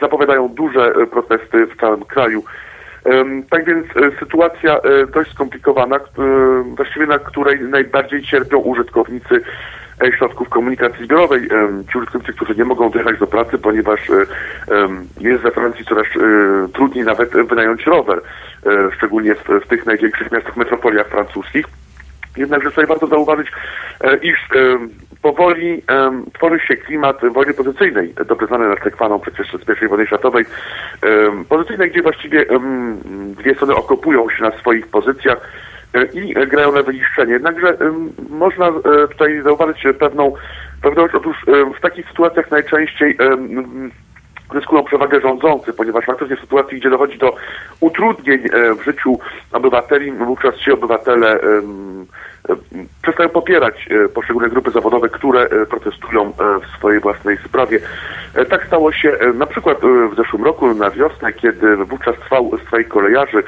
[0.00, 2.44] zapowiadają duże e, protesty w całym kraju.
[3.50, 6.00] Tak więc e, sytuacja e, dość skomplikowana,
[6.76, 9.40] właściwie na której najbardziej cierpią użytkownicy
[10.16, 11.48] środków komunikacji zbiorowej.
[11.92, 14.00] Ci użytkownicy, którzy nie mogą dojechać do pracy, ponieważ
[15.20, 16.06] jest we Francji coraz
[16.72, 18.20] trudniej nawet wynająć rower,
[18.96, 21.66] szczególnie w tych największych miastach, metropoliach francuskich.
[22.36, 23.48] Jednakże tutaj warto zauważyć,
[24.00, 24.78] e, iż e,
[25.22, 30.06] powoli e, tworzy się klimat wojny pozycyjnej, dobrze znany nas faną przecież z I wojny
[30.06, 30.44] światowej,
[31.48, 32.46] pozycyjnej, gdzie właściwie
[33.36, 35.52] dwie strony okopują się na swoich pozycjach
[36.14, 37.32] i grają na wyniszczenie.
[37.32, 37.78] Jednakże
[38.30, 38.72] można
[39.10, 40.32] tutaj zauważyć pewną
[40.82, 41.14] pewność.
[41.14, 41.36] Otóż
[41.78, 43.16] w takich sytuacjach najczęściej
[44.54, 47.36] zyskują przewagę rządzący, ponieważ faktycznie w sytuacji, gdzie dochodzi do
[47.80, 49.18] utrudnień e, w życiu
[49.52, 51.40] obywateli, wówczas ci obywatele
[53.02, 56.32] przestają popierać e, poszczególne grupy zawodowe, które e, protestują
[56.62, 57.80] w swojej własnej sprawie.
[58.50, 59.78] Tak stało się na przykład
[60.12, 63.42] w zeszłym roku na wiosnę, kiedy wówczas trwał strajk kolejarzy.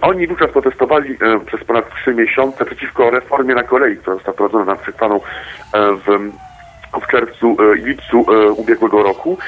[0.00, 4.76] Oni wówczas protestowali przez ponad trzy miesiące przeciwko reformie na kolei, która została wprowadzona na
[4.76, 5.20] przykładą
[5.74, 6.32] w
[7.00, 8.26] w czerwcu i lipcu
[8.56, 9.38] ubiegłego roku.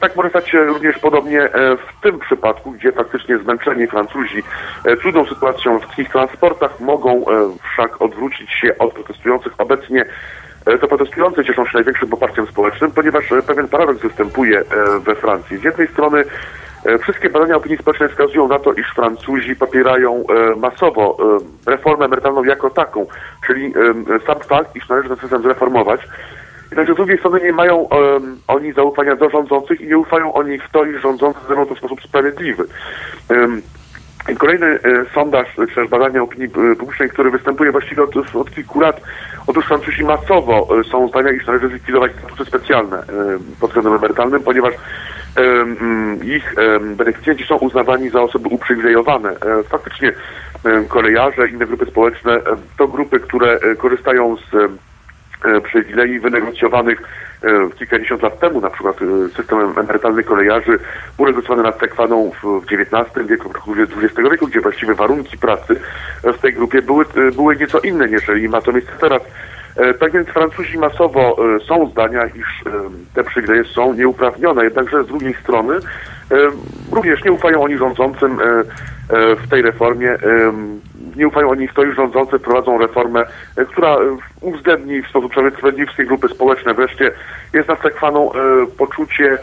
[0.00, 4.42] Tak może stać się również podobnie e, w tym przypadku, gdzie faktycznie zmęczeni Francuzi
[4.84, 7.22] e, trudną sytuacją w ich transportach mogą e,
[7.72, 9.52] wszak odwrócić się od protestujących.
[9.58, 10.04] Obecnie
[10.66, 14.64] e, to protestujący cieszą się największym poparciem społecznym, ponieważ e, pewien paradoks występuje e,
[15.00, 15.58] we Francji.
[15.58, 16.24] Z jednej strony
[16.86, 21.16] e, wszystkie badania opinii społecznej wskazują na to, iż Francuzi popierają e, masowo
[21.66, 23.06] e, reformę emerytalną jako taką,
[23.46, 26.00] czyli e, sam fakt, iż należy ten system zreformować.
[26.70, 30.58] Jednakże z drugiej strony nie mają em, oni zaufania do rządzących i nie ufają oni
[30.58, 32.64] w to, iż rządzący zrobią to w sposób sprawiedliwy.
[34.28, 34.80] I Kolejny e,
[35.14, 39.00] sondaż, czy też badanie opinii e, publicznej, który występuje właściwie od, od kilku lat.
[39.46, 43.04] Otóż Francuzi masowo e, są zdania, iż należy zlikwidować statuty specjalne e,
[43.60, 44.74] pod względem emerytalnym, ponieważ
[46.22, 46.54] ich
[46.96, 49.30] beneficjenci są uznawani za osoby uprzywilejowane.
[49.30, 50.12] E, Faktycznie
[50.88, 52.40] kolejarze, inne grupy społeczne
[52.78, 54.70] to grupy, które korzystają z
[55.64, 57.02] przywilei wynegocjowanych
[57.42, 60.78] e, kilkadziesiąt lat temu, na przykład e, system emerytalny kolejarzy
[61.16, 63.72] był negocjowany nad Tekwaną w XIX wieku, w roku
[64.02, 65.80] XX wieku, gdzie właściwie warunki pracy
[66.24, 69.22] e, w tej grupie były, e, były nieco inne, niżeli ma to miejsce teraz.
[69.76, 72.70] E, Tak więc Francuzi masowo e, są zdania, iż e,
[73.14, 75.80] te przywileje są nieuprawnione, jednakże z drugiej strony e,
[76.92, 80.16] również nie ufają oni rządzącym e, e, w tej reformie.
[81.16, 83.24] Nie ufają oni w to, iż rządzący prowadzą reformę,
[83.56, 86.74] e, która e, uwzględni w sposób sprawiedliwy wszystkie grupy społeczne.
[86.74, 87.10] Wreszcie
[87.52, 88.36] jest nacechowaną e,
[88.78, 89.38] poczucie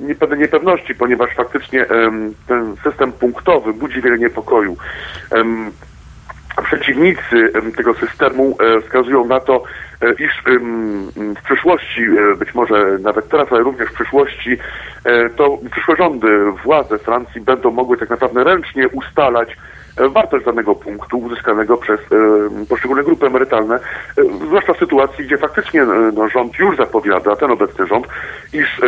[0.00, 1.86] niepe- niepewności, ponieważ faktycznie
[2.46, 4.76] ten system punktowy budzi wiele niepokoju.
[6.64, 9.62] Przeciwnicy tego systemu wskazują na to,
[10.18, 10.42] iż
[11.16, 12.06] w przyszłości,
[12.38, 14.58] być może nawet teraz, ale również w przyszłości,
[15.36, 16.28] to przyszłe rządy,
[16.64, 19.56] władze Francji będą mogły tak naprawdę ręcznie ustalać
[19.96, 25.82] wartość danego punktu uzyskanego przez e, poszczególne grupy emerytalne, e, zwłaszcza w sytuacji, gdzie faktycznie
[25.82, 28.06] e, no, rząd już zapowiada, ten obecny rząd,
[28.52, 28.80] iż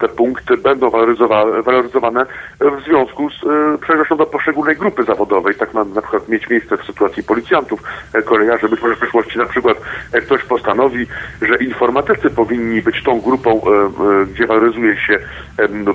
[0.00, 2.26] te punkty będą waloryzowa- waloryzowane
[2.60, 5.54] w związku z e, przenoszą do poszczególnej grupy zawodowej.
[5.54, 7.82] Tak ma na przykład mieć miejsce w sytuacji policjantów,
[8.14, 8.68] e, kolejarzy.
[8.68, 9.76] Być może w przyszłości na przykład
[10.12, 11.06] e, ktoś postanowi,
[11.42, 15.18] że informatycy powinni być tą grupą, e, e, gdzie waloryzuje się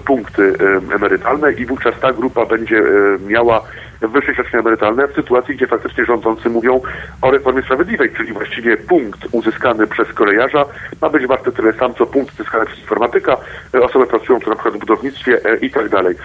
[0.05, 2.83] punkty em, emerytalne i wówczas ta grupa będzie e,
[3.27, 3.61] miała
[4.01, 6.81] wyższe świadczenia emerytalne w sytuacji, gdzie faktycznie rządzący mówią
[7.21, 10.65] o reformie sprawiedliwej, czyli właściwie punkt uzyskany przez kolejarza
[11.01, 13.37] ma być warty tyle sam, co punkt uzyskany przez informatyka,
[13.75, 16.15] e, osoby pracujące na przykład w budownictwie e, i tak dalej.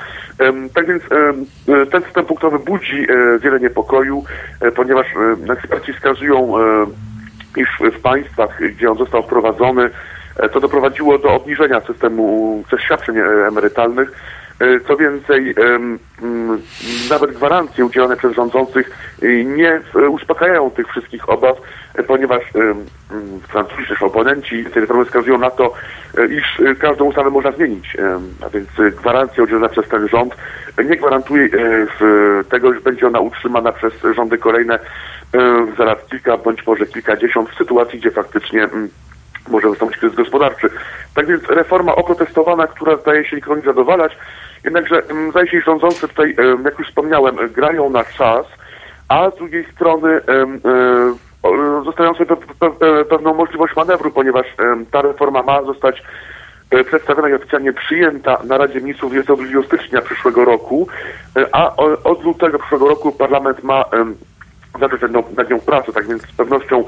[0.74, 3.06] Tak więc e, ten system punktowy budzi
[3.40, 4.24] wiele niepokoju,
[4.76, 5.06] ponieważ
[5.50, 6.52] eksperci wskazują,
[7.56, 9.90] iż w państwach, gdzie on został wprowadzony,
[10.52, 13.16] to doprowadziło do obniżenia systemu ze świadczeń
[13.48, 14.12] emerytalnych.
[14.60, 15.54] E, Co więcej,
[17.10, 18.90] nawet gwarancje udzielane przez rządzących
[19.22, 21.56] e, nie e, uspokajają tych wszystkich obaw,
[22.06, 22.42] ponieważ
[23.88, 25.72] też oponenci tej reformy wskazują na to,
[26.30, 27.96] iż każdą ustawę można zmienić.
[28.46, 30.36] A więc gwarancja udzielona przez ten rząd
[30.84, 31.48] nie gwarantuje
[32.50, 34.78] tego, iż będzie ona utrzymana przez rządy kolejne
[35.78, 38.68] za lat kilka bądź może kilkadziesiąt w sytuacji, gdzie faktycznie
[39.48, 40.68] może wystąpić kryzys gospodarczy.
[41.14, 44.12] Tak więc reforma oprotestowana, która zdaje się nikogo nie zadowalać,
[44.64, 45.02] jednakże
[45.52, 48.46] że rządzący tutaj, jak już wspomniałem, e, grają na czas,
[49.08, 50.22] a z drugiej strony e,
[51.84, 52.70] zostawiają sobie pe,
[53.04, 54.46] pewną możliwość manewru, ponieważ
[54.90, 56.02] ta reforma ma zostać
[56.70, 60.88] e, przedstawiona i oficjalnie przyjęta na Radzie Ministrów 22 stycznia przyszłego roku,
[61.36, 63.84] e, a od lutego przyszłego roku parlament ma
[64.80, 65.02] zacząć
[65.36, 66.84] nad nią, pracę, tak więc z pewnością e,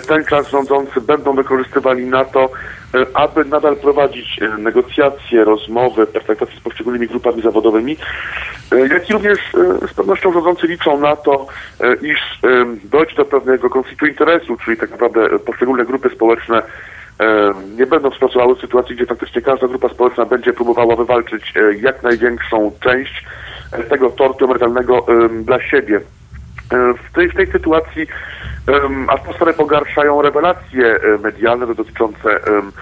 [0.00, 2.50] ten czas rządzący będą wykorzystywali na to,
[2.94, 7.96] e, aby nadal prowadzić e, negocjacje, rozmowy, pertraktacje z poszczególnymi grupami zawodowymi,
[8.72, 11.46] e, jak i również e, z pewnością rządzący liczą na to,
[11.80, 12.48] e, iż e,
[12.84, 16.62] dojdzie do pewnego konfliktu interesu, czyli tak naprawdę e, poszczególne grupy społeczne
[17.20, 21.74] e, nie będą współpracowały w sytuacji, gdzie faktycznie każda grupa społeczna będzie próbowała wywalczyć e,
[21.74, 23.24] jak największą część
[23.72, 25.96] e, tego tortu emerytalnego e, dla siebie.
[26.72, 28.06] E, W tej, w tej sytuacji
[29.08, 32.72] atmosferę pogarszają rewelacje e, medialne dotyczące em,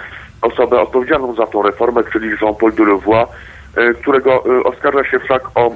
[0.43, 3.27] osoby odpowiedzialną za tą reformę, czyli Jean-Paul Delevoye,
[3.77, 5.70] e, którego e, oskarża się wszak o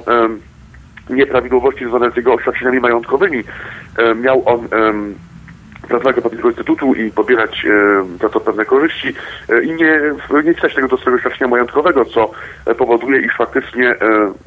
[1.09, 3.43] nieprawidłowości związane z jego oświadczeniami majątkowymi.
[4.15, 4.67] Miał on
[5.89, 9.13] do pewnego instytutu i pobierać e, za to pewne korzyści
[9.49, 10.01] e, i nie,
[10.43, 12.31] nie wstać tego do swojego świadczenia majątkowego, co
[12.65, 13.97] e, powoduje, iż faktycznie e,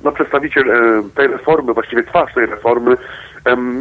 [0.05, 2.97] no, przedstawiciel e, tej reformy, właściwie twarz tej reformy,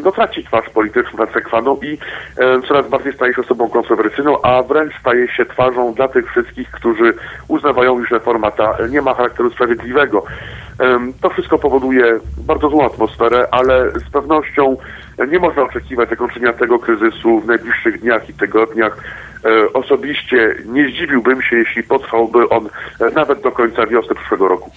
[0.04, 1.98] no, traci twarz polityczną, nadsekwaną i
[2.38, 6.72] e, coraz bardziej staje się osobą kontrowersyjną, a wręcz staje się twarzą dla tych wszystkich,
[6.72, 7.14] którzy
[7.48, 10.24] uznawają, iż reforma ta nie ma charakteru sprawiedliwego.
[11.22, 14.78] To wszystko powoduje bardzo złą atmosferę, ale z pewnością
[15.26, 18.98] nie można oczekiwać zakończenia tego kryzysu w najbliższych dniach i tygodniach.
[19.46, 22.70] E, Osobiście nie zdziwiłbym się, jeśli potrwałby on
[23.02, 24.72] e, nawet do końca wiosny przyszłego roku.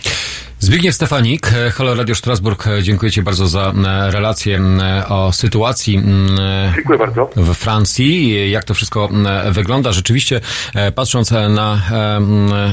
[0.63, 4.61] Zbigniew Stefanik, e, Halo Radio Strasburg, e, dziękuję Ci bardzo za e, relację
[5.09, 6.03] o sytuacji
[6.75, 7.31] Dziękuję bardzo.
[7.37, 9.09] w Francji, jak to wszystko
[9.51, 9.93] wygląda.
[9.93, 10.41] Rzeczywiście,
[10.95, 11.83] patrząc na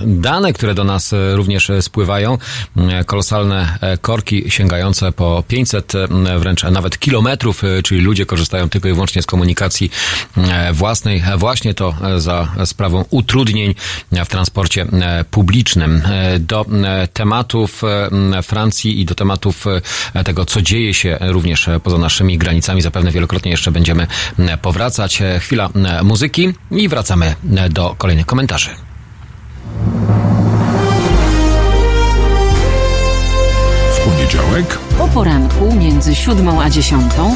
[0.06, 2.38] dane, które do nas również spływają,
[3.06, 9.22] kolosalne korki sięgające po 500 m, wręcz nawet kilometrów, czyli ludzie korzystają tylko i wyłącznie
[9.22, 9.92] z komunikacji
[10.74, 13.76] własnej, właśnie to za sprawą utrudnień
[14.12, 14.86] w transporcie
[15.32, 16.02] publicznym.
[16.40, 17.08] Do e,
[17.84, 18.10] e,
[18.44, 19.66] Francji i do tematów
[20.14, 24.08] e, tego, co dzieje się również e, poza naszymi granicami, zapewne wielokrotnie jeszcze będziemy
[24.62, 25.22] powracać.
[25.40, 25.70] Chwila
[26.04, 27.36] muzyki i wracamy
[27.70, 28.70] do kolejnych komentarzy.
[34.28, 37.36] Poniedziałek O poranku między siódmą a dziesiątą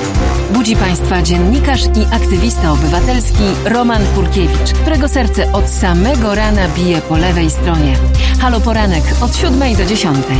[0.53, 7.17] budzi Państwa dziennikarz i aktywista obywatelski Roman Kurkiewicz, którego serce od samego rana bije po
[7.17, 7.97] lewej stronie.
[8.39, 10.37] Halo Poranek od siódmej do dziesiątej.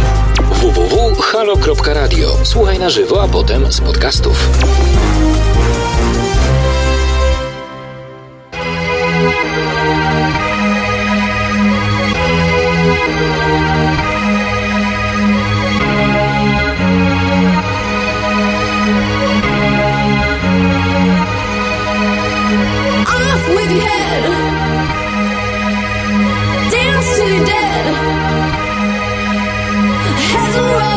[0.51, 2.29] www.halo.radio.
[2.43, 4.49] Słuchaj na żywo, a potem z podcastów.
[13.53, 14.10] Off
[30.51, 30.90] 祖国。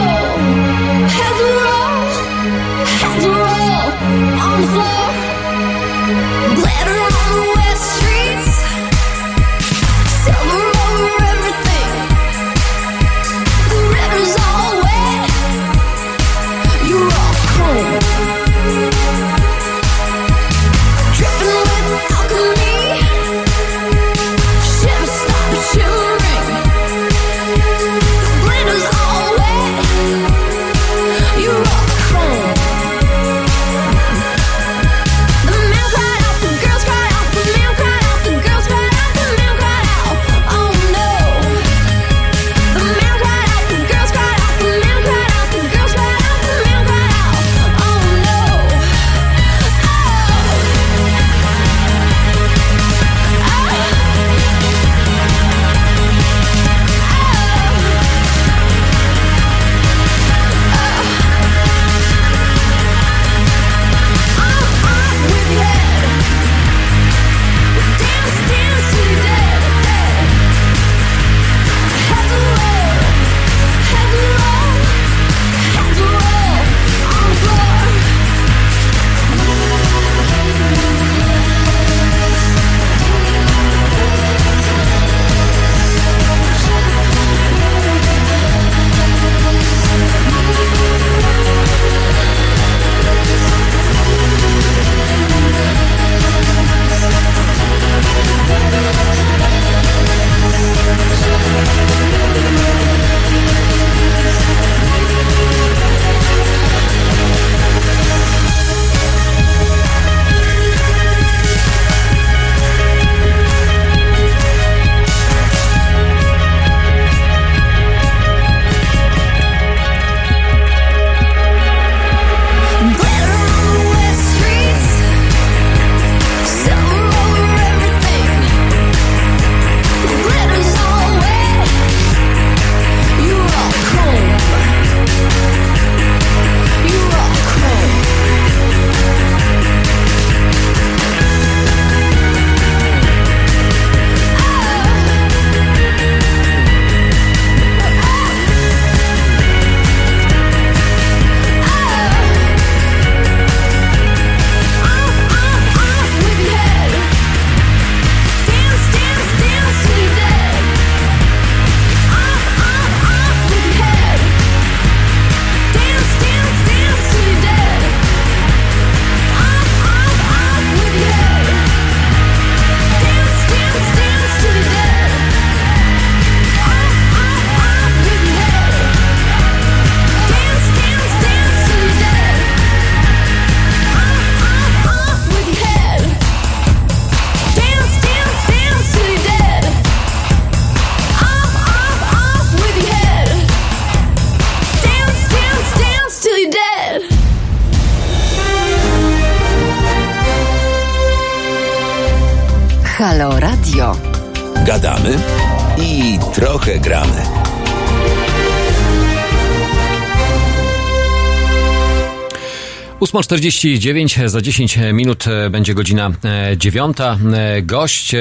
[213.05, 216.97] 8.49, za 10 minut e, będzie godzina e, 9.
[217.01, 218.14] E, gość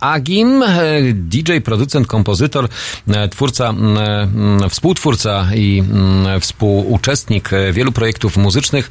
[0.00, 0.64] Agim,
[1.14, 2.68] DJ, producent, kompozytor,
[3.30, 3.74] twórca,
[4.70, 5.82] współtwórca i
[6.40, 8.90] współuczestnik wielu projektów muzycznych.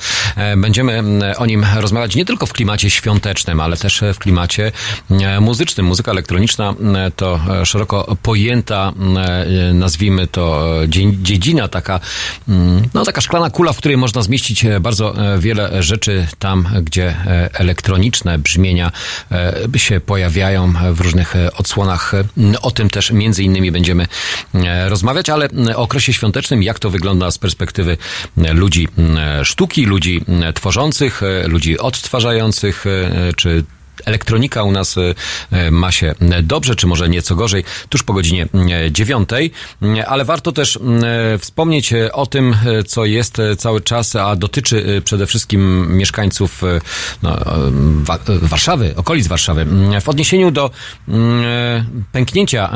[0.57, 1.03] Będziemy
[1.37, 4.71] o nim rozmawiać nie tylko w klimacie świątecznym, ale też w klimacie
[5.41, 5.85] muzycznym.
[5.85, 6.73] Muzyka elektroniczna
[7.15, 8.93] to szeroko pojęta,
[9.73, 10.69] nazwijmy to
[11.21, 11.99] dziedzina, taka,
[12.93, 17.49] no, taka szklana kula, w której można zmieścić bardzo e, wiele rzeczy tam, gdzie e,
[17.53, 18.91] elektroniczne brzmienia
[19.31, 22.11] e, się pojawiają w różnych odsłonach.
[22.61, 24.07] O tym też między innymi będziemy
[24.87, 27.97] rozmawiać, ale o okresie świątecznym, jak to wygląda z perspektywy
[28.37, 28.87] ludzi
[29.43, 30.25] sztuki, ludzi
[30.55, 32.85] tworzących, ludzi odtwarzających,
[33.35, 33.63] czy
[34.05, 35.15] Elektronika u nas e,
[35.51, 38.47] e, ma się dobrze, czy może nieco gorzej, tuż po godzinie
[38.91, 39.51] dziewiątej,
[40.07, 40.79] ale warto też
[41.39, 42.55] wspomnieć o tym,
[42.87, 46.61] co jest cały czas, a dotyczy przede wszystkim mieszkańców
[47.23, 47.37] no,
[48.03, 49.65] Wa- Warszawy, okolic Warszawy.
[50.01, 50.71] W odniesieniu do
[52.11, 52.73] pęknięcia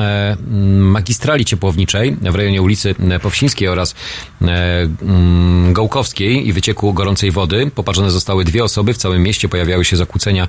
[0.77, 3.95] magistrali ciepłowniczej w rejonie ulicy Powsińskiej oraz
[4.41, 8.93] mm, Gołkowskiej i wycieku gorącej wody poparzone zostały dwie osoby.
[8.93, 10.47] W całym mieście pojawiały się zakłócenia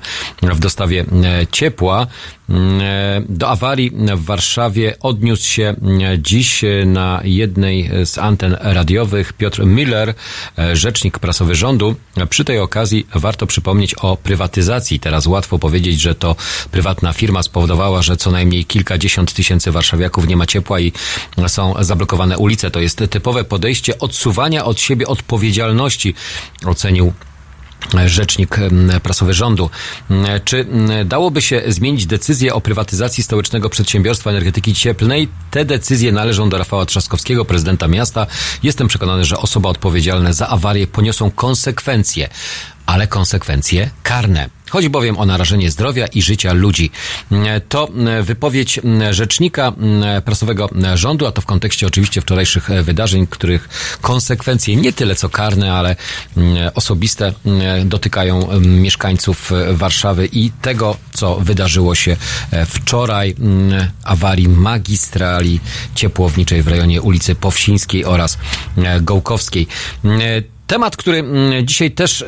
[0.57, 2.07] w dostawie e, ciepła.
[2.49, 9.65] E, Do awarii w Warszawie odniósł się e, dziś na jednej z anten radiowych Piotr
[9.65, 10.13] Miller,
[10.73, 11.95] rzecznik prasowy rządu.
[12.29, 14.99] Przy tej okazji warto przypomnieć o prywatyzacji.
[14.99, 16.35] Teraz łatwo powiedzieć, że to
[16.71, 20.91] prywatna firma spowodowała, że co najmniej kilkadziesiąt tysięcy warszawiaków nie ma ciepła i
[21.47, 22.71] są zablokowane ulice.
[22.71, 26.13] To jest typowe podejście odsuwania od siebie odpowiedzialności,
[26.65, 27.13] ocenił
[28.05, 28.57] rzecznik
[29.03, 29.69] prasowy rządu.
[30.09, 35.27] Mm, Czy mm, dałoby się zmienić decyzję o prywatyzacji stołecznego przedsiębiorstwa energetyki cieplnej?
[35.51, 38.27] Te decyzje należą do Rafała Trzaskowskiego, prezydenta miasta.
[38.63, 42.29] Jestem przekonany, że osoby odpowiedzialne za awarię poniosą konsekwencje,
[42.87, 44.49] ale konsekwencje karne.
[44.69, 46.91] Chodzi bowiem o narażenie zdrowia i życia ludzi.
[47.31, 49.73] Mm, To mm, wypowiedź mm, rzecznika
[50.25, 53.69] prasowego rządu, a to w kontekście oczywiście wczorajszych e, wydarzeń, których
[54.01, 55.95] konsekwencje nie tyle co karne, ale
[56.75, 57.33] osobiste
[57.85, 62.17] dotykają mieszkańców e, Warszawy i tego, co wydarzyło się
[62.51, 63.35] e, wczoraj,
[64.03, 65.59] awarii magistrali
[65.95, 68.37] ciepłowniczej w rejonie ulicy Powsińskiej oraz
[69.01, 69.67] Gołkowskiej.
[70.67, 72.25] Temat, który mm, dzisiaj też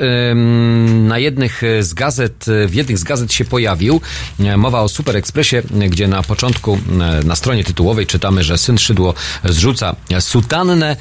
[1.08, 4.02] na jednych z gazet, w jednych z gazet się pojawił.
[4.40, 8.58] E, Mowa o Super Expressie, e, gdzie na początku e, na stronie tytułowej czytamy, że
[8.58, 9.14] syn Szydło
[9.44, 10.96] zrzuca sutannę.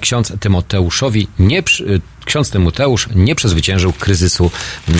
[0.00, 4.50] Ksiądz Tymoteuszowi nie przy- Ksiądz Tymoteusz nie przezwyciężył kryzysu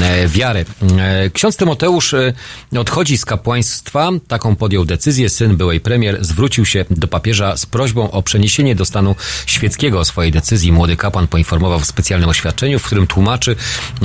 [0.02, 0.64] e, wiary.
[0.98, 2.32] E, Ksiądz Tymoteusz e,
[2.78, 4.10] odchodzi z kapłaństwa.
[4.28, 5.28] Taką podjął decyzję.
[5.28, 10.04] Syn byłej premier zwrócił się do papieża z prośbą o przeniesienie do stanu świeckiego o
[10.04, 10.72] swojej decyzji.
[10.72, 13.56] Młody kapłan poinformował w specjalnym oświadczeniu, w którym tłumaczy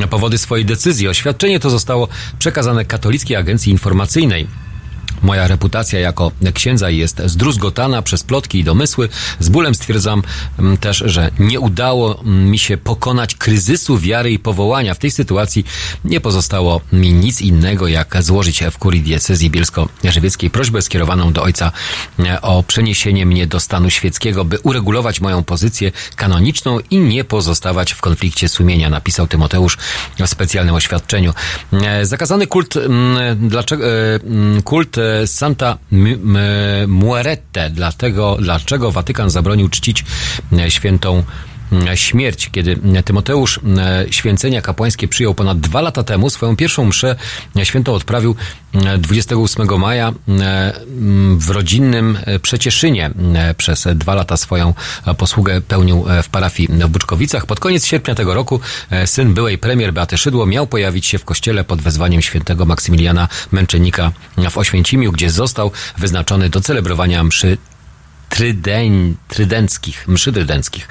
[0.09, 1.07] powody swojej decyzji.
[1.07, 2.07] Oświadczenie to zostało
[2.39, 4.68] przekazane Katolickiej Agencji Informacyjnej.
[5.21, 9.09] Moja reputacja jako księdza jest zdruzgotana przez plotki i domysły.
[9.39, 10.23] Z bólem stwierdzam
[10.59, 14.93] mm, też, że nie udało mi się pokonać kryzysu wiary i powołania.
[14.93, 15.65] W tej sytuacji
[16.05, 21.71] nie pozostało mi nic innego, jak złożyć w kurii diecezji bielsko-żywieckiej prośbę skierowaną do ojca
[22.19, 27.93] e, o przeniesienie mnie do stanu świeckiego, by uregulować moją pozycję kanoniczną i nie pozostawać
[27.93, 29.77] w konflikcie sumienia, napisał Tymoteusz
[30.19, 31.33] w specjalnym oświadczeniu.
[31.73, 35.77] E, Zakazany kult, mm, dlaczego, e, mm, kult e, Santa
[36.87, 40.05] Muerette, dlatego, dlaczego Watykan zabronił czcić
[40.53, 41.23] e, świętą
[41.95, 42.49] śmierć.
[42.51, 47.15] Kiedy Tymoteusz e, święcenia kapłańskie przyjął ponad dwa lata temu, swoją pierwszą mszę
[47.63, 48.35] świętą odprawił
[48.73, 50.13] e, 28 maja e,
[51.37, 53.11] w rodzinnym e, Przecieszynie.
[53.35, 54.73] E, Przez dwa lata swoją
[55.05, 57.45] e, posługę pełnił e, w parafii w Buczkowicach.
[57.45, 58.59] Pod koniec sierpnia tego roku
[58.89, 63.27] e, syn byłej premier Beaty Szydło miał pojawić się w kościele pod wezwaniem świętego Maksymiliana
[63.51, 64.11] Męczennika
[64.49, 67.57] w Oświęcimiu, gdzie został wyznaczony do celebrowania mszy
[68.29, 70.87] trydeń, trydenckich, mszy trydenckich.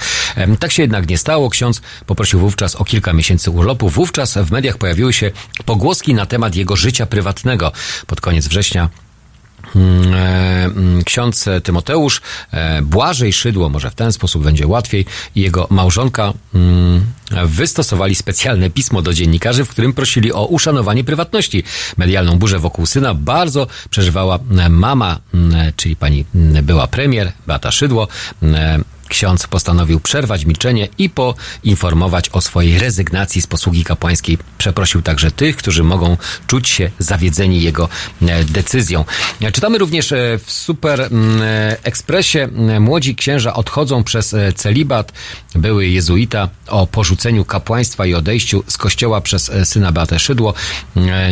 [0.58, 1.50] Tak się jednak nie stało.
[1.50, 3.88] Ksiądz poprosił wówczas o kilka miesięcy urlopu.
[3.88, 5.30] Wówczas w mediach pojawiły się
[5.64, 7.72] pogłoski na temat jego życia prywatnego.
[8.06, 8.88] Pod koniec września
[11.04, 12.20] ksiądz Tymoteusz
[12.50, 17.06] e, Błażej Szydło, może w ten sposób będzie łatwiej, i jego małżonka mm,
[17.46, 21.64] wystosowali specjalne pismo do dziennikarzy, w którym prosili o uszanowanie prywatności.
[21.96, 27.70] Medialną burzę wokół syna bardzo przeżywała e, mama, mm, czyli pani mm, była premier, Beata
[27.70, 28.08] Szydło.
[29.08, 34.38] Ksiądz postanowił przerwać milczenie i poinformować o swojej rezygnacji z posługi kapłańskiej.
[34.58, 36.16] Przeprosił także tych, którzy mogą
[36.46, 37.88] czuć się zawiedzeni jego
[38.22, 39.04] e, decyzją.
[39.42, 41.42] E, Czytamy również e, w Super mm,
[41.82, 42.48] Ekspresie
[42.80, 45.12] młodzi księża odchodzą przez celibat.
[45.54, 50.54] Były jezuita o porzuceniu kapłaństwa i odejściu z kościoła przez syna Beatę Szydło.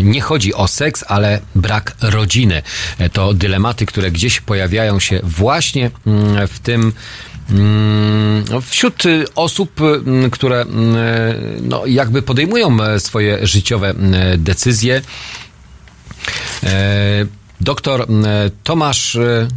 [0.02, 2.62] Nie chodzi o seks, ale brak rodziny.
[3.12, 6.92] To dylematy, które gdzieś pojawiają się właśnie mm, w tym
[8.62, 9.80] Wśród y, osób,
[10.26, 10.66] y, które y,
[11.62, 13.94] no, jakby podejmują e, swoje życiowe
[14.38, 15.02] decyzje,
[16.62, 17.26] e,
[17.60, 19.48] doktor e, Tomasz e,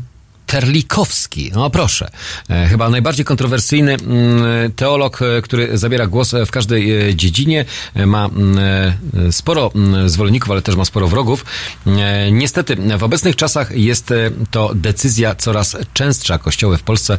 [0.49, 2.09] Terlikowski, no proszę,
[2.49, 8.05] e, chyba najbardziej kontrowersyjny mm, teolog, e, który zabiera głos w każdej e, dziedzinie, e,
[8.05, 8.57] ma mm,
[9.27, 11.45] e, sporo mm, zwolenników, ale też ma sporo wrogów.
[11.87, 16.37] E, Niestety, w obecnych czasach jest e, to decyzja coraz częstsza.
[16.37, 17.17] Kościoły w Polsce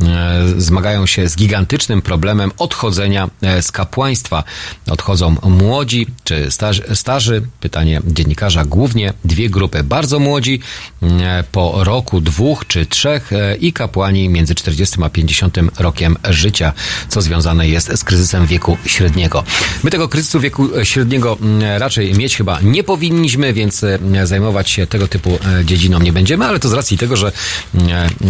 [0.00, 4.44] e, zmagają się z gigantycznym problemem odchodzenia e, z kapłaństwa.
[4.90, 7.42] Odchodzą młodzi czy starzy, starzy.
[7.60, 9.84] Pytanie dziennikarza głównie dwie grupy.
[9.84, 10.60] Bardzo młodzi
[11.02, 16.72] e, po roku, dwóch czy trzech e, i kapłani między 40 a 50 rokiem życia,
[17.08, 19.44] co związane jest z kryzysem wieku średniego.
[19.82, 24.86] My tego kryzysu wieku średniego mm, raczej mieć chyba nie powinniśmy, więc e, zajmować się
[24.86, 27.32] tego typu e, dziedziną nie będziemy, ale to z racji tego, że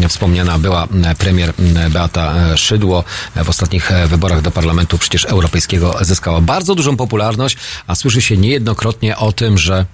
[0.08, 0.88] wspomniana była
[1.18, 1.52] premier
[1.90, 3.04] Beata e, Szydło
[3.36, 7.56] e, w ostatnich e, wyborach do Parlamentu przecież Europejskiego zyskała bardzo dużą popularność,
[7.86, 9.86] a słyszy się niejednokrotnie o tym, że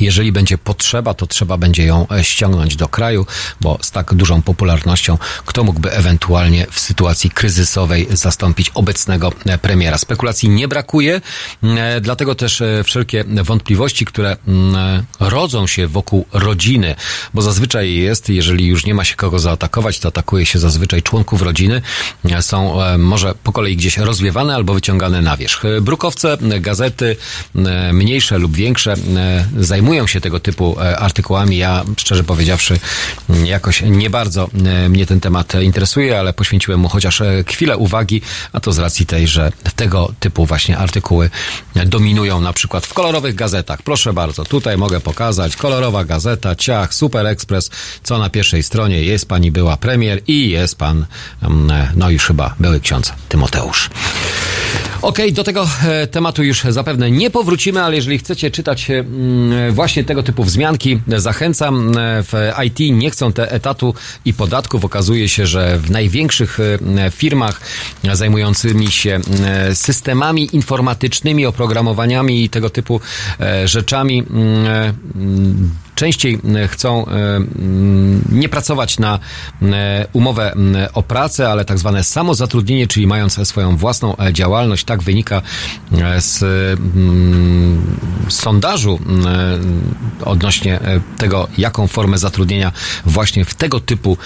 [0.00, 3.26] jeżeli będzie potrzeba, to trzeba będzie ją e, ściągnąć do kraju,
[3.60, 9.98] bo z tak dużą popularnością, kto mógłby ewentualnie w sytuacji kryzysowej zastąpić obecnego e, premiera.
[9.98, 11.20] Spekulacji nie brakuje,
[11.62, 14.36] e, dlatego też wszelkie wątpliwości, które
[15.20, 16.94] rodzą się wokół rodziny,
[17.34, 21.42] bo zazwyczaj jest, jeżeli już nie ma się kogo zaatakować, to atakuje się zazwyczaj członków
[21.42, 21.82] rodziny,
[22.40, 25.62] są może po kolei gdzieś rozwiewane albo wyciągane na wierzch.
[25.80, 27.16] Brukowce, gazety,
[27.92, 29.46] mniejsze lub większe, e,
[29.82, 31.56] zajmują się tego typu e, artykułami.
[31.56, 32.78] Ja, szczerze powiedziawszy,
[33.30, 37.76] m, jakoś nie bardzo e, mnie ten temat interesuje, ale poświęciłem mu chociaż e, chwilę
[37.76, 38.22] uwagi,
[38.52, 41.30] a to z racji tej, że tego typu właśnie artykuły
[41.86, 43.82] dominują na przykład w kolorowych gazetach.
[43.82, 47.70] Proszę bardzo, tutaj mogę pokazać kolorowa gazeta, ciach, Super Express,
[48.02, 51.06] co na pierwszej stronie jest pani była premier i jest pan,
[51.42, 53.90] mm, no już chyba były ksiądz Tymoteusz.
[55.02, 55.68] Okej, do tego
[56.10, 61.98] tematu już zapewne nie powrócimy, ale jeżeli chcecie czytać mm, właśnie tego typu wzmianki, zachęcam.
[61.98, 62.32] E, W
[62.64, 63.94] IT nie chcą te etatu
[64.24, 64.84] i podatków.
[64.84, 67.60] Okazuje się, że w największych e, firmach
[68.12, 73.00] zajmującymi się e, systemami informatycznymi, oprogramowaniami i tego typu
[73.64, 79.18] rzeczami mm, częściej e, chcą e, mm, nie pracować na
[79.62, 80.54] e, umowę
[80.94, 84.84] o pracę, ale tak zwane samozatrudnienie, czyli mając swoją własną działalność.
[84.84, 85.42] Tak wynika
[85.92, 87.96] e, z mm,
[88.28, 88.98] sondażu
[90.24, 90.80] odnośnie
[91.18, 92.72] tego, jaką formę zatrudnienia
[93.04, 94.18] właśnie w tego typu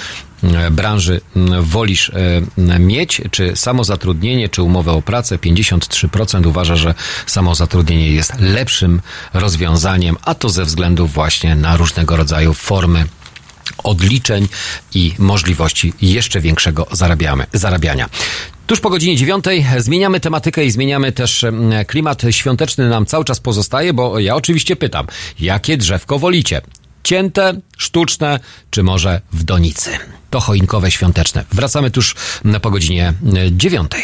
[0.70, 2.10] branży m, wolisz
[2.58, 5.36] e, mieć, czy samozatrudnienie, czy umowę o pracę.
[5.36, 6.94] 53% uważa, że
[7.26, 9.00] samozatrudnienie jest lepszym
[9.34, 13.04] rozwiązaniem, a to ze względu właśnie na różnego rodzaju formy
[13.84, 14.48] odliczeń
[14.94, 18.08] i możliwości jeszcze większego zarabiamy, zarabiania.
[18.66, 21.44] Tuż po godzinie dziewiątej zmieniamy tematykę i zmieniamy też
[21.86, 25.06] klimat świąteczny nam cały czas pozostaje, bo ja oczywiście pytam,
[25.40, 26.60] jakie drzewko wolicie?
[27.06, 29.90] Cięte, sztuczne, czy może w donicy?
[30.30, 31.44] To choinkowe świąteczne.
[31.52, 32.14] Wracamy tuż
[32.62, 34.02] po godzinie e, dziewiątej.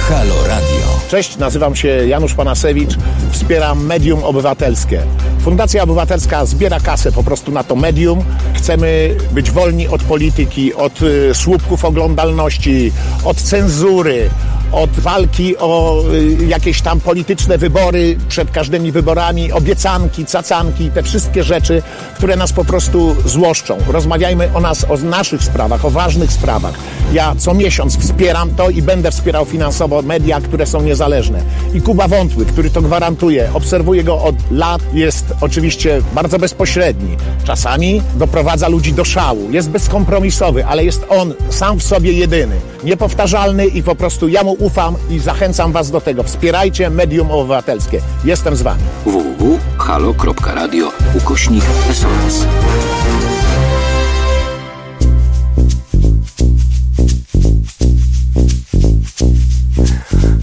[0.00, 1.00] Halo Radio.
[1.10, 2.90] Cześć, nazywam się Janusz Panasewicz,
[3.30, 5.02] wspieram Medium Obywatelskie.
[5.40, 8.24] Fundacja Obywatelska zbiera kasę po prostu na to medium.
[8.54, 12.92] Chcemy być wolni od polityki, od y, słupków oglądalności,
[13.24, 14.30] od cenzury,
[14.72, 21.42] od walki o y, jakieś tam polityczne wybory przed każdymi wyborami, obiecanki, cacanki, te wszystkie
[21.42, 21.82] rzeczy,
[22.16, 23.78] które nas po prostu złoszczą.
[23.88, 26.74] Rozmawiajmy o nas, o naszych sprawach, o ważnych sprawach.
[27.12, 31.42] Ja co miesiąc wspieram to i będę wspierał finansowo media, które są niezależne.
[31.74, 37.16] I Kuba Wątły, który to gwarantuje, obserwuję go od lat, jest oczywiście bardzo bezpośredni.
[37.44, 43.66] Czasami doprowadza ludzi do szału, jest bezkompromisowy, ale jest on sam w sobie jedyny, niepowtarzalny
[43.66, 46.22] i po prostu ja mu ufam i zachęcam was do tego.
[46.22, 48.00] Wspierajcie medium obywatelskie.
[48.24, 48.82] Jestem z wami.
[49.04, 52.44] www.halo.radio ukośnik SOS.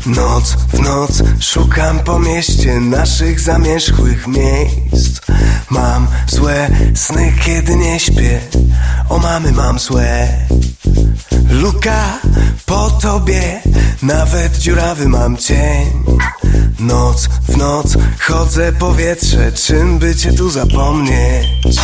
[0.05, 5.21] Noc w noc szukam po mieście naszych zamierzchłych miejsc
[5.69, 8.39] Mam złe sny, kiedy nie śpię
[9.09, 10.27] O mamy mam złe
[11.61, 12.19] Luka
[12.65, 13.61] po tobie
[14.01, 16.03] Nawet dziurawy mam cień.
[16.79, 21.75] Noc w noc chodzę powietrze Czym by cię tu zapomnieć?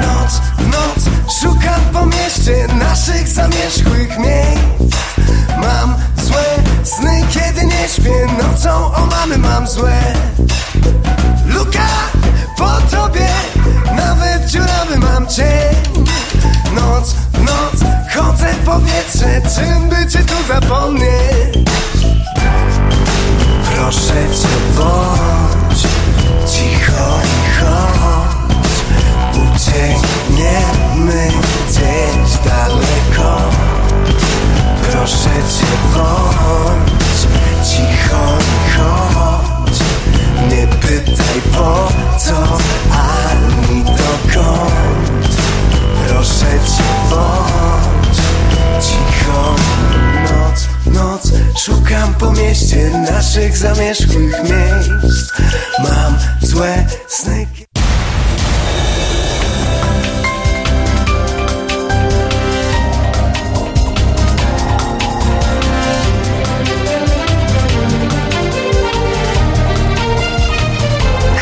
[0.00, 1.04] Noc w noc
[1.40, 4.96] szukam po mieście Naszych zamierzchłych miejsc.
[5.60, 6.44] Mam złe
[6.84, 10.14] sny, kiedy nie śpię Nocą o mamy mam złe
[18.74, 21.68] powietrze Czym by cię tu zapomnieć?
[23.74, 25.82] Proszę cię bądź
[26.52, 28.64] Cicho i chodź.
[29.34, 31.28] Uciekniemy
[31.68, 33.38] gdzieś daleko.
[34.82, 37.20] Proszę cię bądź
[37.68, 39.78] Cicho i chodź.
[40.50, 41.88] Nie pytaj po
[42.18, 42.58] co
[42.92, 45.36] Ani dokąd.
[46.08, 46.46] Proszę
[46.76, 47.93] cię bądź
[48.80, 49.54] Cicho
[50.30, 55.32] Noc, noc Szukam po mieście Naszych zamierzchłych miejsc
[55.78, 57.46] Mam złe sny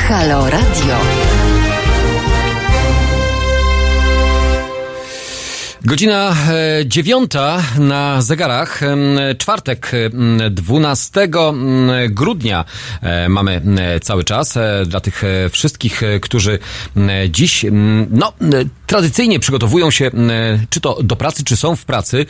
[0.09, 1.22] Halo Radio.
[5.93, 6.37] Godzina
[6.81, 8.81] e, dziewiąta na zegarach.
[9.39, 12.65] Czwartek, em, 12 em, grudnia
[13.03, 13.63] e, mamy
[14.03, 14.57] cały czas.
[14.57, 16.59] E, Dla tych wszystkich, którzy
[17.31, 17.67] dziś,
[18.11, 18.33] no,
[18.87, 20.11] tradycyjnie przygotowują się
[20.71, 22.27] czy to do pracy, czy są w pracy.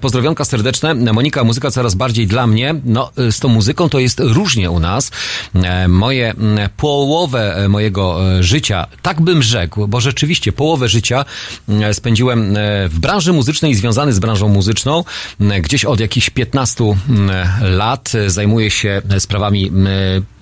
[0.00, 0.94] Pozdrowionka serdeczne.
[0.94, 2.74] Monika, muzyka coraz bardziej dla mnie.
[2.84, 5.10] No, z tą muzyką to jest różnie u nas.
[5.88, 6.34] Moje
[6.76, 11.24] połowę mojego życia, tak bym rzekł, bo rzeczywiście połowę życia
[11.92, 12.54] spędziłem
[12.88, 15.04] w branży muzycznej, związany z branżą muzyczną.
[15.40, 19.88] M, Gdzieś od jakichś 15 m, lat e, zajmuję się e, sprawami m,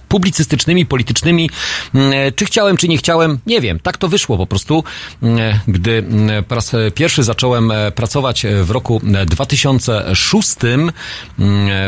[0.09, 1.51] publicystycznymi, politycznymi.
[1.94, 3.80] Mm, Czy chciałem, czy nie chciałem, nie wiem.
[3.80, 4.84] Tak to wyszło po prostu.
[5.22, 10.93] Mm, Gdy mm, po raz pierwszy zacząłem e, pracować w roku 2006 mm,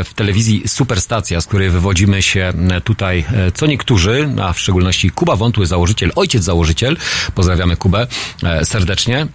[0.03, 5.09] w telewizji Superstacja, z której wywodzimy się mm, tutaj e, co niektórzy, a w szczególności
[5.09, 6.97] Kuba Wątły, założyciel, ojciec założyciel.
[7.35, 8.07] Pozdrawiamy Kubę
[8.43, 9.27] e, serdecznie.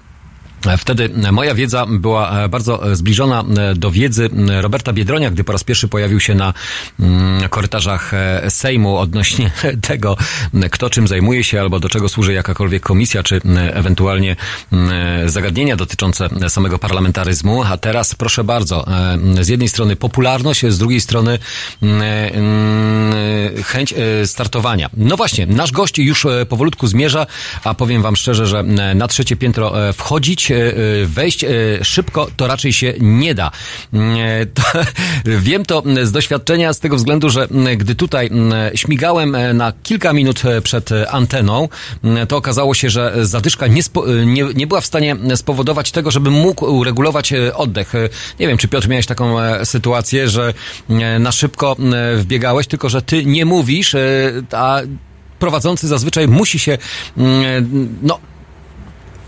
[0.79, 4.31] Wtedy moja wiedza była bardzo zbliżona do wiedzy
[4.61, 6.55] Roberta Biedronia, gdy po raz pierwszy pojawił się na
[7.01, 9.51] mm, korytarzach e, Sejmu odnośnie
[9.89, 10.17] tego,
[10.71, 13.41] kto czym zajmuje się albo do czego służy jakakolwiek komisja, czy
[13.73, 14.37] ewentualnie
[15.27, 17.63] zagadnienia dotyczące samego parlamentaryzmu.
[17.63, 18.87] A teraz proszę bardzo,
[19.39, 21.39] e, z jednej strony popularność, z drugiej strony
[23.65, 24.91] chęć e, startowania.
[24.97, 27.27] No właśnie, nasz gość już e, powolutku zmierza,
[27.65, 30.73] a powiem wam szczerze, że e, na trzecie piętro e, wchodzić, e,
[31.07, 31.49] wejść e,
[31.83, 33.51] szybko to raczej się nie da.
[33.95, 34.63] E, To,
[35.47, 38.31] wiem to z doświadczenia z tego względu, że gdy tutaj
[38.75, 41.69] śmigałem na kilka minut przed anteną,
[42.29, 43.83] to okazało się, że zadyszka nie,
[44.27, 47.93] nie, nie była w stanie spowodować tego, żebym mógł uregulować oddech.
[48.41, 50.55] Nie wiem, czy Piotr miałeś taką sytuację, że
[51.21, 51.77] na szybko
[52.17, 53.97] wbiegałeś, tylko że ty nie mówisz,
[54.53, 54.81] a
[55.39, 56.79] prowadzący zazwyczaj musi się,
[58.03, 58.19] no,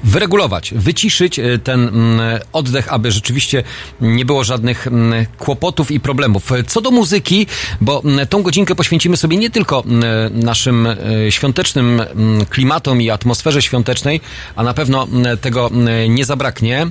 [0.05, 2.21] wyregulować, wyciszyć e, ten mm,
[2.53, 3.63] oddech, aby rzeczywiście
[4.01, 6.51] nie było żadnych mm, kłopotów i problemów.
[6.67, 7.47] Co do muzyki,
[7.81, 9.85] bo mm, tą godzinkę poświęcimy sobie nie tylko
[10.31, 10.97] naszym e,
[11.31, 12.03] świątecznym
[12.51, 14.21] klimatom i atmosferze świątecznej,
[14.57, 15.07] a na pewno
[15.41, 15.71] tego
[16.09, 16.87] nie zabraknie.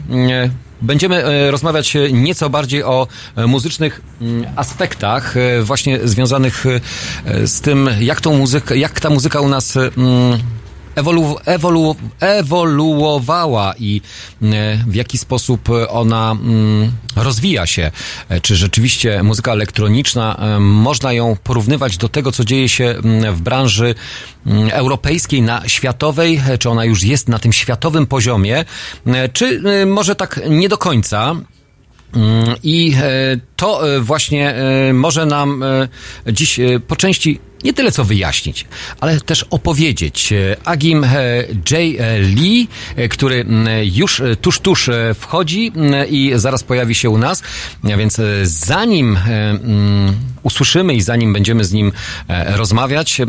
[0.81, 3.07] Będziemy e, rozmawiać nieco bardziej o
[3.47, 4.01] muzycznych
[4.55, 6.65] aspektach, właśnie związanych
[7.45, 8.43] z tym, jak tą
[8.75, 9.77] jak ta muzyka u nas
[10.95, 14.01] ewolu, ewolu, ewoluowała i
[14.41, 17.91] e, w jaki sposób ona mm, rozwija się.
[18.29, 23.35] E, Czy rzeczywiście muzyka elektroniczna, e, można ją porównywać do tego, co dzieje się mm,
[23.35, 23.95] w branży
[24.45, 28.65] mm, europejskiej, na światowej, czy ona już jest na tym światowym poziomie,
[29.33, 31.35] czy może tak nie do końca.
[32.63, 32.95] I
[33.55, 34.55] to właśnie
[34.93, 35.63] może nam
[36.27, 38.65] dziś po części nie tyle co wyjaśnić,
[38.99, 40.33] ale też opowiedzieć.
[40.33, 41.07] E, Agim e,
[41.71, 41.79] J.
[42.19, 44.89] Lee, e, który m, już tuż, tuż
[45.19, 45.71] wchodzi
[46.09, 47.43] i zaraz pojawi się u nas,
[47.93, 49.17] a więc zanim
[50.43, 51.91] usłyszymy i zanim będziemy z nim
[52.45, 53.21] rozmawiać,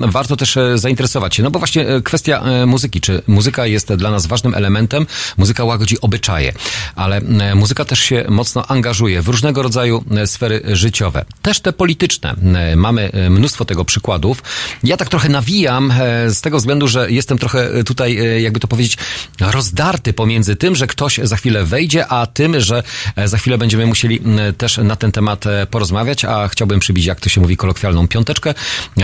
[0.00, 4.54] warto też zainteresować się, no bo właśnie kwestia muzyki, czy muzyka jest dla nas ważnym
[4.54, 5.06] elementem,
[5.36, 6.52] muzyka łagodzi obyczaje,
[6.96, 7.20] ale
[7.54, 12.34] muzyka też się mocno angażuje w różnego rodzaju sfery życiowe, też te polityczne.
[12.76, 14.42] Mamy mnóstwo tego przykładów.
[14.84, 18.60] Ja tak trochę nawijam e, z tego względu, że jestem trochę e, tutaj, e, jakby
[18.60, 18.98] to powiedzieć,
[19.40, 22.82] rozdarty pomiędzy tym, że ktoś za chwilę wejdzie, a tym, że
[23.24, 24.20] za chwilę będziemy musieli
[24.58, 28.54] też na ten temat porozmawiać, a chciałbym przybić, jak to się mówi, kolokwialną piąteczkę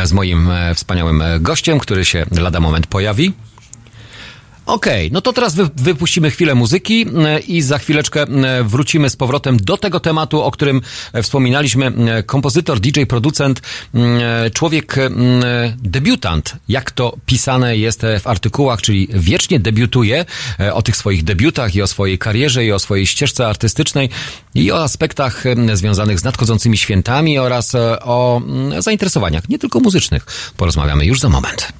[0.05, 3.33] z moim wspaniałym gościem, który się lada moment pojawi.
[4.71, 9.17] Okej, no to teraz wy, wypuścimy chwilę muzyki e, i za chwileczkę e, wrócimy z
[9.17, 10.81] powrotem do tego tematu, o którym
[11.13, 11.93] e, wspominaliśmy.
[12.27, 13.63] Kompozytor, DJ, producent,
[13.95, 15.11] e, człowiek, e,
[15.79, 20.25] debiutant, jak to pisane jest w artykułach, czyli wiecznie debiutuje
[20.73, 24.09] o tych swoich debiutach i o swojej karierze i o swojej ścieżce artystycznej
[24.55, 30.27] i o aspektach związanych z nadchodzącymi świętami oraz o mm, zainteresowaniach, nie tylko muzycznych.
[30.57, 31.80] Porozmawiamy już za moment.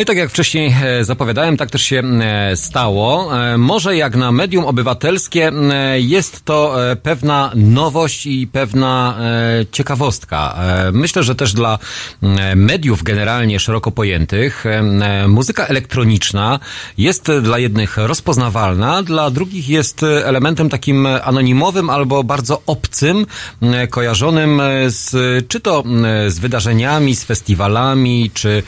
[0.00, 3.38] No i tak jak wcześniej e, zapowiadałem, tak też się e, stało.
[3.38, 5.52] E, Może jak na medium obywatelskie
[5.96, 9.18] jest to pewna nowość i pewna
[9.72, 10.58] ciekawostka.
[10.92, 11.78] Myślę, że też dla
[12.56, 14.64] mediów generalnie szeroko pojętych
[15.28, 16.58] muzyka elektroniczna
[16.98, 23.26] jest dla jednych rozpoznawalna, dla drugich jest elementem takim anonimowym albo bardzo obcym,
[23.90, 25.10] kojarzonym z,
[25.48, 25.84] czy to
[26.28, 28.62] z wydarzeniami, z festiwalami, czy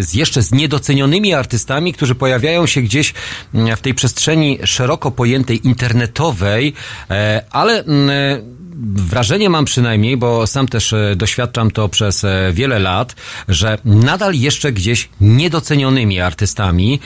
[0.00, 3.14] z jeszcze z niedocenionymi artystami, którzy pojawiają się gdzieś
[3.54, 6.72] mm, w tej przestrzeni szeroko pojętej internetowej,
[7.10, 8.56] e, ale mm,
[8.94, 13.14] wrażenie mam przynajmniej, bo sam też e, doświadczam to przez e, wiele lat,
[13.48, 17.00] że nadal jeszcze gdzieś niedocenionymi artystami,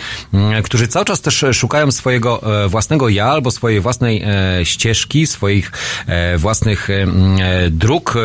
[0.64, 5.72] którzy cały czas też szukają swojego e, własnego ja albo swojej własnej e, ścieżki, swoich
[6.06, 8.20] e, własnych e, e, dróg, e,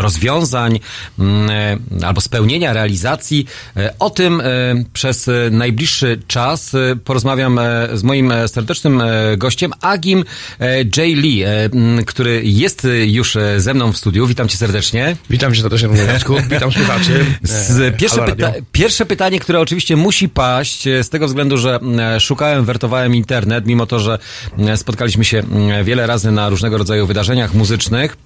[0.00, 0.80] rozwiązań
[1.20, 3.46] e, albo spełnienia, realizacji.
[3.76, 4.44] E, O tym e,
[4.92, 10.24] przez e, najbliższy czas e, porozmawiam e, z moim e, serdecznym e, gościem, Agim
[10.60, 10.96] e, J.
[10.96, 11.70] Lee, e,
[12.06, 14.26] który jest e, już e, ze mną w studiu.
[14.26, 15.16] Witam cię serdecznie.
[15.30, 16.36] Witam cię serdecznie, Jacku.
[16.50, 17.24] Witam słuchaczy.
[17.42, 21.58] Z, E, pierwsze, Halo pyta- pierwsze pytanie, które oczywiście musi paść, e, z tego względu,
[21.58, 24.18] że e, szukałem, wertowałem internet, mimo to, że
[24.58, 25.42] e, spotkaliśmy się
[25.72, 28.16] e, wiele razy na różnego rodzaju wydarzeniach muzycznych.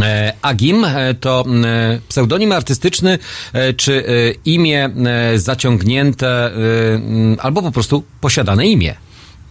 [0.00, 3.18] E, Agim e, to e, pseudonim artystyczny,
[3.52, 4.10] e, czy e,
[4.44, 4.90] imię
[5.34, 6.50] e, zaciągnięte, e,
[7.38, 8.94] albo po prostu posiadane imię.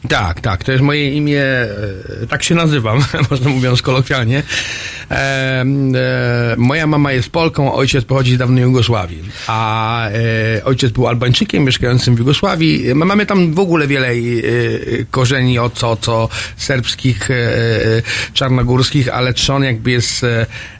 [0.09, 4.43] Tak, tak, to jest moje imię, e, tak się nazywam, można mówiąc kolokwialnie.
[5.11, 5.65] E, e,
[6.57, 12.15] moja mama jest Polką, ojciec pochodzi z dawnej Jugosławii, a e, ojciec był Albańczykiem mieszkającym
[12.15, 12.95] w Jugosławii.
[12.95, 14.13] My mamy tam w ogóle wiele e,
[15.11, 17.35] korzeni od co, co serbskich, e,
[18.33, 20.25] czarnogórskich, ale trzon jakby jest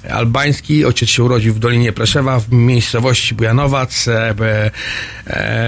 [0.10, 0.86] albański.
[0.86, 4.10] Ojciec się urodził w Dolinie Preszewa, w miejscowości Bujanowac.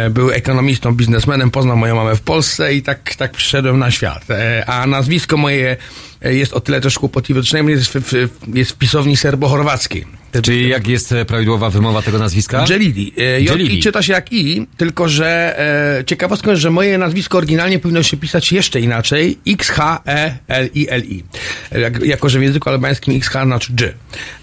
[0.10, 4.32] Był ekonomistą, biznesmenem, poznał moją mamę w Polsce i tak, tak przyszedłem na świat.
[4.32, 5.78] E, a nazwisko moje
[6.22, 10.23] e, jest o tyle też kłopotliwe, przynajmniej jest w, w, jest w pisowni serbo-chorwackiej.
[10.41, 12.65] Czyli jak jest e, prawidłowa wymowa tego nazwiska?
[12.69, 13.14] Jelili.
[13.18, 13.81] E, Jelili.
[13.81, 15.60] czyta się jak I, tylko że
[15.99, 19.38] e, ciekawostką jest, że moje nazwisko oryginalnie powinno się pisać jeszcze inaczej.
[19.47, 21.23] X-H-E-L-I-L-I.
[21.72, 23.93] E, Jak, jako, że w języku albańskim XH znaczy G.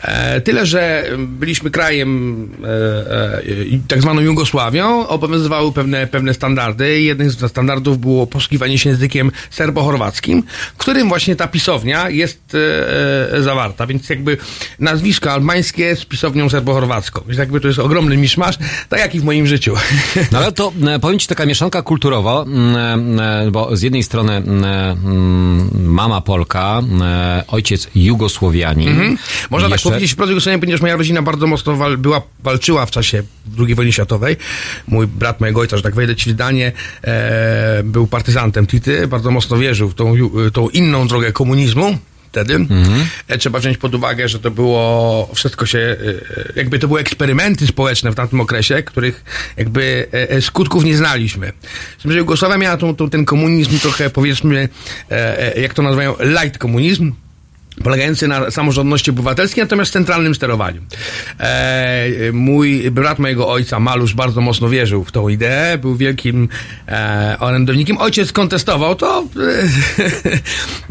[0.02, 7.02] E, tyle, że byliśmy krajem e, tak zwaną Jugosławią, obowiązywały pewne, pewne standardy.
[7.02, 10.42] Jednym z standardów było posługiwanie się językiem serbo-chorwackim,
[10.74, 12.56] w którym właśnie ta pisownia jest
[13.40, 13.86] zawarta.
[13.86, 14.36] Więc jakby
[14.78, 17.20] nazwisko albańskie z pisownią serbo-chorwacką.
[17.26, 18.58] Więc jakby to jest ogromny miszmasz,
[18.88, 19.74] tak jak i w moim życiu.
[20.32, 25.70] No ale to e, powiem Ci taka mieszanka kulturowa, e, bo z jednej strony mm,
[25.74, 28.88] mama Polka, e, ojciec Jugosłowianin.
[28.88, 29.18] Mhm.
[29.50, 32.90] Można Jeszcze- tak powiedzieć, wprost Jugosławię, ponieważ moja rodzina bardzo mocno wal, była, walczyła w
[32.90, 33.22] czasie
[33.58, 34.36] II wojny światowej.
[34.86, 36.72] Mój brat mojego ojca, że tak wejdę ci w zdanie,
[37.04, 40.14] e, był partyzantem Tity, bardzo mocno wierzył w tą,
[40.52, 41.98] tą inną drogę komunizmu.
[42.30, 42.66] Wtedy.
[43.28, 47.66] E, trzeba wziąć pod uwagę, że to było wszystko się, e, jakby to były eksperymenty
[47.66, 49.24] społeczne w tamtym okresie, których
[49.56, 51.52] jakby e, e, skutków nie znaliśmy.
[52.04, 54.68] Że Jugosławia miała tą, tą, ten komunizm trochę powiedzmy,
[55.10, 57.12] e, e, jak to nazywają, light komunizm,
[57.84, 60.80] polegający na samorządności obywatelskiej, natomiast centralnym sterowaniu.
[61.40, 66.48] E, mój brat mojego ojca, Malusz, bardzo mocno wierzył w tą ideę, był wielkim
[66.88, 67.98] e, orędownikiem.
[67.98, 70.38] Ojciec kontestował to, e,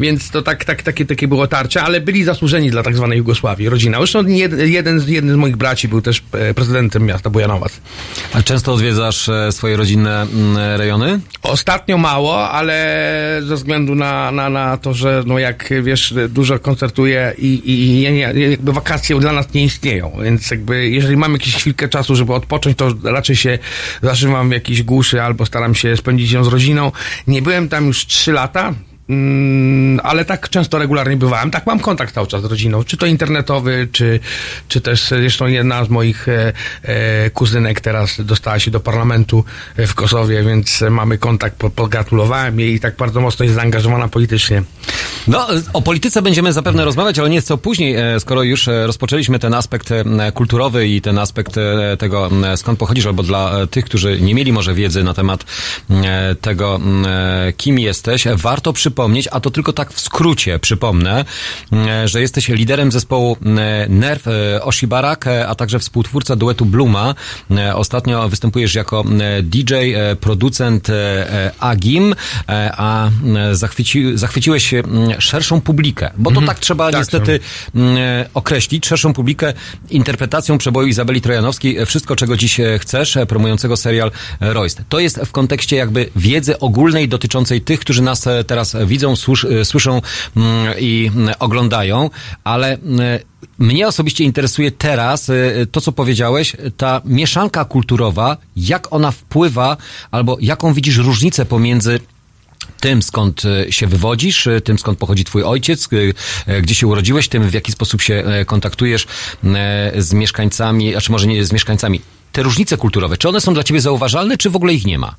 [0.00, 3.68] więc to tak, tak, takie, takie było tarcie, ale byli zasłużeni dla tak zwanej Jugosławii,
[3.68, 3.98] rodzina.
[3.98, 7.80] Zresztą jed, jeden, z, jeden z moich braci był też e, prezydentem miasta Bojanowac.
[8.34, 11.20] A często odwiedzasz e, swoje rodzinne mm, rejony?
[11.42, 17.34] Ostatnio mało, ale ze względu na, na, na to, że no jak wiesz, dużo koncertuję
[17.38, 21.88] i, i, i jakby wakacje dla nas nie istnieją, więc jakby jeżeli mam jakieś chwilkę
[21.88, 23.58] czasu, żeby odpocząć, to raczej się
[24.02, 26.92] zażywam w jakiejś głuszy albo staram się spędzić ją z rodziną.
[27.26, 28.74] Nie byłem tam już trzy lata,
[29.10, 31.50] Mm, ale tak często regularnie bywałem.
[31.50, 34.20] Tak, mam kontakt cały czas z rodziną, czy to internetowy, czy,
[34.68, 39.44] czy też zresztą jedna z moich e, e, kuzynek teraz dostała się do parlamentu
[39.76, 43.54] e, w Kosowie, więc e, mamy kontakt, po- pogratulowałem jej i tak bardzo mocno jest
[43.54, 44.62] zaangażowana politycznie.
[45.28, 49.54] No, o polityce będziemy zapewne rozmawiać, ale nieco później, e, skoro już e, rozpoczęliśmy ten
[49.54, 50.04] aspekt e,
[50.34, 54.52] kulturowy i ten aspekt e, tego, skąd pochodzisz, albo dla e, tych, którzy nie mieli
[54.52, 55.44] może wiedzy na temat
[55.90, 58.99] e, tego, e, kim jesteś, warto przypomnieć,
[59.30, 61.24] a to tylko tak w skrócie przypomnę,
[61.72, 67.14] m, że jesteś liderem zespołu m, Nerw e, Oshibarak, e, a także współtwórca duetu Bluma.
[67.50, 69.04] E, Ostatnio występujesz jako
[69.42, 70.94] DJ, e, producent e,
[71.32, 72.14] e, Agim,
[72.48, 73.10] e, a
[73.52, 74.74] zachwyci, zachwyciłeś
[75.18, 77.40] szerszą publikę, bo to tak trzeba niestety
[77.74, 77.82] m,
[78.34, 79.52] określić, szerszą publikę
[79.90, 84.10] interpretacją przeboju Izabeli Trojanowskiej, e, wszystko czego dziś e, chcesz, e, promującego serial
[84.40, 84.82] e, Royst.
[84.88, 89.14] To jest w kontekście jakby wiedzy ogólnej dotyczącej tych, którzy nas e, teraz widzą,
[89.60, 90.02] e, słyszą
[90.36, 92.10] mm, i mm, oglądają,
[92.44, 93.18] ale mm,
[93.58, 95.34] mnie osobiście interesuje teraz e,
[95.72, 99.76] to, co powiedziałeś, ta mieszanka kulturowa, jak ona wpływa,
[100.10, 102.00] albo jaką widzisz różnicę pomiędzy
[102.80, 105.96] tym, skąd e, się wywodzisz, e, tym, skąd pochodzi twój ojciec, e,
[106.52, 109.06] e, gdzie się urodziłeś, tym, w jaki sposób się e, kontaktujesz
[109.44, 112.00] e, z mieszkańcami, a czy może nie z mieszkańcami.
[112.32, 115.14] Te różnice kulturowe, czy one są dla ciebie zauważalne, czy w ogóle ich nie ma?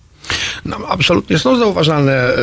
[0.66, 2.36] No, absolutnie są zauważalne e,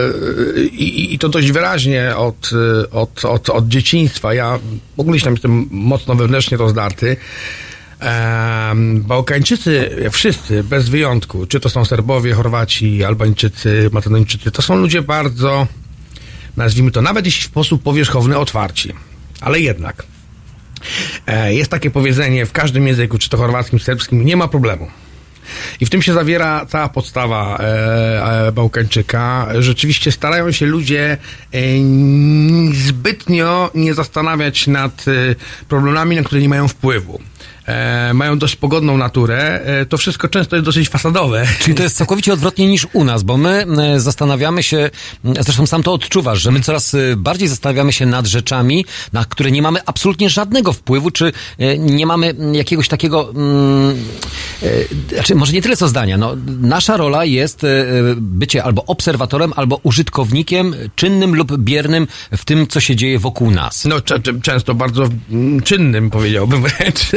[0.73, 2.51] i, i- to dość wyraźnie od,
[2.85, 4.35] e, od, od, od dzieciństwa.
[4.35, 4.59] Ja
[4.97, 7.17] w ogóle tam jestem mocno wewnętrznie rozdarty.
[8.01, 15.03] Em, Bałkańczycy, wszyscy, bez wyjątku, czy to są Serbowie, Chorwaci, Albańczycy, Macedończycy, to są ludzie
[15.03, 15.67] bardzo,
[16.57, 18.93] nazwijmy to, nawet jeśli w sposób powierzchowny, otwarci.
[19.41, 20.03] Ale jednak.
[21.27, 24.91] E, Jest takie powiedzenie w każdym języku, czy to chorwackim, serbskim, nie ma problemu.
[25.81, 29.49] I w tym się zawiera cała podstawa e, e, Bałkańczyka.
[29.59, 31.16] Rzeczywiście starają się ludzie
[31.55, 31.59] e,
[32.75, 35.35] zbytnio nie zastanawiać nad e,
[35.69, 37.20] problemami, na które nie mają wpływu.
[37.69, 39.61] E, mają dość pogodną naturę.
[39.65, 41.47] E, to wszystko często jest dosyć fasadowe.
[41.61, 44.90] Czyli to jest całkowicie odwrotnie niż u nas, bo my e, zastanawiamy się,
[45.40, 49.62] zresztą sam to odczuwasz, że my coraz bardziej zastanawiamy się nad rzeczami, na które nie
[49.62, 51.32] mamy absolutnie żadnego wpływu, czy
[51.78, 53.97] nie mamy m, jakiegoś takiego, mm,
[55.12, 57.66] znaczy może nie tyle co zdania, no, nasza rola jest
[58.16, 63.85] bycie albo obserwatorem, albo użytkownikiem czynnym lub biernym w tym, co się dzieje wokół nas.
[63.85, 63.97] No,
[64.43, 67.11] często bardzo mm, czynnym, powiedziałbym wręcz.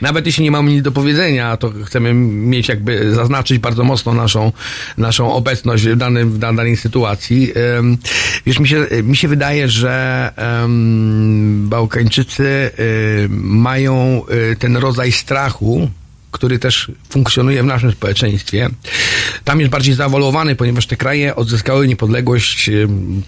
[0.00, 4.52] Nawet jeśli nie mamy nic do powiedzenia, to chcemy mieć jakby zaznaczyć bardzo mocno naszą,
[4.98, 7.52] naszą obecność w, danym, w danej sytuacji.
[8.46, 10.32] Wiesz, mi się, mi się wydaje, że
[11.56, 15.90] Bałkańczycy em, mają e, ten rodzaj strachu,
[16.34, 18.68] który też funkcjonuje w naszym społeczeństwie.
[19.44, 22.70] Tam jest bardziej zaawolowany, ponieważ te kraje odzyskały niepodległość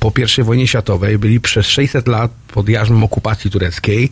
[0.00, 4.10] po I wojnie światowej, byli przez 600 lat pod jarzmem okupacji tureckiej.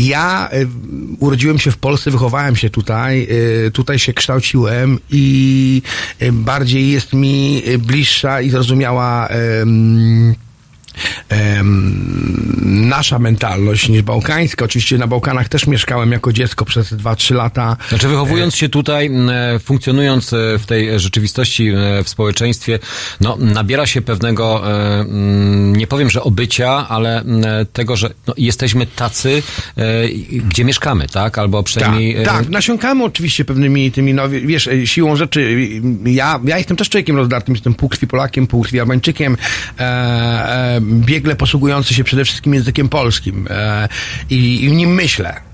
[0.00, 3.28] Ja em, urodziłem się w Polsce, wychowałem się tutaj,
[3.66, 5.82] e, tutaj się kształciłem i
[6.32, 9.28] bardziej jest mi e, bliższa i zrozumiała
[12.62, 14.64] nasza mentalność niż bałkańska.
[14.64, 17.76] Oczywiście na Bałkanach też mieszkałem jako dziecko przez 2-3 lata.
[17.88, 19.10] Znaczy wychowując się tutaj,
[19.54, 22.78] e, funkcjonując e, w tej rzeczywistości e, w społeczeństwie,
[23.20, 25.04] no, nabiera się pewnego, e,
[25.72, 27.24] nie powiem, że obycia, ale e,
[27.72, 29.42] tego, że no, jesteśmy tacy,
[29.76, 30.08] e,
[30.48, 31.38] gdzie mieszkamy, tak?
[31.38, 32.14] Albo przynajmniej...
[32.14, 35.70] Tak, e, tak, nasiąkamy oczywiście pewnymi tymi, no wie- wiesz, e, siłą rzeczy,
[36.06, 39.36] e, ja, ja jestem też człowiekiem rozdartym, jestem pół krwi Polakiem, pół krwi Albańczykiem,
[39.78, 43.88] e, e, biegle posługujący się przede wszystkim językiem polskim e,
[44.30, 45.45] i, i w nim myślę.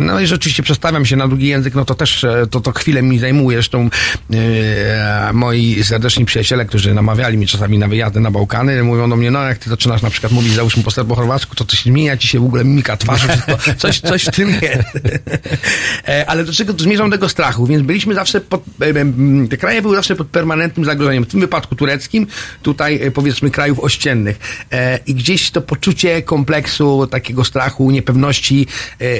[0.00, 3.02] No i rzeczywiście przestawiam się na drugi język, no to też e, to, to chwilę
[3.02, 3.56] mi zajmuje.
[3.56, 3.90] Zresztą
[4.32, 9.30] e, moi serdeczni przyjaciele, którzy namawiali mnie czasami na wyjazdy na Bałkany, mówią do mnie,
[9.30, 12.40] no jak ty zaczynasz na przykład mówić załóżmy po serbo-chorwacku, to coś zmienia ci się
[12.40, 14.88] w ogóle mimika twarzy, wszystko, coś, coś w tym jest.
[16.08, 17.66] E, Ale do czego zmierzam do tego strachu?
[17.66, 18.64] Więc byliśmy zawsze pod,
[19.50, 21.24] te kraje były zawsze pod permanentnym zagrożeniem.
[21.24, 22.26] W tym wypadku tureckim,
[22.62, 24.38] tutaj powiedzmy krajów ościennych.
[25.06, 28.66] I gdzieś to poczucie kompleksu, takiego strachu, niepewności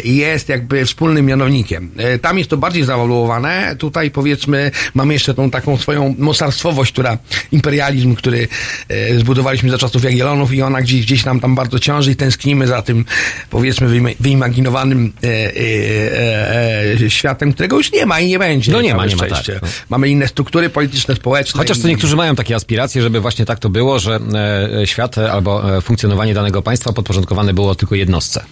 [0.05, 1.91] jest jakby wspólnym mianownikiem.
[1.97, 3.77] E, Tam jest to bardziej zawaluowane.
[3.79, 7.19] Tutaj powiedzmy mamy jeszcze tą taką swoją mocarstwowość, która
[7.53, 8.49] imperializm, który
[8.89, 12.67] e, zbudowaliśmy za czasów Jagiellonów i ona gdzieś, gdzieś nam tam bardzo ciąży i tęsknimy
[12.67, 13.05] za tym
[13.51, 18.73] powiedzmy wyima- wyimaginowanym e, e, e, światem, którego już nie ma i nie będzie.
[18.73, 19.69] No nie ma, nie ma, tak, no.
[19.89, 21.59] Mamy inne struktury polityczne, społeczne.
[21.59, 24.21] Chociaż to niektórzy mają takie aspiracje, żeby właśnie tak to było, że
[24.83, 28.45] e, świat e, albo e, funkcjonowanie danego państwa podporządkowane było tylko jednostce.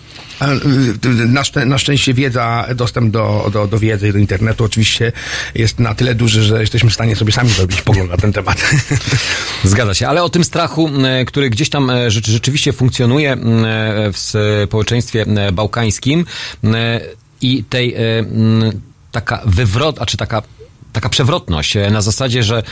[1.29, 5.13] Na, szczę- na szczęście wiedza, dostęp do, do, do wiedzy do internetu oczywiście
[5.55, 8.63] jest na tyle duży, że jesteśmy w stanie sobie sami zrobić pogląd na ten temat.
[9.65, 10.91] Zgadza się, ale o tym strachu,
[11.27, 13.39] który gdzieś tam e, rzeczy- rzeczywiście funkcjonuje e,
[14.13, 14.19] w
[14.67, 16.25] społeczeństwie bałkańskim
[17.41, 17.99] i tej e,
[19.13, 20.43] taka wywrot, a czy taka
[20.99, 22.63] taka przewrotność e, na zasadzie, że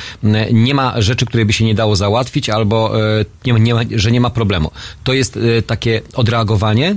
[0.52, 4.12] nie ma rzeczy, której by się nie dało załatwić albo e, nie, nie ma, że
[4.12, 4.70] nie ma problemu.
[5.04, 6.96] To jest e, takie odreagowanie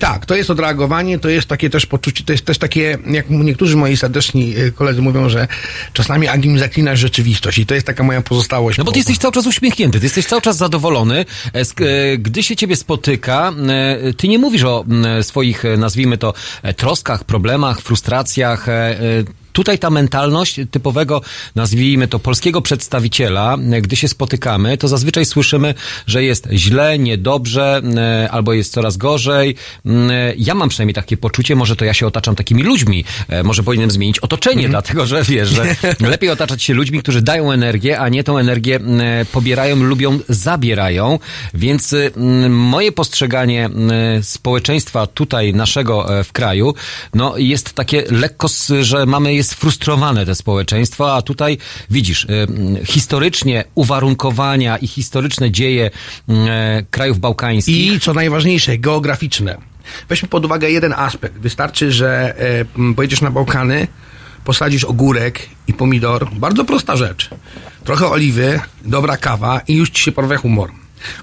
[0.00, 3.76] tak, to jest odreagowanie, to jest takie też poczucie, to jest też takie, jak niektórzy
[3.76, 5.48] moi serdeczni koledzy mówią, że
[5.92, 8.78] czasami Agim zaklinasz rzeczywistość i to jest taka moja pozostałość.
[8.78, 11.24] No bo ty jesteś cały czas uśmiechnięty, ty jesteś cały czas zadowolony.
[12.18, 13.52] Gdy się ciebie spotyka,
[14.16, 14.84] ty nie mówisz o
[15.22, 16.34] swoich, nazwijmy to,
[16.76, 18.66] troskach, problemach, frustracjach.
[19.52, 21.20] Tutaj ta mentalność typowego,
[21.54, 25.74] nazwijmy to, polskiego przedstawiciela, gdy się spotykamy, to zazwyczaj słyszymy,
[26.06, 29.54] że jest źle, niedobrze, e, albo jest coraz gorzej.
[29.86, 33.42] Mm, e, Ja mam przynajmniej takie poczucie, może to ja się otaczam takimi ludźmi, e,
[33.42, 35.76] może powinienem zmienić otoczenie, dlatego że wiesz, że
[36.10, 39.00] lepiej otaczać się ludźmi, którzy dają energię, a nie tą energię m,
[39.32, 41.18] pobierają, lubią, zabierają.
[41.54, 43.70] Więc y, m, moje postrzeganie
[44.22, 46.74] społeczeństwa tutaj naszego w kraju,
[47.14, 48.48] no jest takie lekko,
[48.80, 51.58] że mamy, jest frustrowane te społeczeństwo, a tutaj
[51.90, 52.26] widzisz, y,
[52.86, 55.90] historycznie uwarunkowania i historyczne dzieje
[56.28, 57.92] e, krajów bałkańskich.
[57.92, 59.58] I co najważniejsze, geograficzne.
[60.08, 61.38] Weźmy pod uwagę jeden aspekt.
[61.38, 63.86] Wystarczy, że e, pojedziesz na Bałkany,
[64.44, 66.28] posadzisz ogórek i pomidor.
[66.32, 67.30] Bardzo prosta rzecz.
[67.84, 70.70] Trochę oliwy, dobra kawa i już ci się porwie humor.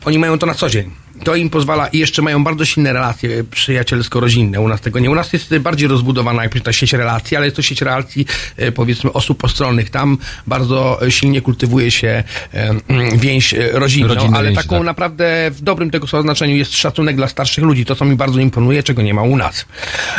[0.05, 0.91] Oni mają to na co dzień.
[1.23, 4.61] To im pozwala i jeszcze mają bardzo silne relacje przyjacielsko-rodzinne.
[4.61, 5.11] U nas tego nie.
[5.11, 8.25] U nas jest bardziej rozbudowana jak ta sieć relacji, ale jest to sieć relacji
[8.57, 9.89] e, powiedzmy osób postronnych.
[9.89, 10.17] Tam
[10.47, 12.07] bardzo silnie kultywuje się
[12.53, 14.85] e, mm, więź e, rodzinną, Rodzinne ale więzi, taką tak.
[14.85, 17.85] naprawdę w dobrym tego słowa znaczeniu jest szacunek dla starszych ludzi.
[17.85, 19.65] To, co mi bardzo imponuje, czego nie ma u nas.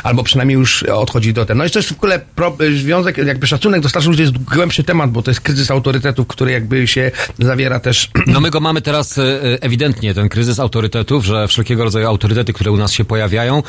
[0.02, 1.58] Albo przynajmniej już odchodzi do tego.
[1.58, 4.84] No i to jest w ogóle pro, związek, jakby szacunek do starszych ludzi jest głębszy
[4.84, 8.82] temat, bo to jest kryzys autorytetów, który jakby się zawiera też No my go mamy
[8.82, 9.20] teraz
[9.60, 10.89] ewidentnie, ten kryzys autorytetów,
[11.20, 13.62] że wszelkiego rodzaju autorytety, które u nas się pojawiają,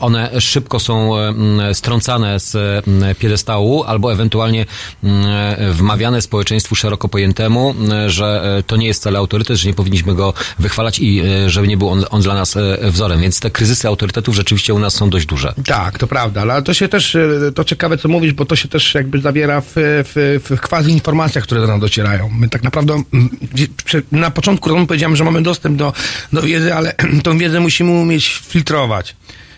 [0.00, 4.66] one szybko są e, strącane z m, piedestału albo ewentualnie
[5.04, 7.74] e, wmawiane społeczeństwu szeroko pojętemu,
[8.06, 11.68] że e, to nie jest wcale autorytet, że nie powinniśmy go wychwalać i e, żeby
[11.68, 13.20] nie był on, on dla nas e, wzorem.
[13.20, 15.54] Więc te kryzysy autorytetów rzeczywiście u nas są dość duże.
[15.66, 18.68] Tak, to prawda, ale to się też, e, to ciekawe co mówisz, bo to się
[18.68, 22.28] też jakby zawiera w, w, w quasi informacjach, które do nas docierają.
[22.28, 23.02] My tak naprawdę
[24.12, 25.92] na początku rozmowy powiedziałem, że mamy dostęp do,
[26.32, 29.16] do wiedzy, ale tą wiedzę musimy umieć filtrować.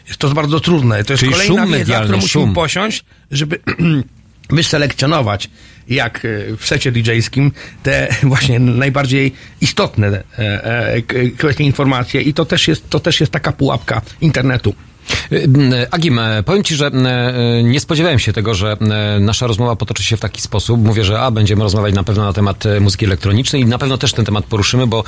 [0.08, 1.04] Jest to bardzo trudne.
[1.04, 2.54] To jest Czyli kolejna wiedza, którą musimy szum.
[2.54, 3.58] posiąść, żeby
[4.50, 5.50] wyselekcjonować
[5.88, 7.50] jak e, w secie DJ-skim
[7.82, 10.94] te właśnie najbardziej istotne e,
[11.58, 14.74] e, informacje i to też jest, to też jest taka pułapka internetu.
[15.32, 18.76] E, Agim, e, powiem Ci, że e, nie spodziewałem się tego, że
[19.20, 20.80] nasza rozmowa potoczy się w taki sposób.
[20.80, 24.12] Mówię, że a, będziemy rozmawiać na pewno na temat muzyki elektronicznej i na pewno też
[24.12, 25.04] ten temat poruszymy, bo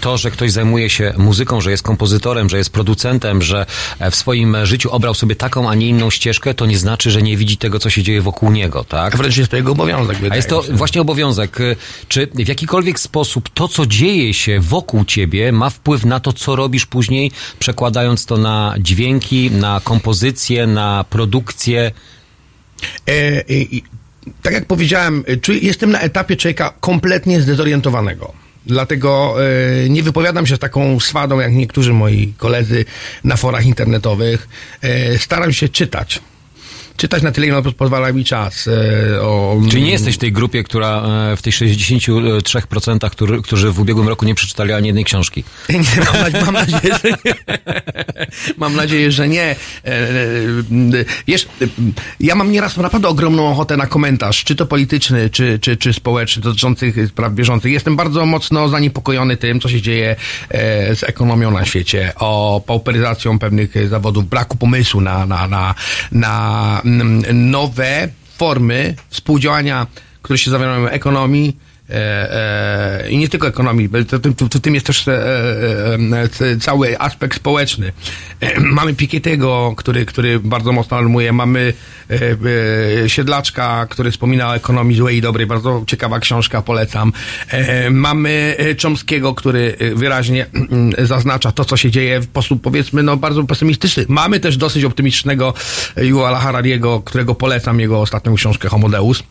[0.00, 3.66] to, że ktoś zajmuje się muzyką, że jest kompozytorem, że jest producentem, że
[4.10, 7.36] w swoim życiu obrał sobie taką, a nie inną ścieżkę, to nie znaczy, że nie
[7.36, 9.16] widzi tego, co się dzieje wokół niego, tak?
[9.16, 11.58] Wręcz jest to jego obowiązek, A jest to właśnie obowiązek.
[12.08, 16.56] Czy w jakikolwiek sposób to, co dzieje się wokół ciebie, ma wpływ na to, co
[16.56, 18.74] robisz później, przekładając to na
[19.06, 21.92] dźwięki, na kompozycję, na produkcję?
[23.08, 23.42] E, e,
[24.42, 28.32] tak jak powiedziałem, e, jestem na etapie człowieka kompletnie zdezorientowanego.
[28.66, 32.84] Dlatego e, nie wypowiadam się z taką swadą, jak niektórzy moi koledzy
[33.24, 34.48] na forach internetowych.
[35.18, 36.20] Staram się czytać.
[36.96, 38.68] Czytać na tyle, ile pozwala mi czas.
[38.68, 41.02] E, o, Czyli nie jesteś w tej grupie, która
[41.32, 45.44] e, w tej 63%, który, którzy w ubiegłym roku nie przeczytali ani jednej książki.
[45.68, 47.34] Nie, mam, mam nadzieję, że nie.
[48.56, 49.42] Mam nadzieję, że nie.
[49.44, 51.66] E, e, Wiesz, e,
[52.20, 56.42] ja mam nieraz naprawdę ogromną ochotę na komentarz, czy to polityczny, czy, czy, czy społeczny,
[56.42, 57.72] dotyczących spraw bieżących.
[57.72, 60.16] Jestem bardzo mocno zaniepokojony tym, co się dzieje
[60.48, 65.74] e, z ekonomią na świecie, o pauperyzacją pewnych e, zawodów, braku pomysłu na, na, na,
[66.12, 66.82] na
[67.34, 69.86] nowe formy współdziałania,
[70.22, 71.56] które się zawierają w ekonomii,
[73.10, 75.98] i nie tylko ekonomii, bo to, to, to, tym jest też e, e,
[76.40, 77.92] e, cały aspekt społeczny.
[78.40, 81.72] E, mamy Piketty'ego, który, który bardzo mocno alarmuje, mamy
[82.10, 82.14] e,
[83.04, 87.12] e, Siedlaczka, który wspomina o ekonomii złej i dobrej, bardzo ciekawa książka, polecam.
[87.48, 92.62] E, mamy e, Chomskiego, który e, wyraźnie mm, zaznacza to, co się dzieje w sposób,
[92.62, 94.04] powiedzmy, no bardzo pesymistyczny.
[94.08, 95.54] Mamy też dosyć optymistycznego
[95.96, 99.22] Yuvala Harariego, którego polecam, jego ostatnią książkę Homo Deus.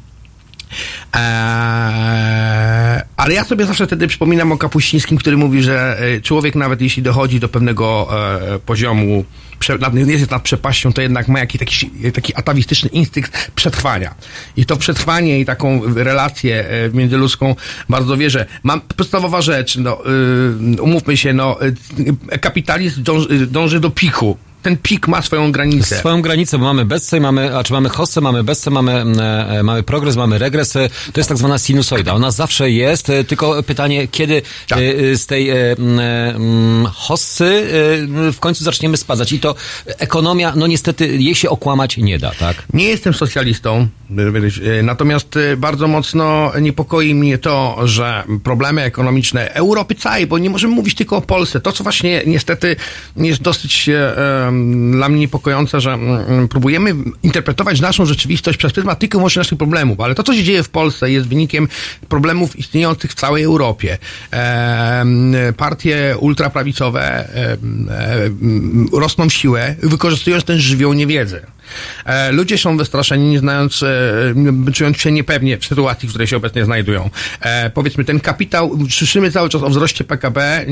[1.13, 6.81] Eee, ale ja sobie zawsze wtedy przypominam o Kapuścińskim, który mówi, że e, człowiek nawet
[6.81, 8.07] jeśli dochodzi do pewnego
[8.55, 9.25] e, poziomu,
[9.59, 14.15] prze, nad, jest nad przepaścią, to jednak ma jakiś taki, taki atawistyczny instynkt przetrwania.
[14.57, 17.55] I to przetrwanie i taką relację e, międzyludzką
[17.89, 18.45] bardzo wierzę.
[18.63, 20.01] Mam podstawowa rzecz, no,
[20.77, 21.57] y, umówmy się, no,
[22.33, 24.37] y, kapitalizm dąży, dąży do piku.
[24.65, 25.97] Ten pik ma swoją granicę.
[25.97, 29.63] Swoją granicę, bo mamy bezce, mamy, a czy mamy hossę, mamy bezce, mamy, e, e,
[29.63, 30.75] mamy progres, mamy regres.
[30.75, 32.13] e, To jest tak zwana sinusoida.
[32.13, 34.79] Ona zawsze jest, e, tylko pytanie, kiedy Tak.
[35.13, 37.63] z tej e, m, e, m, hossy
[38.33, 39.31] w końcu zaczniemy spadać.
[39.33, 42.63] I to ekonomia, no niestety, jej się okłamać nie da, tak?
[42.73, 43.87] Nie jestem socjalistą,
[44.83, 50.95] natomiast bardzo mocno niepokoi mnie to, że problemy ekonomiczne Europy całej, bo nie możemy mówić
[50.95, 52.75] tylko o Polsce, to co właśnie niestety
[53.17, 54.54] jest dosyć e,
[54.91, 56.93] dla mnie niepokojące, że mm, próbujemy
[57.23, 60.69] interpretować naszą rzeczywistość przez pryzmat tylko wyłącznie naszych problemów, ale to co się dzieje w
[60.69, 61.67] Polsce jest wynikiem
[62.09, 63.97] problemów istniejących w całej Europie.
[65.57, 67.29] Partie ultraprawicowe
[68.93, 71.54] rosną w siłę, wykorzystując ten żywioł niewiedzy.
[72.05, 76.37] E, ludzie są wystraszeni, nie znając, e, czując się niepewnie w sytuacji, w której się
[76.37, 77.09] obecnie znajdują.
[77.41, 80.65] E, powiedzmy, ten kapitał, słyszymy cały czas o wzroście PKB,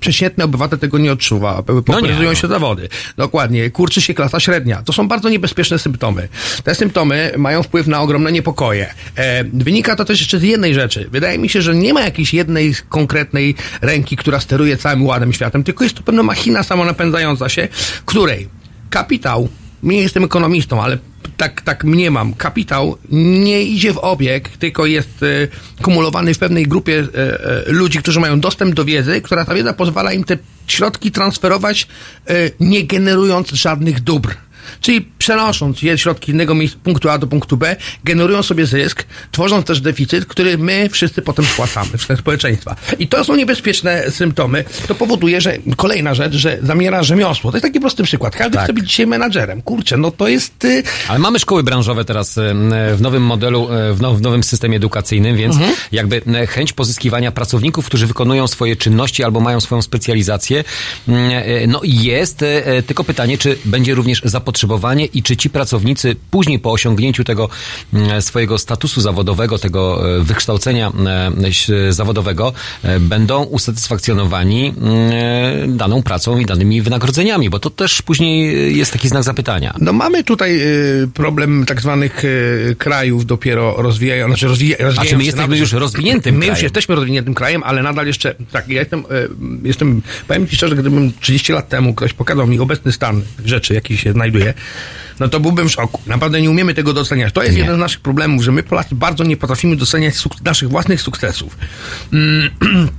[0.00, 1.62] przeciętny obywatel tego nie odczuwa.
[1.62, 2.34] Popularyzują no.
[2.34, 2.88] się zawody.
[3.16, 3.70] Dokładnie.
[3.70, 4.82] Kurczy się klasa średnia.
[4.82, 6.28] To są bardzo niebezpieczne symptomy.
[6.64, 8.94] Te symptomy mają wpływ na ogromne niepokoje.
[9.52, 11.08] Wynika to też jeszcze z jednej rzeczy.
[11.12, 15.64] Wydaje mi się, że nie ma jakiejś jednej konkretnej ręki, która steruje całym ładem światem,
[15.64, 17.68] tylko jest to pewna machina samonapędzająca się,
[18.06, 18.48] której
[18.90, 19.48] kapitał,
[19.82, 20.98] nie jestem ekonomistą, ale
[21.36, 27.06] tak, tak mniemam, kapitał nie idzie w obieg, tylko jest e, kumulowany w pewnej grupie
[27.14, 31.10] e, e, ludzi, którzy mają dostęp do wiedzy, która ta wiedza pozwala im te środki
[31.10, 31.88] transferować,
[32.60, 34.34] nie generując żadnych dóbr.
[34.80, 39.80] Czyli przenosząc je środki miejsca, punktu A do punktu B, generują sobie zysk, tworząc też
[39.80, 42.76] deficyt, który my wszyscy potem spłacamy, wszystkie społeczeństwa.
[42.98, 44.64] I to są niebezpieczne symptomy.
[44.88, 47.50] To powoduje, że kolejna rzecz, że zamiera rzemiosło.
[47.50, 48.36] To jest taki prosty przykład.
[48.36, 49.62] Każdy chce być dzisiaj menadżerem.
[49.62, 50.64] Kurczę, no to jest...
[50.64, 52.54] y, Ale mamy szkoły branżowe teraz e,
[52.96, 55.74] w nowym modelu, e, w now- w nowym systemie edukacyjnym, więc Mhm.
[55.92, 60.64] jakby e, chęć pozyskiwania pracowników, którzy wykonują swoje czynności albo mają swoją specjalizację,
[61.08, 61.32] mm,
[61.70, 62.44] no i jest
[62.86, 64.51] tylko pytanie, czy będzie również zapotrzebowanie
[65.12, 67.48] i czy ci pracownicy później po osiągnięciu tego
[67.92, 70.92] mm, swojego statusu zawodowego, tego e, wykształcenia
[71.68, 78.76] e, zawodowego, e, będą usatysfakcjonowani mm, daną pracą i danymi wynagrodzeniami, bo to też później
[78.76, 79.74] jest taki znak zapytania.
[79.78, 80.60] No mamy tutaj
[81.14, 82.22] problem tak zwanych
[82.78, 86.64] krajów dopiero rozwijają, znaczy rozwija, Znaczy my jesteśmy już rozwiniętym My już krajem.
[86.64, 89.04] jesteśmy rozwiniętym krajem, ale nadal jeszcze, tak, ja jestem,
[89.62, 93.96] jestem, powiem Ci szczerze, gdybym 30 lat temu ktoś pokazał mi obecny stan rzeczy, jaki
[93.96, 94.41] się znajduje,
[95.20, 96.00] no to byłbym w szoku.
[96.06, 97.32] Naprawdę nie umiemy tego doceniać.
[97.32, 100.14] To jest jeden z naszych problemów, że my Polacy bardzo nie potrafimy doceniać
[100.44, 101.58] naszych własnych sukcesów.
[102.12, 102.50] Mm,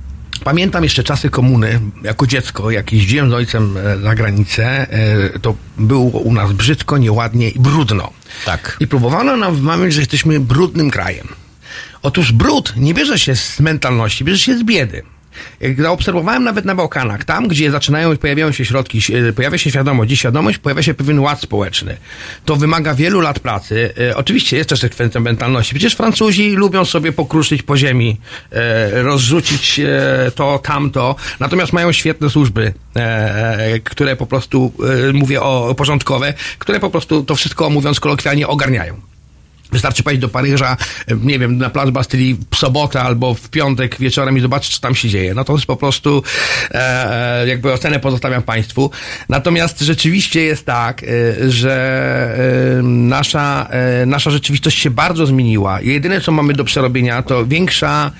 [0.44, 5.54] Pamiętam jeszcze czasy komuny, jako dziecko, jak jeździłem z ojcem e, za granicę, e, to
[5.78, 8.10] było u nas brzydko, nieładnie i brudno.
[8.44, 8.76] Tak.
[8.80, 11.28] I próbowano nam wmawiać, że jesteśmy brudnym krajem.
[12.02, 15.02] Otóż brud nie bierze się z mentalności, bierze się z biedy.
[15.60, 20.10] Jak zaobserwowałem nawet na Bałkanach, tam gdzie zaczynają, pojawiają się środki, e, pojawia się świadomość,
[20.10, 21.96] dziś świadomość, pojawia się pewien ład społeczny.
[22.44, 23.94] To wymaga wielu lat pracy.
[24.10, 25.74] E, Oczywiście jest też kwestia mentalności.
[25.74, 28.20] Przecież Francuzi lubią sobie pokruszyć po ziemi,
[28.52, 34.72] e, rozrzucić e, to, tamto, natomiast mają świetne służby, e, które po prostu,
[35.08, 39.13] e, mówię o porządkowe, które po prostu to wszystko, mówiąc kolokwialnie, ogarniają.
[39.74, 40.76] Wystarczy pojechać do Paryża,
[41.22, 44.94] nie wiem, na plac Bastylii w sobotę albo w piątek wieczorem i zobaczyć, co tam
[44.94, 45.34] się dzieje.
[45.34, 46.22] No to jest po prostu,
[46.70, 48.90] e, e, jakby ocenę pozostawiam Państwu.
[49.28, 51.06] Natomiast rzeczywiście jest tak, e,
[51.50, 51.74] że
[52.78, 53.68] e, nasza,
[54.06, 55.80] nasza rzeczywistość się bardzo zmieniła.
[55.80, 58.10] Jedyne, co mamy do przerobienia, to większa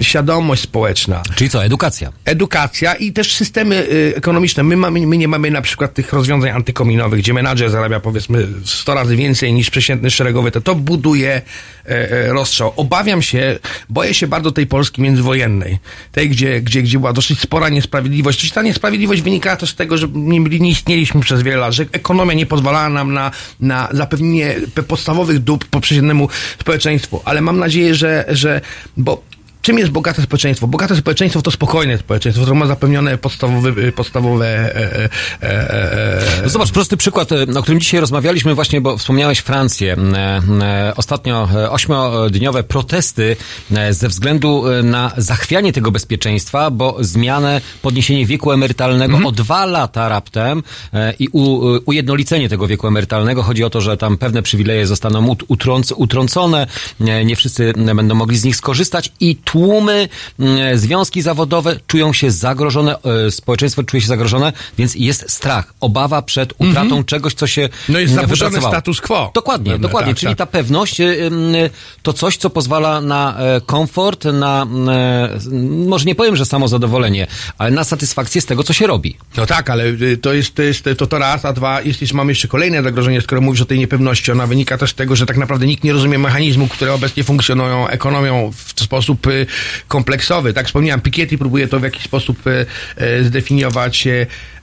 [0.00, 1.22] świadomość społeczna.
[1.34, 2.12] Czyli co, edukacja?
[2.24, 4.62] Edukacja i też systemy y, ekonomiczne.
[4.62, 8.94] My, mamy, my nie mamy na przykład tych rozwiązań antykominowych, gdzie menadżer zarabia powiedzmy 100
[8.94, 10.50] razy więcej niż przeciętny szeregowy.
[10.50, 11.42] To, to buduje
[11.86, 12.72] e, e, rozstrzał.
[12.76, 13.58] Obawiam się,
[13.88, 15.78] boję się bardzo tej Polski międzywojennej.
[16.12, 18.38] Tej, gdzie, gdzie, gdzie była dosyć spora niesprawiedliwość.
[18.38, 21.84] Czyli ta niesprawiedliwość wynika też z tego, że nie, nie istnieliśmy przez wiele lat, że
[21.92, 24.54] ekonomia nie pozwalała nam na, na zapewnienie
[24.88, 26.28] podstawowych dóbr poprzedniemu
[26.60, 27.22] społeczeństwu.
[27.24, 28.60] Ale mam nadzieję, że, że
[28.96, 29.22] bo
[29.66, 30.66] Czym jest bogate społeczeństwo?
[30.66, 35.08] Bogate społeczeństwo to spokojne społeczeństwo, które ma zapewnione podstawowe, podstawowe e, e,
[35.42, 39.96] e, e, No Zobacz, prosty przykład, e, o którym dzisiaj rozmawialiśmy właśnie, bo wspomniałeś Francję.
[40.14, 43.36] E, e, Ostatnio e, ośmiodniowe protesty
[43.74, 49.66] e, ze względu e, na zachwianie tego bezpieczeństwa, bo zmianę, podniesienie wieku emerytalnego o dwa
[49.66, 50.62] lata raptem
[50.94, 53.42] e, i u, ujednolicenie tego wieku emerytalnego.
[53.42, 56.66] Chodzi o to, że tam pewne przywileje zostaną ut- utrąc, utrącone,
[57.00, 62.30] e, nie wszyscy będą mogli z nich skorzystać i tłumy, mm, związki zawodowe czują się
[62.30, 67.68] zagrożone, e, społeczeństwo czuje się zagrożone, więc jest strach, obawa przed utratą czegoś, co się
[67.88, 69.30] No jest mm, zaburzony status quo.
[69.34, 70.12] Dokładnie, Pewne, dokładnie.
[70.12, 70.38] tak, Czyli tak.
[70.38, 71.70] ta pewność y, y,
[72.02, 75.38] to coś, co pozwala na e, komfort, na e,
[75.86, 77.26] może nie powiem, że samozadowolenie,
[77.58, 79.16] ale na satysfakcję z tego, co się robi.
[79.36, 82.12] No tak, ale y, to jest, to jest to, to raz, a dwa, jest, jest,
[82.12, 84.32] mamy jeszcze kolejne zagrożenie, skoro mówisz o tej niepewności.
[84.32, 87.88] Ona wynika też z tego, że tak naprawdę nikt nie rozumie mechanizmu, które obecnie funkcjonują
[87.88, 89.45] ekonomią w sposób y,
[89.88, 90.52] kompleksowy.
[90.52, 92.66] Tak wspomniałem, Piketty próbuje to w jakiś sposób y,
[93.02, 94.08] y, zdefiniować.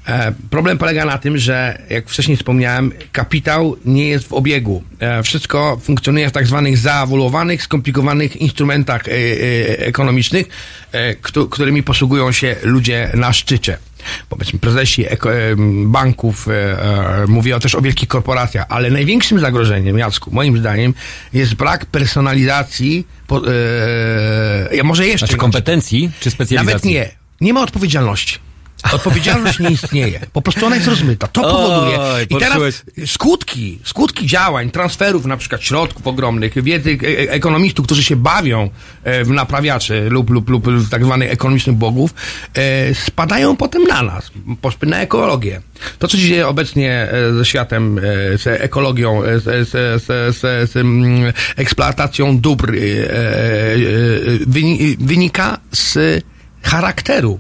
[0.08, 4.84] E, Problem polega na tym, że jak wcześniej wspomniałem, kapitał nie jest w obiegu.
[5.00, 9.12] E, Wszystko funkcjonuje w tak zwanych zaawolowanych, skomplikowanych instrumentach e,
[9.80, 10.48] ekonomicznych,
[11.22, 13.78] któ- którymi posługują się ludzie na szczycie.
[14.30, 15.06] Powiedzmy, prezesi
[15.86, 16.48] banków,
[17.28, 20.94] mówię też o wielkich korporacjach, ale największym zagrożeniem, Jacku, moim zdaniem,
[21.34, 26.74] jest brak personalizacji, po, e, może jeszcze Znaczy kompetencji czy specjalizacji?
[26.74, 27.10] nawet nie.
[27.42, 28.40] Nie ma odpowiedzialności.
[28.92, 30.20] Odpowiedzialność nie istnieje.
[30.34, 31.28] Po prostu ona jest rozmyta.
[31.28, 32.00] To powoduje.
[32.00, 37.86] Oj, I teraz skutki, skutki działań, transferów na przykład środków ogromnych, wiedzy e- e- ekonomistów,
[37.86, 38.70] którzy się bawią
[39.04, 42.14] e, w naprawiaczy lub, lub, lub w tak zwanych ekonomicznych bogów,
[42.94, 44.32] spadają potem na nas,
[44.82, 45.62] na ekologię.
[46.00, 48.00] To, co się dzieje obecnie ze światem,
[48.38, 50.38] z ekologią, z, z, z,
[50.72, 52.72] z, mm, eksploatacją dóbr,
[54.48, 56.24] wyni- wynika z
[56.64, 57.40] charakteru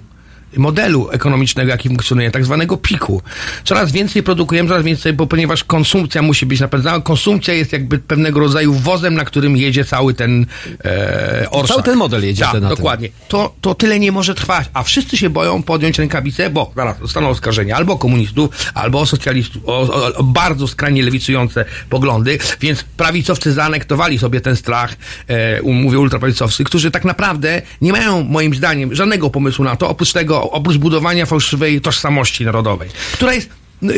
[0.57, 3.21] modelu ekonomicznego, jaki funkcjonuje, tak zwanego piku.
[3.63, 8.39] Coraz więcej produkujemy, coraz więcej, bo ponieważ konsumpcja musi być napędzana, konsumpcja jest jakby pewnego
[8.39, 10.45] rodzaju wozem, na którym jedzie cały ten
[10.85, 11.67] e, orszak.
[11.67, 13.09] Cały ten model jedzie tak, dokładnie.
[13.27, 17.29] To, to tyle nie może trwać, a wszyscy się boją podjąć rękawice, bo zaraz zostaną
[17.29, 24.19] oskarżeni albo komunistów, albo socjalistów, o, o, o bardzo skrajnie lewicujące poglądy, więc prawicowcy zaanektowali
[24.19, 24.95] sobie ten strach,
[25.27, 30.13] e, mówię ultraprawicowcy, którzy tak naprawdę nie mają, moim zdaniem, żadnego pomysłu na to, oprócz
[30.13, 33.49] tego, oprócz budowania fałszywej tożsamości narodowej, która jest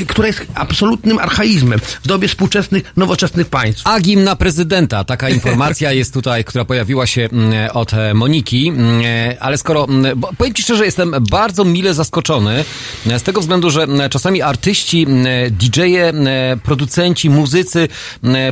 [0.07, 3.87] która jest absolutnym archaizmem w dobie współczesnych, nowoczesnych państw.
[3.87, 5.03] Agim na prezydenta.
[5.03, 8.67] Taka informacja jest tutaj, która pojawiła się mm, od e, Moniki.
[8.67, 12.65] Mm, e, Ale skoro, mm, powiem Ci szczerze, jestem bardzo mile zaskoczony
[13.07, 15.07] e, z tego względu, że czasami artyści,
[15.51, 16.13] DJ-e,
[16.63, 17.87] producenci, muzycy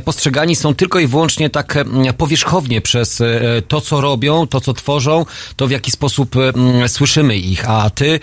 [0.05, 1.77] postrzegani są tylko i wyłącznie tak
[2.17, 3.21] powierzchownie przez
[3.67, 6.35] to, co robią, to, co tworzą, to w jaki sposób
[6.87, 7.69] słyszymy ich.
[7.69, 8.19] A Ty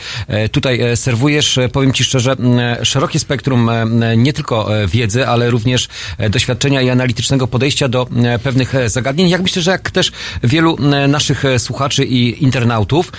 [0.53, 2.37] tutaj serwujesz, powiem Ci szczerze,
[3.01, 5.89] szerokie spektrum e, nie tylko e, wiedzy, ale również
[6.19, 8.07] e, doświadczenia i analitycznego podejścia do
[8.43, 9.29] pewnych zagadnień.
[9.29, 10.13] Jak myślę, że jak też
[10.43, 10.77] wielu
[11.09, 13.13] naszych słuchaczy i internautów.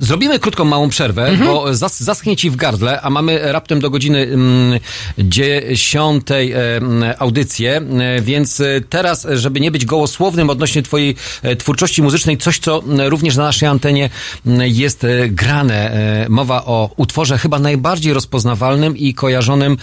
[0.00, 4.18] Zrobimy krótką, małą przerwę, bo zas, zaschnie ci w gardle, a mamy raptem do godziny
[4.22, 4.80] mm,
[5.18, 11.16] dziesiątej e, mm, audycję, e, więc e, teraz, żeby nie być gołosłownym odnośnie twojej
[11.58, 14.10] twórczości muzycznej, coś, co m, również na naszej antenie
[14.46, 15.98] m, jest grane.
[16.28, 19.76] Mowa o utworze chyba najbardziej rozpoznawalnym i kojarzonym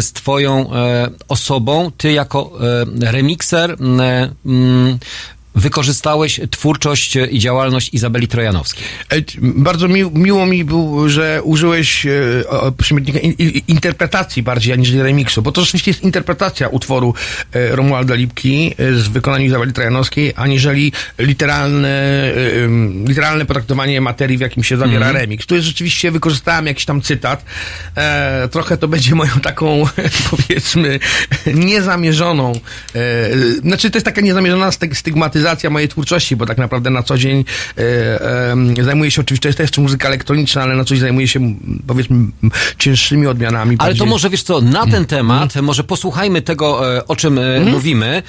[0.00, 0.70] z twoją
[1.28, 1.90] osobą.
[1.96, 2.52] Ty jako
[3.00, 3.76] remikser
[5.54, 8.84] wykorzystałeś twórczość i działalność Izabeli Trojanowskiej.
[9.10, 12.10] E, Bardzo mi, miło mi było, że użyłeś e,
[12.78, 13.34] przymiotnika in,
[13.68, 17.14] interpretacji bardziej aniżeli remiksu, bo to rzeczywiście jest interpretacja utworu
[17.52, 22.34] e, Romualda Lipki e, z wykonaniem Izabeli Trojanowskiej, aniżeli literalne, e,
[23.08, 25.16] literalne potraktowanie materii, w jakim się zawiera Mhm.
[25.16, 25.46] remix.
[25.46, 27.44] Tu jest rzeczywiście, wykorzystałem jakiś tam cytat.
[27.96, 29.84] E, trochę to będzie moją taką,
[30.30, 30.98] powiedzmy,
[31.54, 32.52] niezamierzoną,
[33.62, 34.94] znaczy to jest taka niezamierzona styg-
[35.44, 37.44] stygmatyzacja mojej twórczości, bo tak naprawdę na co dzień
[37.76, 41.54] em, zajmuję się oczywiście, to jest jeszcze muzyka elektroniczna, ale na co dzień zajmuję się,
[41.86, 42.16] powiedzmy,
[42.78, 43.76] cięższymi odmianami.
[43.78, 47.38] Ale to bardziej- może wiesz co, na ten temat, może posłuchajmy tego, e, o czym
[47.38, 48.22] e, mówimy.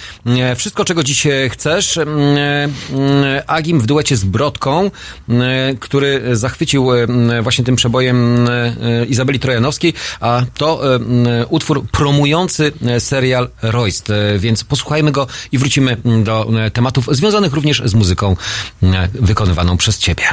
[0.55, 1.97] Wszystko, czego dziś chcesz.
[1.97, 2.39] Mm,
[3.47, 4.91] Agim w duecie z Brodką,
[5.79, 6.89] który zachwycił
[7.41, 8.47] właśnie tym przebojem
[9.07, 10.81] Izabeli Trojanowskiej, a to
[11.49, 14.11] utwór promujący serial Royst.
[14.39, 16.71] Więc posłuchajmy go i wrócimy do e,
[17.05, 18.35] tematów związanych również z muzyką
[18.83, 20.23] e, wykonywaną przez ciebie.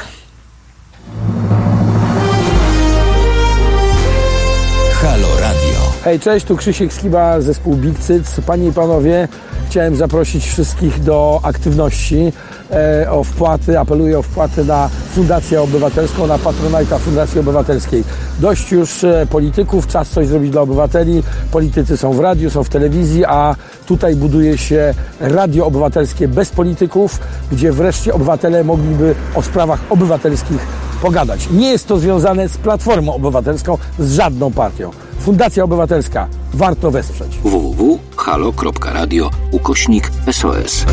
[5.02, 5.92] Halo Radio.
[6.04, 8.40] Hej, cześć, tu Krzysiek Skiba, zespół Big Cyc.
[8.46, 9.28] Panie i panowie,
[9.72, 12.32] chciałem zaprosić wszystkich do aktywności,
[12.70, 18.04] e, o wpłaty, apeluję o wpłaty na Fundację Obywatelską, na Patronajta Fundacji Obywatelskiej.
[18.38, 21.22] Dość już e, polityków, czas coś zrobić dla obywateli.
[21.50, 27.20] Politycy są w radiu, są w telewizji, a tutaj buduje się radio obywatelskie bez polityków,
[27.52, 30.66] gdzie wreszcie obywatele mogliby o sprawach obywatelskich
[31.02, 31.48] pogadać.
[31.50, 34.90] Nie jest to związane z Platformą Obywatelską, z żadną partią.
[35.22, 36.28] Fundacja Obywatelska.
[36.54, 37.38] Warto wesprzeć.
[37.44, 40.84] www.halo.radio ukośnik SOS.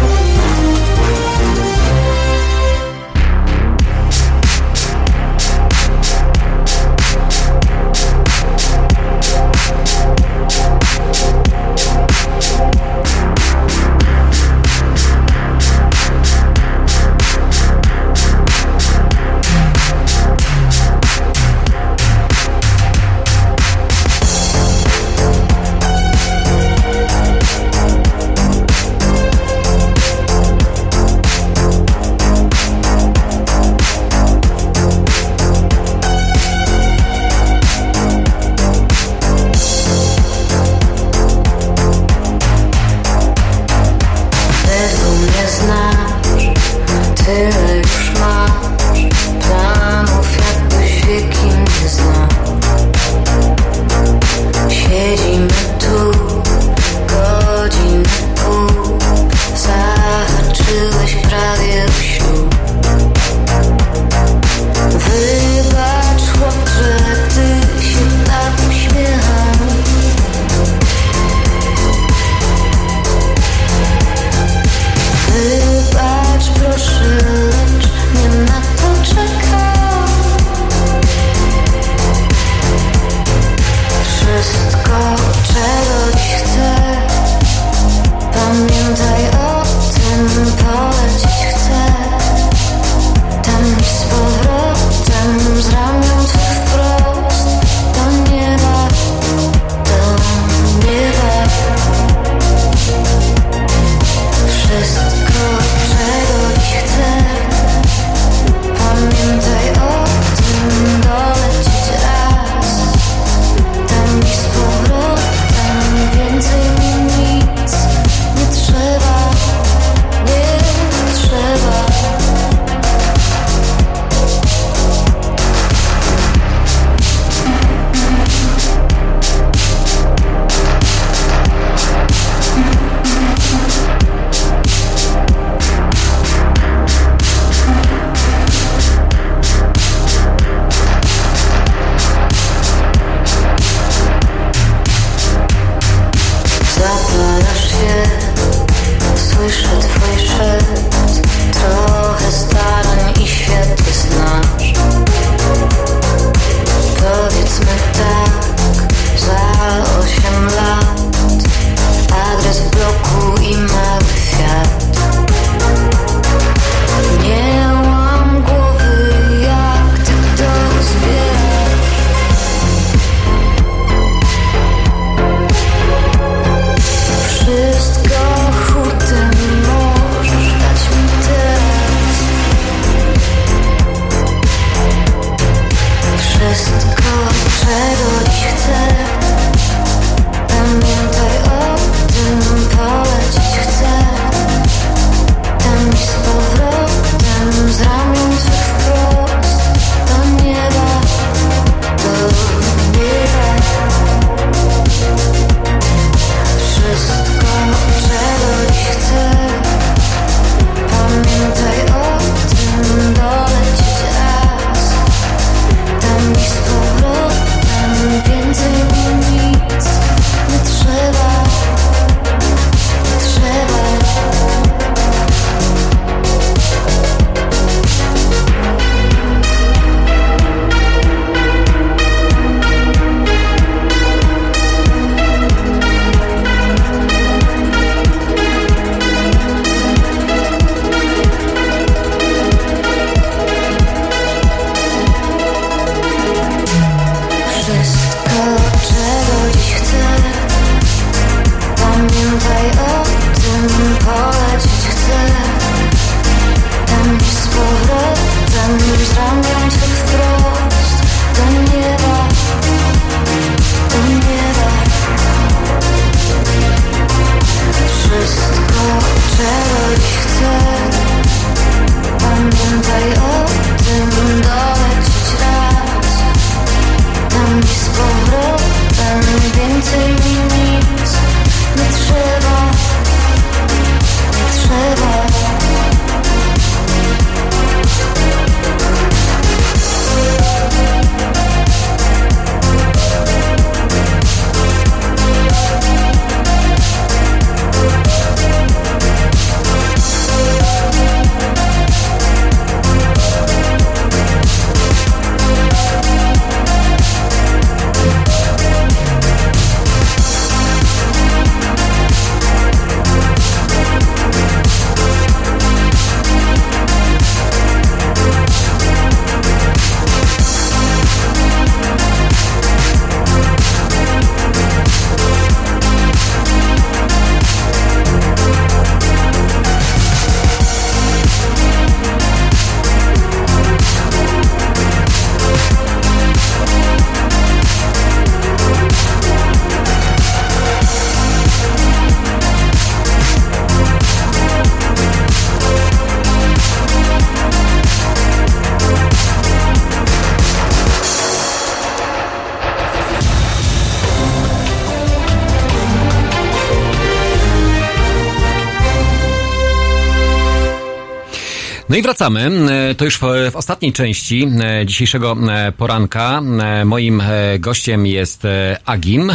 [362.00, 362.52] I wracamy.
[362.92, 366.42] E, To już w, ostatniej części e, dzisiejszego e, poranka.
[366.86, 367.24] Moim
[367.60, 368.44] gościem jest
[368.86, 369.32] Agim.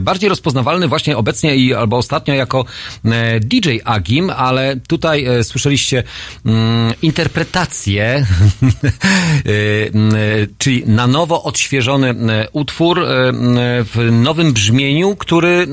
[0.00, 2.64] Bardziej rozpoznawalny właśnie obecnie i albo ostatnio jako
[3.40, 6.02] DJ Agim, ale tutaj słyszeliście
[6.46, 8.04] mm, interpretację,
[9.94, 10.18] m, e,
[10.58, 12.14] czyli na nowo odświeżony
[12.52, 13.36] utwór e, m,
[13.94, 15.66] w nowym brzmieniu, który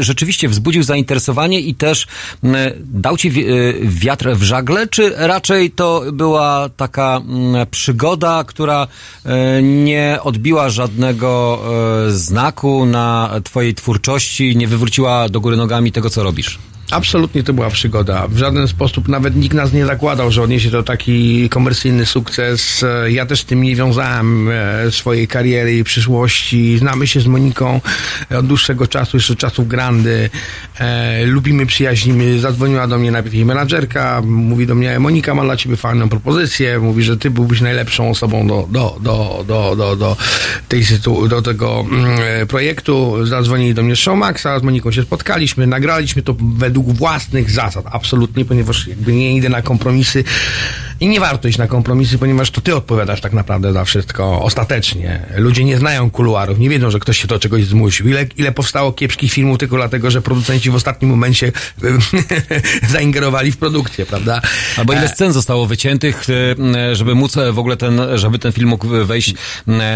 [0.00, 2.06] rzeczywiście wzbudził zainteresowanie i też
[2.80, 3.46] dał ci wi-
[3.82, 8.86] wiatr w żagle, czy raczej to była taka mm, przygoda, która
[9.24, 11.60] e, nie odbiła żadnego
[12.06, 16.58] e, znaku na twojej twórczości, nie wywróciła do góry nogami tego, co robisz?
[16.90, 18.28] Absolutnie to była przygoda.
[18.28, 22.82] W żaden sposób nawet nikt nas nie zakładał, że odniesie to taki komercyjny sukces.
[22.82, 26.78] E, Ja też z tym nie wiązałem e, swojej kariery i przyszłości.
[26.78, 27.80] Znamy się z Moniką
[28.38, 30.30] od dłuższego czasu, jeszcze czasów Grandy.
[30.78, 32.40] E, lubimy, przyjaźnimy.
[32.40, 34.22] Zadzwoniła do mnie najpierw jej menadżerka.
[34.24, 36.78] Mówi do mnie, Monika ma dla ciebie fajną propozycję.
[36.78, 40.16] Mówi, że ty byłbyś najlepszą osobą do, do, do, do, do, do,
[40.68, 43.26] tej sytu- do tego mm, e, projektu.
[43.26, 46.34] Zadzwonili do mnie Showmaxa, z Moniką się spotkaliśmy, nagraliśmy to
[46.74, 50.24] według własnych zasad, absolutnie, ponieważ jakby nie idę na kompromisy
[51.00, 55.26] i nie warto iść na kompromisy, ponieważ to ty odpowiadasz tak naprawdę za wszystko ostatecznie.
[55.36, 58.08] Ludzie nie znają kuluarów, nie wiedzą, że ktoś się do czegoś zmusił.
[58.08, 61.52] Ile, ile powstało kiepskich filmów tylko dlatego, że producenci w ostatnim momencie
[62.92, 64.40] zaingerowali w produkcję, prawda?
[64.76, 66.26] Albo ile E, scen zostało wyciętych,
[66.74, 69.34] e, żeby móc e, w ogóle ten, żeby ten film mógł wejść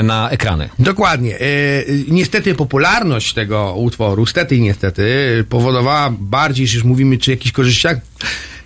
[0.03, 0.69] na ekrany?
[0.79, 1.39] Dokładnie.
[2.09, 5.05] Niestety popularność tego utworu, stety i niestety,
[5.49, 7.97] powodowała bardziej, jeśli już mówimy czy jakichś korzyściach,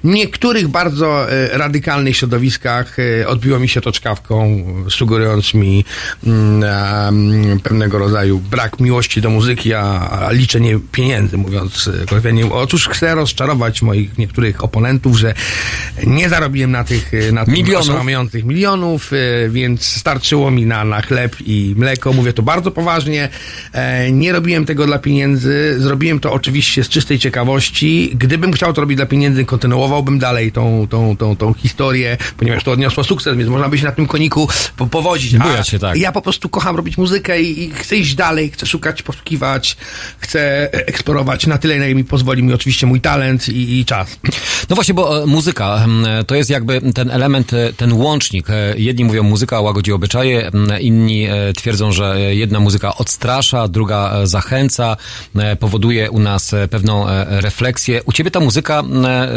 [0.05, 5.85] niektórych bardzo e, radykalnych środowiskach e, odbiło mi się to czkawką, sugerując mi
[6.27, 12.53] mm, em, pewnego rodzaju brak miłości do muzyki, a, a liczenie pieniędzy, mówiąc e, kolokwialnie.
[12.53, 15.35] Otóż chcę rozczarować moich niektórych oponentów, że
[16.07, 18.05] nie zarobiłem na tych na Milionów.
[18.45, 19.11] milionów,
[19.49, 22.13] więc starczyło mi na, na chleb i mleko.
[22.13, 23.29] Mówię to bardzo poważnie.
[24.13, 25.77] Nie robiłem tego dla pieniędzy.
[25.79, 28.13] Zrobiłem to oczywiście z czystej ciekawości.
[28.15, 29.45] Gdybym chciał to robić dla pieniędzy,
[29.93, 33.85] kontynuowałbym dalej tą, tą, tą, tą historię, ponieważ to odniosło sukces, więc można by się
[33.85, 35.39] na tym koniku po, powodzić.
[35.39, 35.97] Bujać się, tak.
[35.97, 39.77] Ja po prostu kocham robić muzykę i, i chcę iść dalej, chcę szukać, poszukiwać,
[40.19, 44.19] chcę eksplorować na tyle, na ile mi pozwoli mi oczywiście mój talent i, i czas.
[44.69, 48.51] No właśnie, bo e, muzyka m, to jest jakby ten element, e, ten łącznik.
[48.51, 53.69] E, Jedni mówią muzyka łagodzi obyczaje, m, inni e, twierdzą, że e, jedna muzyka odstrasza,
[53.69, 54.97] druga e, zachęca,
[55.37, 58.03] e, powoduje u nas e, pewną e, refleksję.
[58.03, 59.29] U ciebie ta muzyka, m, e,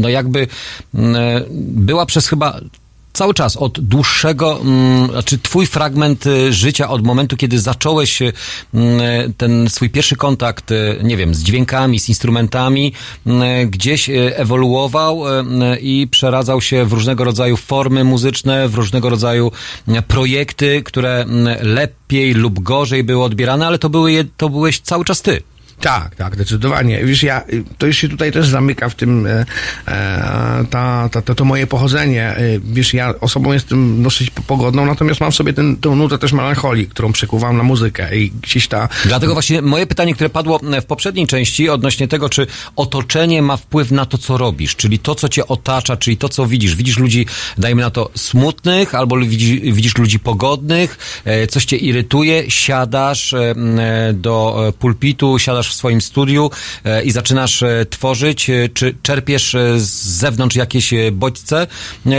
[0.00, 0.46] no jakby
[0.94, 2.60] m, e, była przez chyba
[3.12, 8.32] cały czas od dłuższego, mm, znaczy twój fragment y, życia od momentu, kiedy zacząłeś y,
[8.74, 10.70] mm, ten swój pierwszy kontakt,
[11.02, 12.92] nie wiem, z dźwiękami, z instrumentami,
[13.26, 15.22] mm, gdzieś ewoluował
[15.80, 19.52] i przeradzał się w różnego rodzaju formy muzyczne, w różnego rodzaju
[20.08, 25.22] projekty, które mm, lepiej lub gorzej były odbierane, ale to, były, to byłeś cały czas
[25.22, 25.42] ty.
[25.80, 27.04] Tak, tak, zdecydowanie.
[27.04, 27.42] Wiesz, ja,
[27.78, 29.44] to już się tutaj też zamyka w tym e,
[29.88, 32.22] e, ta, ta, to, to moje pochodzenie.
[32.22, 35.62] E, Wiesz, ja osobą jestem dosyć pogodną, natomiast mam w sobie tę
[35.96, 38.88] nutę też melancholii, którą przekuwam na muzykę i gdzieś ta...
[39.04, 43.90] Dlatego właśnie moje pytanie, które padło w poprzedniej części odnośnie tego, czy otoczenie ma wpływ
[43.90, 46.76] na to, co robisz, czyli to, co cię otacza, czyli to, co widzisz.
[46.76, 47.26] Widzisz ludzi,
[47.58, 53.34] dajmy na to, smutnych, albo widzisz, widzisz ludzi pogodnych, e, coś cię irytuje, siadasz
[54.14, 56.50] do pulpitu, siadasz w swoim studiu
[56.84, 61.66] e, i zaczynasz e, tworzyć, e, czy czerpiesz z zewnątrz jakieś bodźce,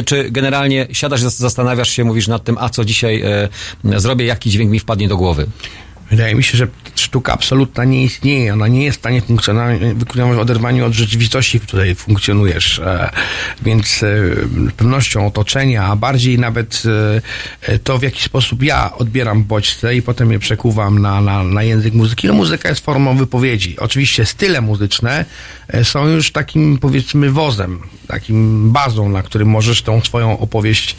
[0.05, 3.23] czy generalnie siadasz, zas- zastanawiasz się, mówisz nad tym, a co dzisiaj
[3.97, 5.47] zrobię, jaki dźwięk mi wpadnie do głowy.
[6.11, 8.53] Wydaje mi się, że sztuka absolutna nie istnieje.
[8.53, 12.79] Ona nie jest w stanie funkcjonować w oderwaniu od rzeczywistości, w której funkcjonujesz.
[12.79, 13.09] E,
[13.61, 14.07] Więc e,
[14.69, 16.83] z pewnością otoczenia, a bardziej nawet
[17.61, 21.63] e, to, w jaki sposób ja odbieram bodźce i potem je przekuwam na, na, na
[21.63, 22.27] język muzyki.
[22.27, 23.79] No muzyka jest formą wypowiedzi.
[23.79, 25.25] Oczywiście style muzyczne
[25.83, 30.95] są już takim, powiedzmy, wozem, takim bazą, na którym możesz tą swoją opowieść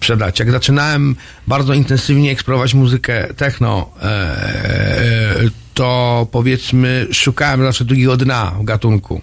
[0.00, 0.38] sprzedać.
[0.38, 5.36] Jak zaczynałem bardzo intensywnie eksplorować muzykę techno, e,
[5.74, 9.20] to powiedzmy szukałem zawsze drugiego dna w gatunku.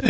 [0.00, 0.06] E,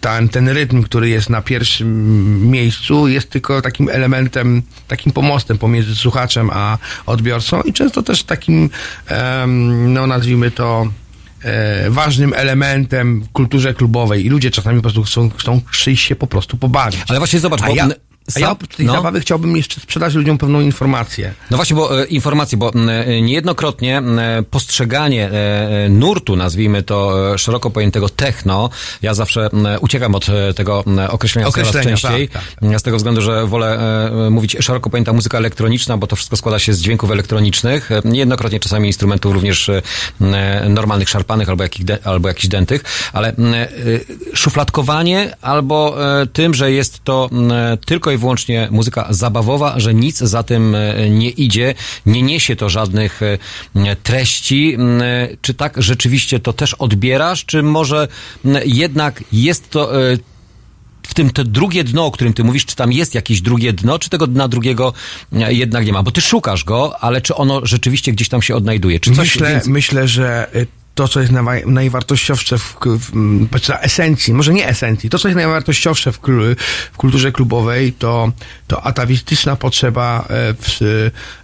[0.00, 5.96] ten, ten rytm, który jest na pierwszym miejscu, jest tylko takim elementem, takim pomostem pomiędzy
[5.96, 8.70] słuchaczem a odbiorcą i często też takim,
[9.88, 10.86] no nazwijmy to,
[11.42, 15.60] e, ważnym elementem w kulturze klubowej i ludzie czasami po prostu chcą, chcą
[15.94, 17.02] się po prostu pobawić.
[17.08, 17.88] Ale właśnie zobacz, bo ja-
[18.36, 18.92] A ja oprócz tej no.
[18.92, 21.34] zabawy chciałbym jeszcze sprzedać ludziom pewną informację.
[21.50, 27.32] No właśnie, bo e, informacje, bo e, niejednokrotnie e, postrzeganie e, e, nurtu, nazwijmy to
[27.34, 28.70] e, szeroko pojętego techno,
[29.02, 32.96] ja zawsze m, uciekam od e, tego m, określenia, coraz Określenia, częściej, tak, z tego
[32.96, 33.78] względu, że wolę
[34.26, 38.02] e, mówić szeroko pojęta muzyka elektroniczna, bo to wszystko składa się z dźwięków elektronicznych, e,
[38.04, 39.82] niejednokrotnie czasami instrumentów również e,
[40.68, 43.34] normalnych, szarpanych albo, jakich de, albo jakichś dętych, ale e,
[44.34, 47.30] szufladkowanie albo e, tym, że jest to
[47.86, 51.74] tylko i wyłącznie muzyka zabawowa, że nic za tym e, nie idzie,
[52.06, 54.74] nie niesie to żadnych e, treści.
[54.74, 55.02] M,
[55.40, 58.08] Czy tak rzeczywiście to też odbierasz, czy może
[58.44, 60.16] m, jednak jest to e,
[61.02, 63.98] w tym te drugie dno, o którym ty mówisz, czy tam jest jakieś drugie dno,
[63.98, 64.92] czy tego dna drugiego
[65.32, 66.02] e, jednak nie ma?
[66.02, 69.00] Bo ty szukasz go, ale czy ono rzeczywiście gdzieś tam się odnajduje?
[69.00, 69.72] Czy coś myślę, więcej?
[69.72, 70.50] myślę, że
[70.94, 73.12] to, co jest najwa- najwartościowsze w, w,
[73.68, 76.20] na esencji, może nie esencji, to, co jest najwartościowsze w,
[76.92, 78.32] w kulturze klubowej, to,
[78.66, 80.82] to atawistyczna potrzeba e, w,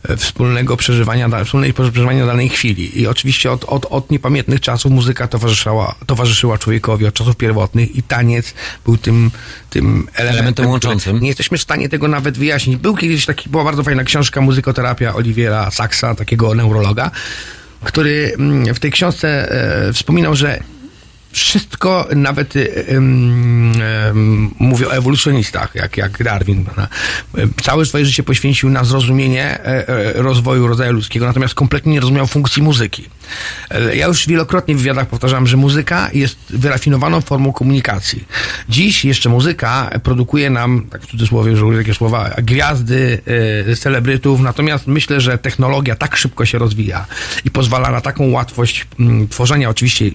[0.08, 3.00] e, wspólnego przeżywania, wspólnej przeżywania danej chwili.
[3.00, 8.02] I oczywiście od, od, od niepamiętnych czasów muzyka towarzyszyła, towarzyszyła człowiekowi, od czasów pierwotnych i
[8.02, 8.54] taniec
[8.84, 9.30] był tym,
[9.70, 11.20] tym elementem, Elementem łączącym.
[11.20, 12.76] Nie jesteśmy w stanie tego nawet wyjaśnić.
[12.76, 17.10] Był kiedyś taki, była bardzo fajna książka Muzykoterapia Oliwiera Saxa, takiego neurologa,
[17.84, 19.52] który mm, w tej książce
[19.88, 20.60] e, wspominał, że
[21.32, 26.88] wszystko, nawet em, mówię o ewolucjonistach, jak, jak Darwin, prawda,
[27.38, 32.00] e, całe swoje życie poświęcił na zrozumienie e, e, rozwoju rodzaju ludzkiego, natomiast kompletnie nie
[32.00, 33.08] rozumiał funkcji muzyki.
[33.70, 38.24] E, Ja już wielokrotnie w wywiadach powtarzam, że muzyka jest wyrafinowaną formą komunikacji.
[38.68, 43.18] Dziś jeszcze muzyka produkuje nam, tak w cudzysłowie, że takie słowa, gwiazdy,
[43.78, 47.06] celebrytów, natomiast myślę, że technologia tak szybko się rozwija
[47.44, 50.10] i pozwala na taką łatwość mm, tworzenia, oczywiście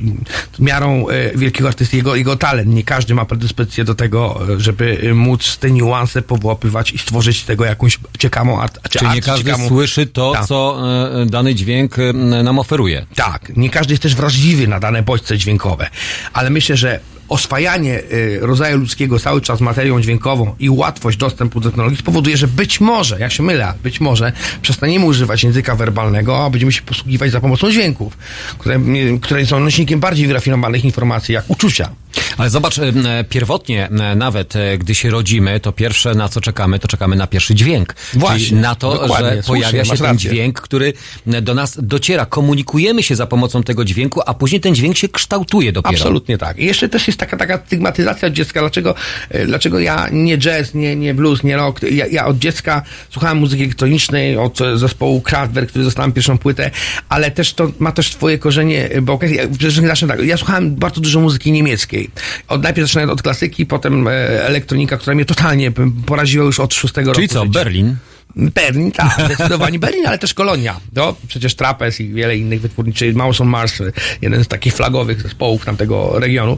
[0.60, 2.67] miarą e, wielkiego artysty jego, jego talent.
[2.67, 7.42] Nie każdy ma predyspozycję do tego, e, żeby e, móc te niuanse powłapywać i stworzyć
[7.42, 10.45] z tego jakąś ciekawą art, czy Czyli nie art każdy ciekawą, słyszy to, Tak.
[10.45, 10.82] co
[11.25, 11.95] dany dźwięk
[12.43, 13.06] nam oferuje.
[13.16, 15.90] Tak, nie każdy jest też wrażliwy na dane bodźce dźwiękowe,
[16.34, 21.70] ale myślę, że oswajanie y, rodzaju ludzkiego cały czas materią dźwiękową i łatwość dostępu do
[21.70, 24.32] technologii spowoduje, że być może, ja się mylę, być może
[24.62, 28.18] przestaniemy używać języka werbalnego, a będziemy się posługiwać za pomocą dźwięków,
[28.58, 31.90] które, y, które są nośnikiem bardziej wyrafinowanych informacji, jak uczucia.
[32.38, 37.16] Ale zobacz, e, pierwotnie nawet gdy się rodzimy, to pierwsze na co czekamy, to czekamy
[37.16, 37.95] na pierwszy dźwięk.
[38.14, 40.18] Właśnie, Czyli na to, że słusznie, pojawia się ten rację.
[40.30, 40.94] dźwięk, który
[41.42, 42.26] do nas dociera.
[42.26, 45.95] Komunikujemy się za pomocą tego dźwięku, a później ten dźwięk się kształtuje dopiero.
[45.95, 46.60] Absolutnie tak.
[46.60, 48.60] I jeszcze też jest taka, taka stygmatyzacja od dziecka.
[48.60, 48.95] Dlaczego,
[49.30, 51.82] e, dlaczego ja nie jazz, nie, nie blues, nie rock?
[51.92, 56.72] Ja, ja od dziecka słuchałem muzyki elektronicznej, od zespołu Kraftwerk, który dostałem pierwszą płytę,
[57.10, 59.48] ale też to ma też swoje korzenie e, bałkańskie.
[59.61, 60.24] Ja, zacznę tak.
[60.24, 62.10] Ja słuchałem bardzo dużo muzyki niemieckiej.
[62.48, 64.11] Od, najpierw zaczynając od klasyki, potem e,
[64.45, 65.72] elektronika, która mnie totalnie
[66.06, 67.60] poraziła już od szóstego roku Czyli co, życia.
[67.60, 67.95] Berlin?
[68.35, 70.80] Berlin, tak, zdecydowanie Berlin, ale też Kolonia.
[70.93, 73.81] No, przecież Trapez i wiele innych wytwórniczy, Mouse on Mars,
[74.22, 76.57] jeden z takich flagowych zespołów tamtego regionu.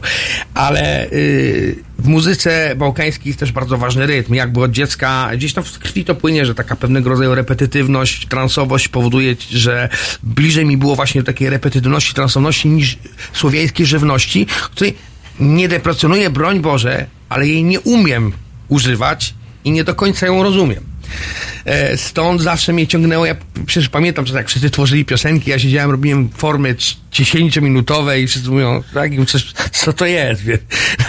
[0.54, 4.34] Ale y, w muzyce bałkańskiej jest też bardzo ważny rytm.
[4.34, 8.88] Jakby od dziecka, gdzieś tam w krwi to płynie, że taka pewnego rodzaju repetytywność, transowość
[8.88, 9.88] powoduje, że
[10.22, 12.98] bliżej mi było właśnie do takiej repetytywności, transowności niż
[13.32, 14.94] słowiańskiej żywności, której
[15.40, 18.32] nie deprecjonuję, broń Boże, ale jej nie umiem
[18.68, 19.34] używać
[19.64, 20.97] i nie do końca ją rozumiem.
[21.64, 25.90] E, Stąd zawsze mnie ciągnęło, ja przecież pamiętam, że jak wszyscy tworzyli piosenki, ja siedziałem,
[25.90, 26.76] robiłem formy
[27.12, 29.12] 10-minutowe i wszyscy mówią, tak,
[29.72, 30.42] co to jest,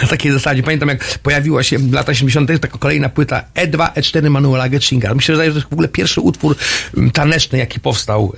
[0.02, 0.62] na takiej zasadzie.
[0.62, 5.14] Pamiętam, jak pojawiła się w latach 80 taka kolejna płyta E2, E4 Manuela Getschinga.
[5.14, 6.56] Myślę, że to jest w ogóle pierwszy utwór
[6.96, 8.32] mm, taneczny, jaki powstał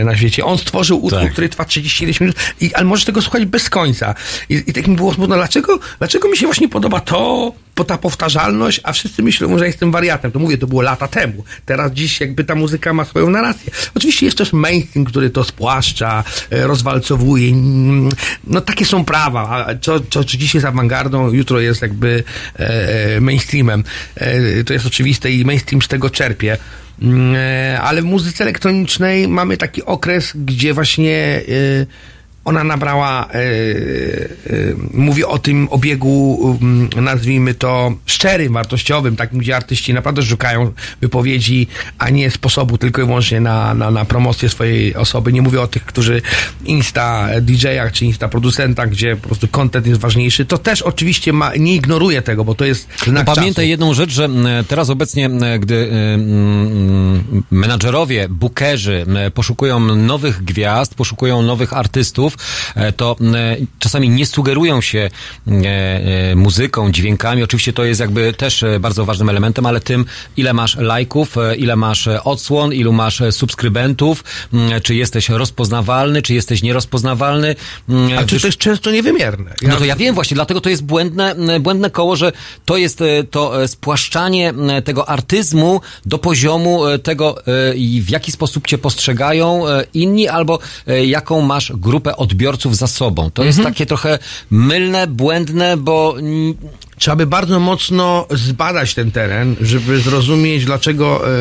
[0.00, 0.44] e, na świecie.
[0.44, 1.32] On stworzył utwór, Tak.
[1.32, 4.14] który trwa 37 minut, i, ale możesz tego słuchać bez końca.
[4.48, 7.98] I, i tak mi było smutno, dlaczego, dlaczego mi się właśnie podoba to, bo ta
[7.98, 10.32] powtarzalność, a wszyscy myślą, że jestem wariatem.
[10.32, 11.44] To mówię, to było lata temu.
[11.66, 13.72] Teraz dziś jakby ta muzyka ma swoją narrację.
[13.94, 17.52] Oczywiście jest też mainstream, który to spłaszcza, e, rozwalcowuje.
[17.52, 18.08] Mm,
[18.46, 19.66] No takie są prawa.
[19.80, 22.24] Co, co, co dziś jest awangardą, jutro jest jakby
[22.58, 23.84] e, e, mainstreamem.
[24.14, 26.56] E, to jest oczywiste i mainstream z tego czerpie.
[27.02, 31.86] Mm, e, Ale w muzyce elektronicznej mamy taki okres, gdzie właśnie e,
[32.46, 33.48] ona nabrała, e, e,
[34.94, 41.66] mówię o tym obiegu, mm, nazwijmy to szczerym, wartościowym, takim, gdzie artyści naprawdę szukają wypowiedzi,
[41.98, 45.32] a nie sposobu tylko i wyłącznie na, na, na promocję swojej osoby.
[45.32, 46.22] Nie mówię o tych, którzy
[46.64, 50.44] insta DJ-ach czy insta producentach, gdzie po prostu content jest ważniejszy.
[50.44, 53.70] To też oczywiście ma, nie ignoruje tego, bo to jest znak No Pamiętaj czasu.
[53.70, 60.94] jedną rzecz, że m, teraz obecnie, m, gdy y, mm, menadżerowie, bookerzy poszukują nowych gwiazd,
[60.94, 62.35] poszukują nowych artystów,
[62.96, 65.50] to e, czasami nie sugerują się e,
[66.30, 67.42] e, muzyką, dźwiękami.
[67.42, 70.04] Oczywiście to jest jakby też e, bardzo ważnym elementem, ale tym,
[70.36, 74.24] ile masz lajków, e, ile masz e, odsłon, ilu masz e, subskrybentów,
[74.82, 77.56] czy jesteś rozpoznawalny, czy jesteś nierozpoznawalny.
[78.18, 79.54] A czy to jest często niewymierne?
[79.62, 82.32] no to ja wiem właśnie, dlatego to jest błędne, błędne koło, że
[82.64, 87.42] to jest e, to e, spłaszczanie tego artyzmu do poziomu e, tego, e,
[88.00, 93.30] w jaki sposób cię postrzegają e, inni, albo e, jaką masz grupę odbiorców za sobą.
[93.30, 93.74] To jest Mhm.
[93.74, 94.18] takie trochę
[94.50, 96.16] mylne, błędne, bo...
[96.98, 101.32] Trzeba by bardzo mocno zbadać ten teren, żeby zrozumieć, dlaczego e,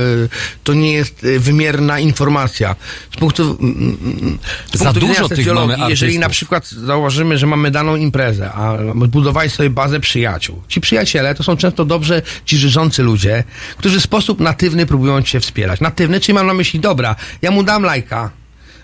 [0.63, 2.75] to nie jest e, wymierna informacja.
[3.13, 4.37] Z punktu, mm,
[4.73, 8.77] z Za punktu dużo tych mamy Jeżeli na przykład zauważymy, że mamy daną imprezę, a
[8.93, 10.61] budowali sobie bazę przyjaciół.
[10.67, 13.43] Ci przyjaciele to są często dobrze ci życzący ludzie,
[13.77, 15.79] którzy w sposób natywny próbują cię wspierać.
[15.79, 18.31] Natywny, czyli mam na myśli, dobra, ja mu dam lajka,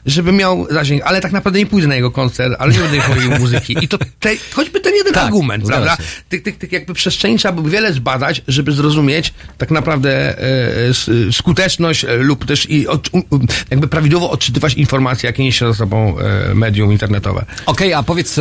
[0.05, 3.31] żeby miał zasięg, ale tak naprawdę nie pójdę na jego koncert, ale nie będę chorił
[3.39, 3.75] muzyki.
[3.81, 5.97] I to te, choćby ten jeden Tak, argument, prawda?
[6.29, 12.05] Tych, tych, tych jakby przestrzeni trzeba by wiele zbadać, żeby zrozumieć tak naprawdę e, skuteczność
[12.05, 13.09] e, lub też i od,
[13.69, 17.45] jakby prawidłowo odczytywać informacje, jakie niesie za sobą e, medium internetowe.
[17.65, 18.39] Okej, a powiedz,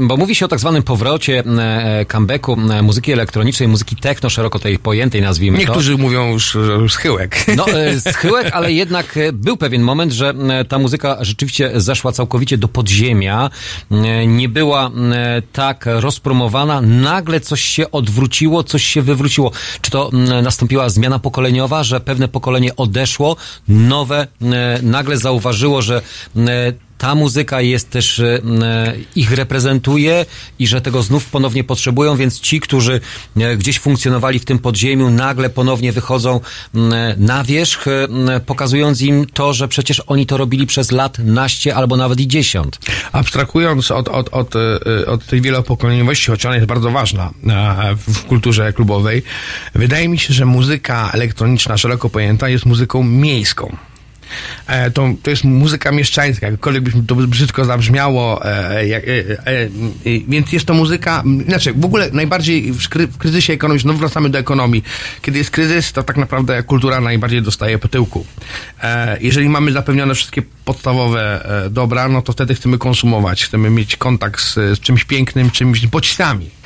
[0.00, 4.78] bo mówi się o tak zwanym powrocie, e, comebacku muzyki elektronicznej, muzyki techno, szeroko tej
[4.78, 5.98] pojętej nazwijmy Niektórzy to.
[5.98, 7.44] mówią już, już schyłek.
[7.56, 10.34] No, e, schyłek, ale jednak e, był pewien moment, że
[10.68, 13.50] ta muzyka rzeczywiście zeszła całkowicie do podziemia,
[13.90, 19.52] e, nie była e, tak rozpromowana, nagle coś się odwróciło, coś się wywróciło.
[19.80, 20.10] Czy to
[20.42, 23.36] nastąpiła zmiana pokoleniowa, że pewne pokolenie odeszło,
[23.68, 26.02] nowe e, nagle zauważyło, że
[26.98, 28.40] ta muzyka jest też, e,
[29.16, 30.26] ich reprezentuje
[30.58, 33.00] i że tego znów ponownie potrzebują, więc ci, którzy
[33.36, 36.40] e, gdzieś funkcjonowali w tym podziemiu, nagle ponownie wychodzą
[37.16, 41.96] na wierzch, e, pokazując im to, że przecież oni to robili przez lat naście albo
[41.96, 42.78] nawet i dziesiąt.
[43.12, 48.24] Abstrahując od, od, od, e, od tej wielopokoleniowości, choć ona jest bardzo ważna e, w
[48.24, 49.22] kulturze klubowej,
[49.74, 53.76] wydaje mi się, że muzyka elektroniczna, szeroko pojęta, jest muzyką miejską.
[54.66, 59.06] E, to, to jest muzyka mieszczańska, jakkolwiek by to brzydko zabrzmiało, e, e,
[59.46, 59.68] e,
[60.28, 64.30] więc jest to muzyka, znaczy w ogóle najbardziej w, skry, w kryzysie ekonomicznym, no wracamy
[64.30, 64.82] do ekonomii,
[65.22, 68.26] kiedy jest kryzys, to tak naprawdę kultura najbardziej dostaje po tyłku.
[68.82, 73.96] E, jeżeli mamy zapewnione wszystkie podstawowe e, dobra, no to wtedy chcemy konsumować, chcemy mieć
[73.96, 76.57] kontakt z, z czymś pięknym, czymś bodźcami.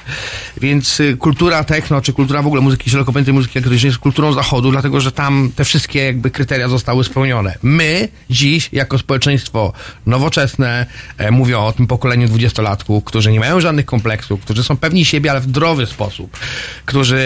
[0.60, 4.32] Więc y, kultura techno, czy kultura w ogóle muzyki szeroko pojętej muzyki elektronicznej jest kulturą
[4.32, 7.54] zachodu, dlatego że tam te wszystkie jakby kryteria zostały spełnione.
[7.62, 9.72] My dziś, jako społeczeństwo
[10.06, 10.86] nowoczesne,
[11.18, 15.30] e, mówię o tym pokoleniu dwudziestolatków, którzy nie mają żadnych kompleksów, którzy są pewni siebie,
[15.30, 16.38] ale w zdrowy sposób,
[16.84, 17.18] którzy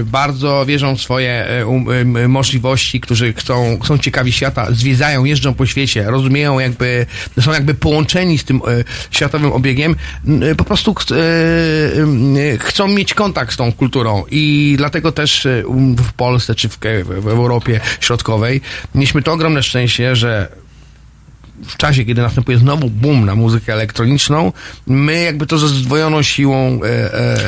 [0.00, 5.24] e, bardzo wierzą w swoje e, um, em, możliwości, którzy chcą, są ciekawi świata, zwiedzają,
[5.24, 7.06] jeżdżą po świecie, rozumieją jakby,
[7.40, 9.96] są jakby połączeni z tym e, światowym obiegiem,
[10.42, 12.06] e, po prostu e, e,
[12.58, 17.28] chcą mieć kontakt z tą kulturą i dlatego też um, w Polsce czy w, w
[17.28, 18.60] Europie Środkowej
[18.94, 20.62] mieliśmy to ogromne szczęście, że
[21.66, 24.52] w czasie, kiedy następuje znowu boom na muzykę elektroniczną,
[24.86, 27.42] my jakby to ze zdwojoną siłą e, e, e,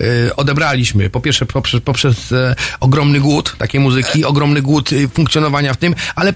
[0.00, 1.10] e, e, odebraliśmy.
[1.10, 5.94] Po pierwsze poprzez, poprzez e, ogromny głód takiej muzyki, ogromny głód e, funkcjonowania w tym,
[6.14, 6.32] ale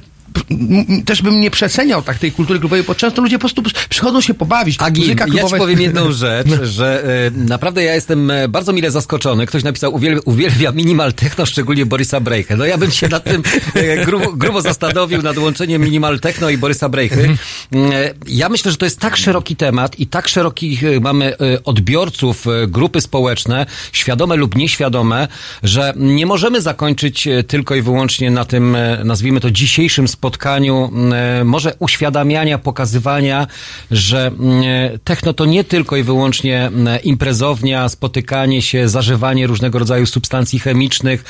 [1.06, 4.34] też bym nie przeceniał tak tej kultury klubowej, bo często ludzie po prostu przychodzą się
[4.34, 4.76] pobawić.
[4.80, 8.72] Agi, Muzyka ja ci klubowa powiem jedną rzecz, że e, naprawdę ja jestem e, bardzo
[8.72, 9.46] mile zaskoczony.
[9.46, 12.56] Ktoś napisał, uwielbia, uwielbia minimal techno, szczególnie Borisa Brejchę.
[12.56, 13.42] No ja bym się nad tym
[13.74, 17.36] e, grubo, grubo zastanowił, nad łączeniem minimal techno i Borysa Brejchy.
[17.74, 21.34] E, Ja myślę, że to jest tak szeroki temat i tak szerokich mamy
[21.64, 25.28] odbiorców, grupy społeczne, świadome lub nieświadome,
[25.62, 30.25] że nie możemy zakończyć tylko i wyłącznie na tym, nazwijmy to, dzisiejszym spotkaniu,
[31.12, 33.46] e, może uświadamiania, pokazywania,
[33.90, 40.06] że e, techno to nie tylko i wyłącznie e, imprezownia, spotykanie się, zażywanie różnego rodzaju
[40.06, 41.24] substancji chemicznych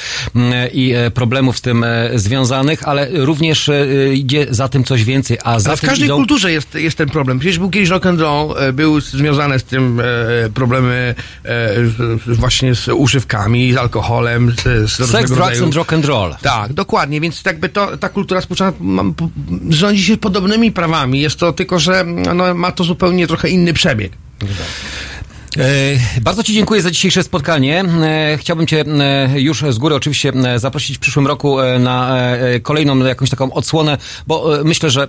[0.72, 1.84] i problemów z tym
[2.14, 3.70] związanych, ale również
[4.14, 6.16] idzie za tym coś więcej, a za Ale w każdej idą...
[6.16, 7.38] kulturze jest, jest ten problem.
[7.38, 10.02] Przecież był kiedyś rock and roll, był związany z tym
[10.54, 11.14] problemy
[12.26, 15.64] właśnie z używkami, z alkoholem, z, z Sex, drugs rodzaju...
[15.64, 16.34] and rock and roll.
[16.42, 18.72] Tak, dokładnie, więc jakby to, ta kultura współczesna
[19.68, 21.20] rządzi się podobnymi prawami.
[21.20, 24.12] Jest to tylko, że no, ma to zupełnie trochę inny przebieg.
[25.58, 27.84] E, Bardzo Ci dziękuję za dzisiejsze spotkanie.
[28.02, 32.16] E, Chciałbym Cię e, już z góry oczywiście zaprosić w przyszłym roku na
[32.62, 35.08] kolejną jakąś taką odsłonę, bo myślę, że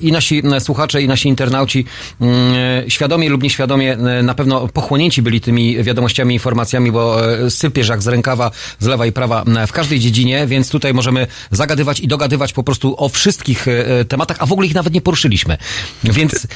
[0.00, 1.84] i nasi słuchacze, i nasi internauci
[2.20, 7.16] mm, świadomie lub nieświadomie na pewno pochłonięci byli tymi wiadomościami, informacjami, bo
[7.48, 12.00] sypiesz jak z rękawa, z lewa i prawa w każdej dziedzinie, więc tutaj możemy zagadywać
[12.00, 13.66] i dogadywać po prostu o wszystkich
[14.08, 15.56] tematach, a w ogóle ich nawet nie poruszyliśmy.
[16.04, 16.46] Więc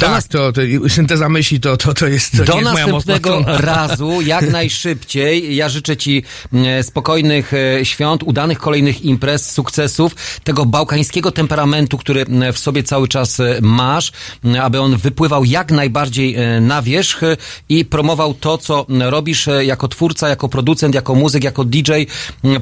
[0.00, 4.50] tak, nas to, to synteza myśli to, to, to jest, to do następnego razu, jak
[4.60, 5.56] najszybciej.
[5.56, 12.20] Ja życzę Ci e, spokojnych e, świąt, udanych kolejnych imprez, sukcesów, tego bałkańskiego temperamentu, który
[12.20, 14.12] e, w sobie cały czas e, masz,
[14.44, 17.20] m, aby on wypływał jak najbardziej e, na wierzch
[17.68, 21.92] i promował to, co robisz jako twórca, jako producent, jako muzyk, jako DJ.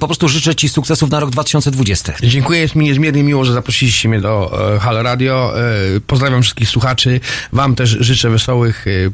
[0.01, 2.13] Po prostu życzę Ci sukcesów na rok 2020.
[2.23, 5.53] Dziękuję, jest mi niezmiernie miło, że zaprosiliście mnie do Halo Radio.
[6.07, 7.21] Pozdrawiam wszystkich słuchaczy.
[7.53, 9.11] Wam też życzę wesołych, e,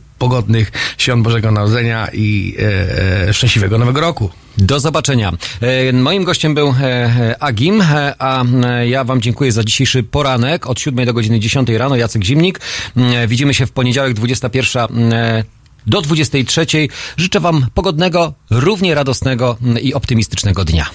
[0.54, 4.30] pogodnych świąt Bożego Narodzenia i e, e, szczęśliwego Nowego Roku.
[4.58, 5.32] Do zobaczenia.
[5.60, 7.82] E, Moim gościem był e, e, Agim,
[8.18, 8.44] a
[8.86, 11.96] ja Wam dziękuję za dzisiejszy poranek od 7 do godziny 10 rano.
[11.96, 12.60] Jacek Zimnik.
[12.96, 15.44] E, Widzimy się w poniedziałek 21 e,
[15.86, 16.66] do 23.
[17.16, 20.86] Życzę Wam pogodnego, równie radosnego m, i optymistycznego dnia.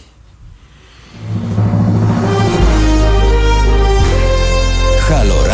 [5.10, 5.49] Halo.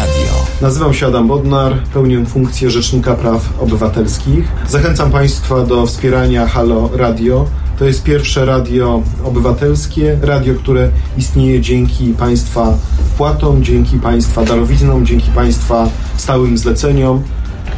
[0.62, 4.48] Nazywam się Adam Bodnar, pełnię funkcję Rzecznika Praw Obywatelskich.
[4.70, 7.46] Zachęcam Państwa do wspierania Halo Radio.
[7.80, 12.78] To jest pierwsze radio obywatelskie, radio, które istnieje dzięki Państwa
[13.14, 17.24] wpłatom, dzięki Państwa darowiznom, dzięki Państwa stałym zleceniom.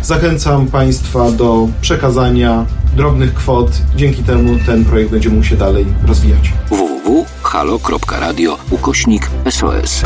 [0.02, 2.66] Zachęcam Państwa do przekazania
[2.96, 3.72] drobnych kwot.
[3.96, 6.54] Dzięki temu ten projekt będzie mógł się dalej rozwijać.
[6.70, 10.04] www.halo.radio ukośnik SOS.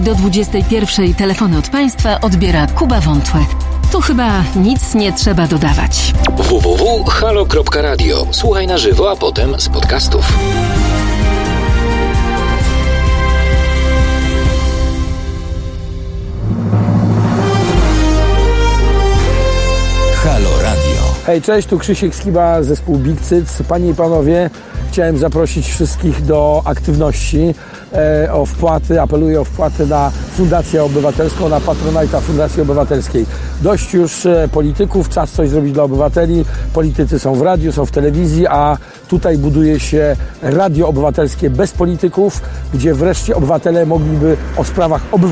[0.00, 3.40] Do 21 telefony od Państwa odbiera Kuba Wątłe.
[3.92, 6.12] Tu chyba nic nie trzeba dodawać.
[6.36, 8.26] www.halo.radio.
[8.30, 10.32] Słuchaj na żywo, a potem z podcastów.
[20.14, 21.02] Halo Radio.
[21.26, 23.62] Hej, cześć, tu Krzysiek Skiba, zespół Big Cyc.
[23.68, 24.50] Panie i panowie,
[24.90, 27.54] chciałem zaprosić wszystkich do aktywności,
[28.32, 33.26] o wpłaty, apeluję o wpłaty na Fundację Obywatelską, na Patronajta Fundacji Obywatelskiej.
[33.62, 36.44] Dość już e, polityków, czas coś zrobić dla obywateli.
[36.74, 38.76] Politycy są w radiu, są w telewizji, a
[39.08, 42.42] tutaj buduje się radio obywatelskie bez polityków,
[42.74, 45.30] gdzie wreszcie obywatele mogliby o sprawach obywatelskich